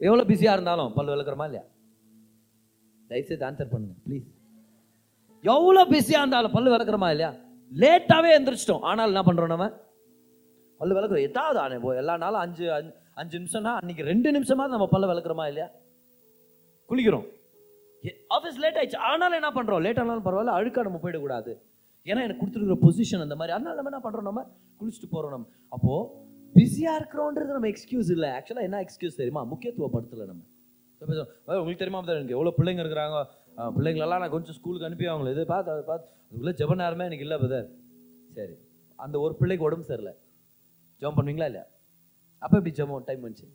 [0.00, 1.64] எவ்வளோ பிஸியாக இருந்தாலும் பல் விளக்குறமா இல்லையா?
[3.10, 4.28] தயவுசெய்து ஆன்சர் பண்ணுங்க ப்ளீஸ்
[5.44, 7.32] எவ்வளோ பிஸியாக இருந்தாலும் பல் விளக்குறமா இல்லையா?
[7.72, 8.84] லேட்டாகவே எந்திரிச்சிட்டோம்.
[8.90, 9.66] ஆனால் என்ன பண்ணுறோம் நம்ம?
[10.84, 11.94] பல்லு விளக்குறோம் ஏதாவது ஆனே போ.
[11.94, 15.70] எல்லா நாளும் அஞ்சு அஞ்சு- அஞ்சு நிமிஷம்னா அன்னைக்கு ரெண்டு நிமிஷமா நம்ம பல்ல விளக்குறோமா இல்லையா?
[16.88, 17.28] குளிக்கிறோம்.
[18.04, 18.96] ஆஃபீஸ் லேட் ஆயிடுச்சு.
[18.96, 19.80] ஆனாலும் என்ன பண்றோம்?
[19.80, 21.54] லேட் ஆனாலும் பரவாயில்ல அழுக்கா நம்ம போயிடக்கூடாது.
[22.04, 23.56] ஏன்னா எனக்கு கொடுத்துருக்குற பொசிஷன் அந்த மாதிரி.
[23.56, 24.22] அதனால நம்ம என்ன பண்றோம்?
[24.22, 24.42] நம்ம
[24.80, 25.46] குளிச்சுட்டு போறோம் நம்ம.
[25.68, 26.24] அப்போ
[26.54, 28.28] பிஸியா இருக்கிறோன்றது நம்ம எக்ஸ்கியூஸ் இல்லை.
[28.28, 29.44] ஆக்சுவலா என்ன எக்ஸ்கியூஸ் தெரியுமா?
[29.44, 30.42] முக்கியத்துவப்படுத்தல நம்ம.
[31.46, 33.24] உங்களுக்கு தெரியுமா எனக்கு எவ்வளோ பிள்ளைங்க இருக்கிறாங்க.
[33.56, 35.30] பிள்ளைங்களெல்லாம் நான் கொஞ்சம் ஸ்கூலுக்கு அனுப்பி அவங்கள.
[35.30, 37.70] இது பார்த்து அதை பார்த்து அதுக்குள்ளே ஜப நேரமே எனக்கு இல்லை பதர்
[38.34, 38.52] சரி.
[38.96, 40.18] அந்த ஒரு பிள்ளைக்கு உடம்பு சரியில்லை.
[41.04, 41.66] ஜெபம் பண்ணுவீங்களா இல்லையா?
[42.42, 43.46] அப்போ இப்படி ஜெபம் டைம் வந்துச்சு?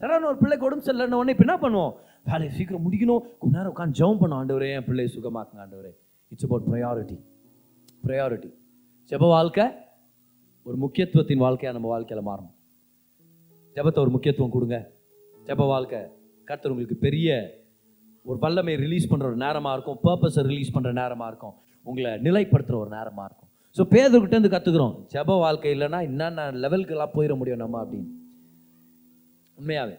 [0.00, 1.92] சடான ஒரு பிள்ளைக்கு உடம்பு சரியில்லைன்னு உடனே இப்போ என்ன பண்ணுவோம்?
[2.30, 3.22] வேலையை சீக்கிரம் முடிக்கணும்.
[3.40, 5.92] கொஞ்ச நேரம் உட்காந்து ஜெபம் பண்ணும் ஆண்டவரே என் பிள்ளையை சுகமாக்குங்க ஆண்டவரே.
[6.32, 7.16] இட்ஸ் அபவுட் ப்ரையாரிட்டி
[8.06, 8.50] ப்ரையாரிட்டி
[9.10, 9.66] ஜெப வாழ்க்கை
[10.66, 12.54] ஒரு முக்கியத்துவத்தின் வாழ்க்கையாக நம்ம வாழ்க்கையில் மாறணும்.
[13.76, 14.76] ஜெபத்தை ஒரு முக்கியத்துவம் கொடுங்க.
[15.48, 16.00] ஜெப வாழ்க்கை
[16.48, 17.28] கர்த்தர் உங்களுக்கு பெரிய
[18.30, 19.98] ஒரு வல்லமை ரிலீஸ் பண்ணுற ஒரு நேரமாக இருக்கும்.
[20.06, 21.54] பர்பஸை ரிலீஸ் பண்ணுற நேரமாக இருக்கும்.
[21.86, 23.51] உங்களை நிலைப்படுத்துகிற ஒரு நேரமாக இருக்கும்.
[23.76, 28.10] ஸோ பேதர்கிட்ட இருந்து கற்றுக்குறோம் ஜப வாழ்க்கை இல்லைன்னா என்னென்ன லெவலுக்கெல்லாம் போயிட முடியும் நம்ம அப்படின்னு.
[29.58, 29.96] உண்மையாகவே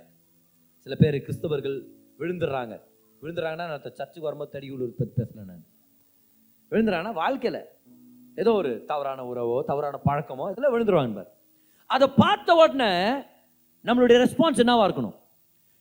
[0.86, 1.78] சில பேர் கிறிஸ்தவர்கள்
[2.22, 2.74] விழுந்துடுறாங்க.
[3.22, 5.64] விழுந்துறாங்கன்னா நான் சர்ச்சுக்கு வரும்போது தடி உள்ள பற்றி பேசல நான்.
[6.72, 7.62] விழுந்துறாங்கன்னா வாழ்க்கையில்
[8.42, 11.32] ஏதோ ஒரு தவறான உறவோ தவறான பழக்கமோ இதெல்லாம் விழுந்துருவாங்க பார்.
[11.90, 12.92] அதை பார்த்த உடனே
[13.86, 15.18] நம்மளுடைய ரெஸ்பான்ஸ் என்னவாக இருக்கணும்?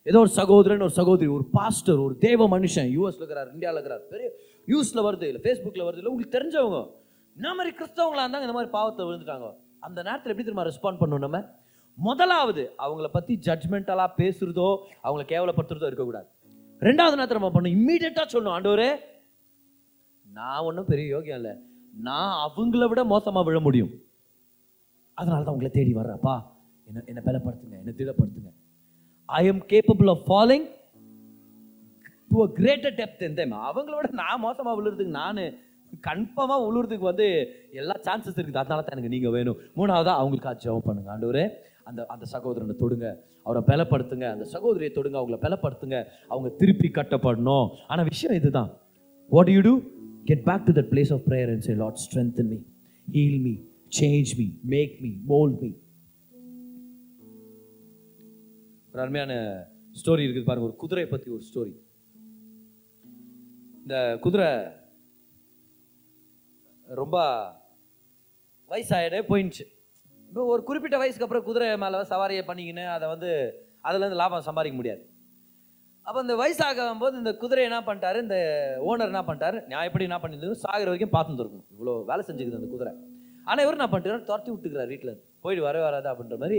[0.06, 4.28] ஏதோ ஒரு சகோதரன் ஒரு சகோதரி ஒரு பாஸ்டர் ஒரு தேவ மனுஷன் யூஎஸ்ல இருக்கிறார் இந்தியாவில் இருக்கிறார் பெரிய
[4.68, 6.80] நியூஸில் வருது இல்லை ஃபேஸ்புக்கில் வருது இல்லை உங்களுக்கு தெரிஞ்சவங்க
[7.36, 9.48] இந்த மாதிரி கிறிஸ்தவங்களாக இருந்தாங்க இந்த மாதிரி பாவத்தை விழுந்துட்டாங்க.
[9.86, 11.40] அந்த நேரத்தில் எப்படி திரும்ப ரெஸ்பாண்ட் பண்ணணும் நம்ம?
[11.98, 14.68] முதலாவது அவங்கள பற்றி ஜட்மெண்டலாக பேசுறதோ
[15.04, 16.28] அவங்கள கேவலப்படுத்துறதோ இருக்கக்கூடாது.
[16.82, 18.90] ரெண்டாவது நேரத்தில் நம்ம பண்ணணும் இம்மீடியட்டாக சொல்லணும் ஆண்டவரே
[20.26, 21.54] நான் ஒன்றும் பெரிய யோகியம் இல்லை.
[22.08, 23.92] நான் அவங்கள விட மோசமாக விழ முடியும்.
[25.18, 26.34] அதனால தான் உங்களை தேடி வர்றப்பா
[26.88, 28.50] என்ன என்னை பலப்படுத்துங்க என்னை திடப்படுத்துங்க.
[29.28, 30.66] I am capable of following
[32.30, 35.42] to a greater depth எந்த அவங்களோட நான் மோசமாக விழுறதுக்கு நான்
[36.06, 37.26] கன்ஃபார்மாக உழுறதுக்கு வந்து
[37.72, 38.60] எல்லா சான்சஸ் இருக்குது.
[38.62, 39.58] அதனால தான் எனக்கு நீங்கள் வேணும்.
[39.76, 41.48] மூணாவதாக அவங்களுக்காக ஜெபம் பண்ணுங்க ஆண்டவரே.
[41.84, 43.14] அந்த அந்த சகோதரனை தொடுங்க.
[43.42, 44.26] அவரை பலப்படுத்துங்க.
[44.30, 45.18] அந்த சகோதரியை தொடுங்க.
[45.22, 46.04] அவங்கள பலப்படுத்துங்க.
[46.28, 47.68] அவங்க திருப்பி கட்டப்படணும்.
[47.88, 48.70] ஆனால் விஷயம் இதுதான்.
[49.28, 49.82] What you do
[50.24, 52.56] get back to that place of prayer and say Lord strength me
[53.12, 53.54] heal me
[54.00, 55.70] change me make me mould me
[58.92, 59.32] ஒரு அருமையான
[60.00, 60.68] ஸ்டோரி இருக்குது பாருங்க.
[60.68, 61.72] ஒரு குதிரையை பற்றி ஒரு ஸ்டோரி
[63.80, 64.48] இந்த குதிரை
[67.00, 67.16] ரொம்ப
[68.70, 69.64] வயசாயிடே போயிடுச்சு.
[70.28, 73.30] இப்போ ஒரு குறிப்பிட்ட வயசுக்கு அப்புறம் குதிரை மேலே சவாரியை பண்ணிக்கின்னு அதை வந்து
[73.88, 75.02] அதுலேருந்து லாபம் சம்பாதிக்க முடியாது.
[76.06, 78.18] அப்போ இந்த வயசாகும் போது இந்த குதிரை என்ன பண்ணிட்டாரு?
[78.26, 78.36] இந்த
[78.88, 79.58] ஓனர் என்ன பண்ணிட்டாரு?
[79.72, 82.92] நான் எப்படி என்ன பண்ணிருந்து சாகிற வரைக்கும் பார்த்துருக்கணும் இவ்வளோ வேலை செஞ்சுக்குது அந்த குதிரை.
[83.48, 85.12] ஆனால் இவர் என்ன பண்ணிட்டு துரத்தி விட்டுக்கிறார் வீட்டில்
[85.44, 86.58] போயிட்டு வரவே வராது அப்படின்ற மாதிரி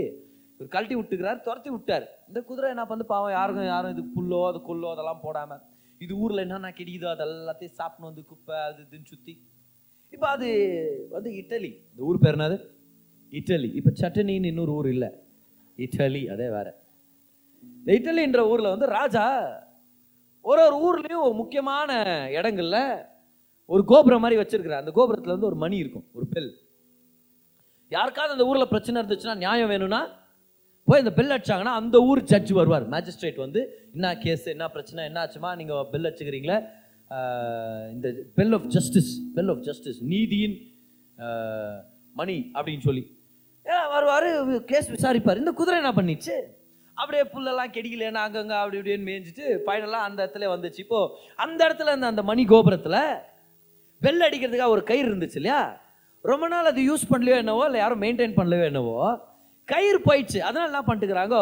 [0.56, 2.06] இவர் கழட்டி விட்டுக்கிறார் துரத்தி விட்டார்.
[2.30, 5.62] இந்த குதிரை என்ன பண்ணு பாவம் யாருக்கும் யாரும் இது புல்லோ அது கொல்லோ அதெல்லாம் போடாமல்
[6.00, 9.34] இது ஊரில் என்னென்ன கிடைக்குதோ அது எல்லாத்தையும் வந்து குப்பை அது இதுன்னு சுற்றி
[10.14, 10.48] இப்போ அது
[11.10, 11.70] வந்து இட்டலி.
[11.90, 12.56] இந்த ஊர் பேர் என்னது?
[13.30, 13.68] இட்டலி.
[13.74, 15.10] இப்போ சட்டனின்னு இன்னொரு ஊர் இல்லை.
[15.76, 16.66] இட்டலி அதே வேற.
[17.76, 19.24] இந்த இட்டலின்ற ஊரில் வந்து ராஜா
[20.50, 21.90] ஒரு ஒரு ஊர்லேயும் ஒரு முக்கியமான
[22.38, 22.78] இடங்கள்ல
[23.66, 24.82] ஒரு கோபுரம் மாதிரி வச்சிருக்கிறார்.
[24.82, 26.52] அந்த கோபுரத்தில் வந்து ஒரு மணி இருக்கும் ஒரு பெல்.
[27.88, 30.00] யாருக்காவது அந்த ஊரில் பிரச்சனை இருந்துச்சுன்னா நியாயம் வேணும்னா
[30.88, 32.88] போய் இந்த பெல் அடிச்சாங்கன்னா அந்த ஊர் ஜட்ஜ் வருவார்.
[32.88, 33.60] மேஜிஸ்ட்ரேட் வந்து
[33.92, 35.04] என்ன கேஸ் என்ன பிரச்சனை?
[35.04, 35.50] என்ன ஆச்சுமா?
[35.60, 36.58] நீங்கள் பெல் அடிச்சுக்கிறீங்களே?
[37.94, 38.08] இந்த
[38.38, 40.56] bell of justice bell of justice நீதியின்
[42.20, 43.04] மணி அப்படின்னு சொல்லி.
[43.94, 44.28] வருவார்
[44.70, 45.40] கேஸ் விசாரிப்பார்.
[45.42, 46.36] இந்த குதிரை என்ன பண்ணிச்சு?
[47.00, 50.80] அப்படியே புல்லெல்லாம் கெடிக்கலன்னு அங்கங்க அப்படி இப்படின்னு மேய்ஞ்சிட்டு ஃபைனலாக அந்த இடத்துல வந்துச்சு.
[50.84, 51.00] இப்போ
[51.44, 53.00] அந்த இடத்துல அந்த அந்த மணி கோபுரத்தில்
[54.02, 55.60] பெல் அடிக்கிறதுக்காக ஒரு கயிறு இருந்துச்சு இல்லையா?
[56.30, 58.98] ரொம்ப நாள் அது யூஸ் பண்ணலையோ என்னவோ இல்லை யாரும் மெயின்டைன் பண்ணலையோ என்னவோ
[59.68, 60.38] கயிறு போயிடுச்சு.
[60.48, 61.36] அதனால என்ன பண்ணிட்டுக்கிறாங்க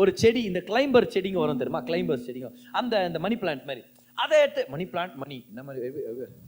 [0.00, 1.82] ஒரு செடி இந்த கிளைம்பர் செடிங்க வரும் தெரியுமா?
[1.90, 2.50] கிளைம்பர் செடிங்க.
[2.80, 3.84] அந்த இந்த மணி பிளான்ட் மாதிரி.
[4.18, 5.88] அதை எடுத்து மணி பிளான்ட் மணி என்ன மாதிரி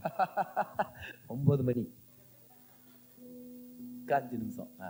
[1.33, 1.83] ஒன்பது மணி
[4.17, 4.69] அஞ்சு நிமிஷம்.
[4.81, 4.87] ஆ.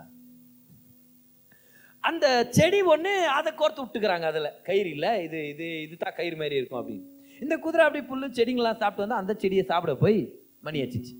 [2.04, 2.26] அந்த
[2.56, 4.50] செடி ஒன்று அதை கோர்த்து விட்டுக்கிறாங்க அதில்.
[4.68, 7.04] கயிறு இல்லை இது இது இது தான் கயிறு மாதிரி இருக்கும் அப்படின்னு.
[7.40, 10.18] இந்த குதிரை அப்படி புல்லு செடிங்களாம் சாப்பிட்டு வந்து அந்த செடியை சாப்பிட போய்
[10.62, 11.14] மணி அடிச்சிச்சு.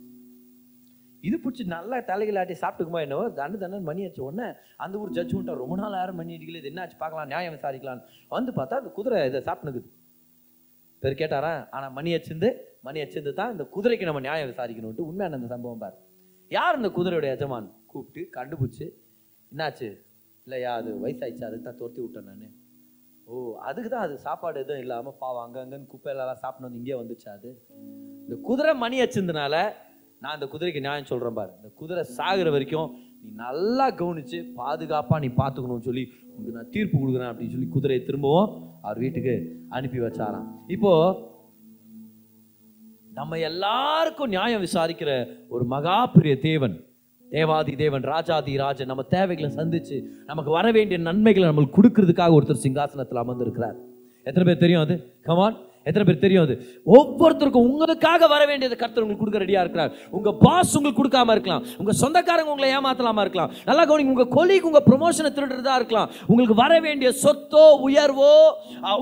[1.24, 4.46] இது பிடிச்சி நல்லா தலைகளாட்டி சாப்பிட்டுக்குமா என்னவோ தண்டு தண்டு மணி அடிச்ச உடனே
[4.84, 8.04] அந்த ஊர் ஜட்ஜ் ரொம்ப நாள் யாரும் மணி அடிக்கல இது என்னாச்சு பார்க்கலாம் நியாயம் விசாரிக்கலாம்னு.
[8.32, 9.88] வந்து பார்த்தா அந்த குதிரை இதை சாப்பிட்டுக்குது
[11.03, 11.53] பேர் கேட்டாரா?
[11.76, 12.48] ஆனால் மணி அச்சிருந்து
[12.86, 15.96] மணி அச்சிருந்து தான் இந்த குதிரைக்கு நம்ம நியாயம் விசாரிக்கணும்ட்டு உண்மையான அந்த சம்பவம் பார்.
[16.51, 17.68] யார் இந்த குதிரையோட எஜமான்?
[17.92, 18.86] கூப்பிட்டு கண்டுபிடிச்சி
[19.53, 19.88] என்னாச்சு?
[20.46, 22.55] இல்லையா அது வயசாயிடுச்சு அதுக்கு தான் துரத்தி விட்டேன் நான்.
[23.26, 23.32] ஓ
[23.68, 27.51] அதுக்கு தான் அது சாப்பாடு எதுவும் இல்லாமல் பாவம் அங்கங்கன்னு குப்பையிலலாம் சாப்பிடணும் இங்கே வந்துச்சு அது?
[28.24, 29.57] இந்த குதிரை மணி அச்சிருந்தனால
[30.22, 31.53] நான் இந்த குதிரைக்கு நியாயம் சொல்கிறேன் பாரு.
[31.61, 32.88] இந்த குதிரை சாகிற வரைக்கும்
[33.22, 36.04] நீ நல்லா கவனிச்சு பாதுகாப்பாக நீ பார்த்துக்கணும்னு சொல்லி
[36.34, 38.50] உனக்கு நான் தீர்ப்பு கொடுக்குறேன் அப்படின்னு சொல்லி குதிரையை திரும்பவும்
[38.80, 39.34] அவர் வீட்டுக்கு
[39.68, 40.46] அனுப்பி வச்சாராம்.
[40.66, 40.92] இப்போ
[43.18, 45.10] நம்ம எல்லாருக்கும் நியாயம் விசாரிக்கிற
[45.48, 46.76] ஒரு மகா பெரிய தேவன்
[47.30, 49.96] தேவாதி தேவன் ராஜாதி ராஜன் நம்ம தேவைகளை சந்திச்சு
[50.26, 53.76] நமக்கு வர வேண்டிய நன்மைகளை நம்மளுக்கு கொடுக்கறதுக்காக ஒருத்தர் சிங்காசனத்தில் அமர்ந்திருக்கிறார்.
[54.26, 54.94] எத்தனை பேர் தெரியும் அது?
[55.22, 55.56] கமான்
[55.89, 56.55] எத்தனை பேர் தெரியும் அது?
[56.97, 59.93] ஒவ்வொருத்தருக்கும் உங்களுக்காக வர வேண்டியது கர்த்தர் உங்களுக்கு கொடுக்க ரெடியாக இருக்கிறார்.
[60.16, 61.62] உங்கள் பாஸ் உங்களுக்கு கொடுக்காம இருக்கலாம்.
[61.81, 63.53] உங்கள் சொந்தக்காரங்க உங்களை ஏமாத்தலாமா இருக்கலாம்.
[63.68, 66.09] நல்லா கவனிங்க உங்கள் கொலிக்கு உங்கள் ப்ரொமோஷனை திருடுறதா இருக்கலாம்.
[66.31, 68.33] உங்களுக்கு வர வேண்டிய சொத்தோ உயர்வோ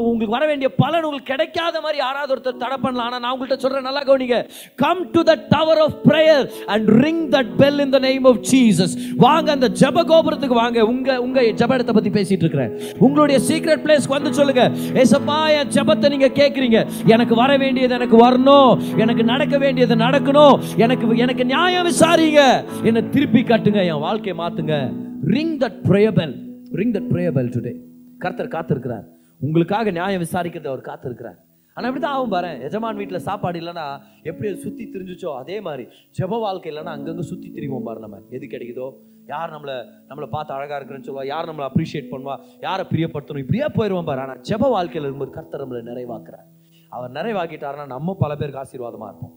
[0.05, 3.09] உங்களுக்கு வர வேண்டிய பலன் உங்களுக்கு கிடைக்காத மாதிரி யாராவது ஒருத்தர் தடை பண்ணலாம்.
[3.09, 4.39] ஆனால் நான் உங்கள்கிட்ட சொல்கிறேன் நல்லா கவனிங்க.
[4.85, 8.97] Come to the tower of prayer and ring that bell in the name of Jesus
[9.27, 10.79] வாங்க அந்த ஜெப கோபுரத்துக்கு வாங்க.
[10.93, 12.73] உங்க உங்க ஜப இடத்தை பற்றி பேசிட்டு இருக்கிறேன்.
[13.09, 14.65] உங்களுடைய சீக்ரெட் பிளேஸ்க்கு வந்து சொல்லுங்க.
[15.05, 18.97] ஏசப்பா என் ஜெபத்தை கேட்குறீங்க கேக்குறீங்க எனக்கு வர வேண்டியது எனக்கு வரணும்.
[18.97, 20.77] எனக்கு நடக்க வேண்டியது நடக்கணும்.
[20.77, 22.65] எனக்கு எனக்கு நியாயம் விசாரிங்க.
[22.83, 23.85] என்னை திருப்பி கட்டுங்க.
[23.93, 24.93] என் வாழ்க்கையை மாத்துங்க.
[25.35, 26.35] Ring that prayer bell
[26.73, 27.75] ring that prayer bell today
[28.19, 29.05] கர்த்தர் காத்திருக்கிறார்.
[29.41, 31.39] உங்களுக்காக நியாயம் விசாரிக்கிறது அவர் காத்திருக்கிறார்.
[31.75, 32.61] ஆனால் அப்படி தான் ஆகும் பாரு.
[32.61, 35.37] எஜமான் வீட்டில் சாப்பாடு இல்லைன்னா எப்படி அது சுற்றி திரிஞ்சுச்சோ?
[35.37, 35.89] அதே மாதிரி.
[36.19, 38.19] ஜெப வாழ்க்கை இல்லைன்னா அங்கங்கே சுற்றி திரிவோம் பாரு நம்ம.
[38.31, 38.93] எது கிடைக்குதோ?
[39.27, 39.77] யார் நம்மளை
[40.09, 41.27] நம்மளை பார்த்து அழகாக இருக்குன்னு சொல்லுவா?
[41.27, 42.39] யார் நம்மளை அப்ரிஷியேட் பண்ணுவா?
[42.61, 43.45] யாரை பிரியப்படுத்தணும்?
[43.45, 44.21] இப்படியே போயிடுவோம் பாரு.
[44.21, 46.47] ஆனால் ஜெப வாழ்க்கையில் இருக்கும்போது கர்த்தர் நம்மளை நிறைவாக்குறார்.
[46.89, 49.35] அவர் நிறைவாக்கிட்டாருன்னா நம்ம பல பேருக்கு ஆசீர்வாதமாக இருப்போம்.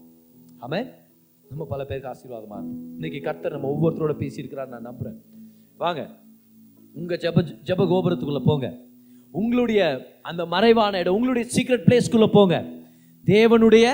[0.64, 0.80] ஆமே
[1.50, 2.68] நம்ம பல பேருக்கு ஆசீர்வாதமாக இருப்போம்.
[2.94, 5.18] இன்னைக்கு கர்த்தர் நம்ம ஒவ்வொருத்தரோட பேசியிருக்கிறார் நான் நம்புகிறேன்
[5.76, 6.10] வாங்க
[6.94, 8.66] உங்கள் ஜெப ஜெப கோபுரத்துக்குள்ளே போங்க.
[9.30, 9.82] உங்களுடைய
[10.22, 12.56] அந்த மறைவான இடம் உங்களுடைய சீக்ரெட் பிளேஸ்க்குள்ளே போங்க.
[13.24, 13.86] தேவனுடைய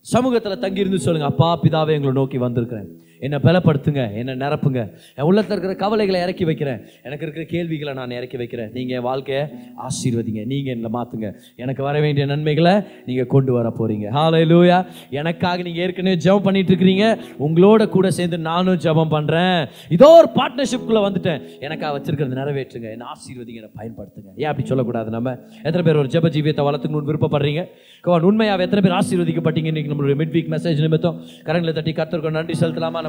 [0.00, 2.88] சமூகத்தில் தங்கி இருந்து அப்பா பிதாவே எங்களை நோக்கி வந்திருக்கிறேன்.
[3.26, 4.80] என்னை பலப்படுத்துங்க என்னை நிரப்புங்க.
[5.18, 6.80] என் உள்ளத்தில் இருக்கிற கவலைகளை இறக்கி வைக்கிறேன்.
[7.06, 8.70] எனக்கு இருக்கிற கேள்விகளை நான் இறக்கி வைக்கிறேன்.
[8.76, 9.42] நீங்கள் என் வாழ்க்கையை
[9.86, 10.42] ஆசீர்வதிங்க.
[10.52, 11.28] நீங்கள் என்னை மாற்றுங்க
[11.62, 12.74] எனக்கு வர வேண்டிய நன்மைகளை
[13.08, 14.78] நீங்கள் கொண்டு வர போகிறீங்க ஹாலை லூயா
[15.20, 17.06] எனக்காக நீங்கள் ஏற்கனவே ஜெபம் பண்ணிட்டு இருக்கிறீங்க.
[17.46, 19.60] உங்களோட கூட சேர்ந்து நானும் ஜெபம் பண்ணுறேன்
[19.98, 21.42] இதோ ஒரு பார்ட்னர்ஷிப்குள்ளே வந்துட்டேன்.
[21.66, 22.88] எனக்காக வச்சிருக்கிறது நிறைவேற்றுங்க.
[22.96, 24.30] என்ன ஆசீர்வதிங்க என்னை பயன்படுத்துங்க.
[24.42, 25.36] ஏன் அப்படி சொல்லக்கூடாது நம்ம?
[25.66, 27.64] எத்தனை பேர் ஒரு ஜப ஜீவியத்தை வளர்த்துக்கணும்னு விருப்பப்படுறீங்க?
[28.04, 29.70] கவான் உண்மையாக எத்தனை பேர் ஆசீர்வதிக்கப்பட்டீங்க?
[29.72, 31.16] இன்னைக்கு நம்மளுடைய மிட் வீக் மெசேஜ் நிமித்தம்.
[31.46, 33.08] கரங்களை தட்டி கர்த்தருக்கு நன்றி செலுத்தலாமா?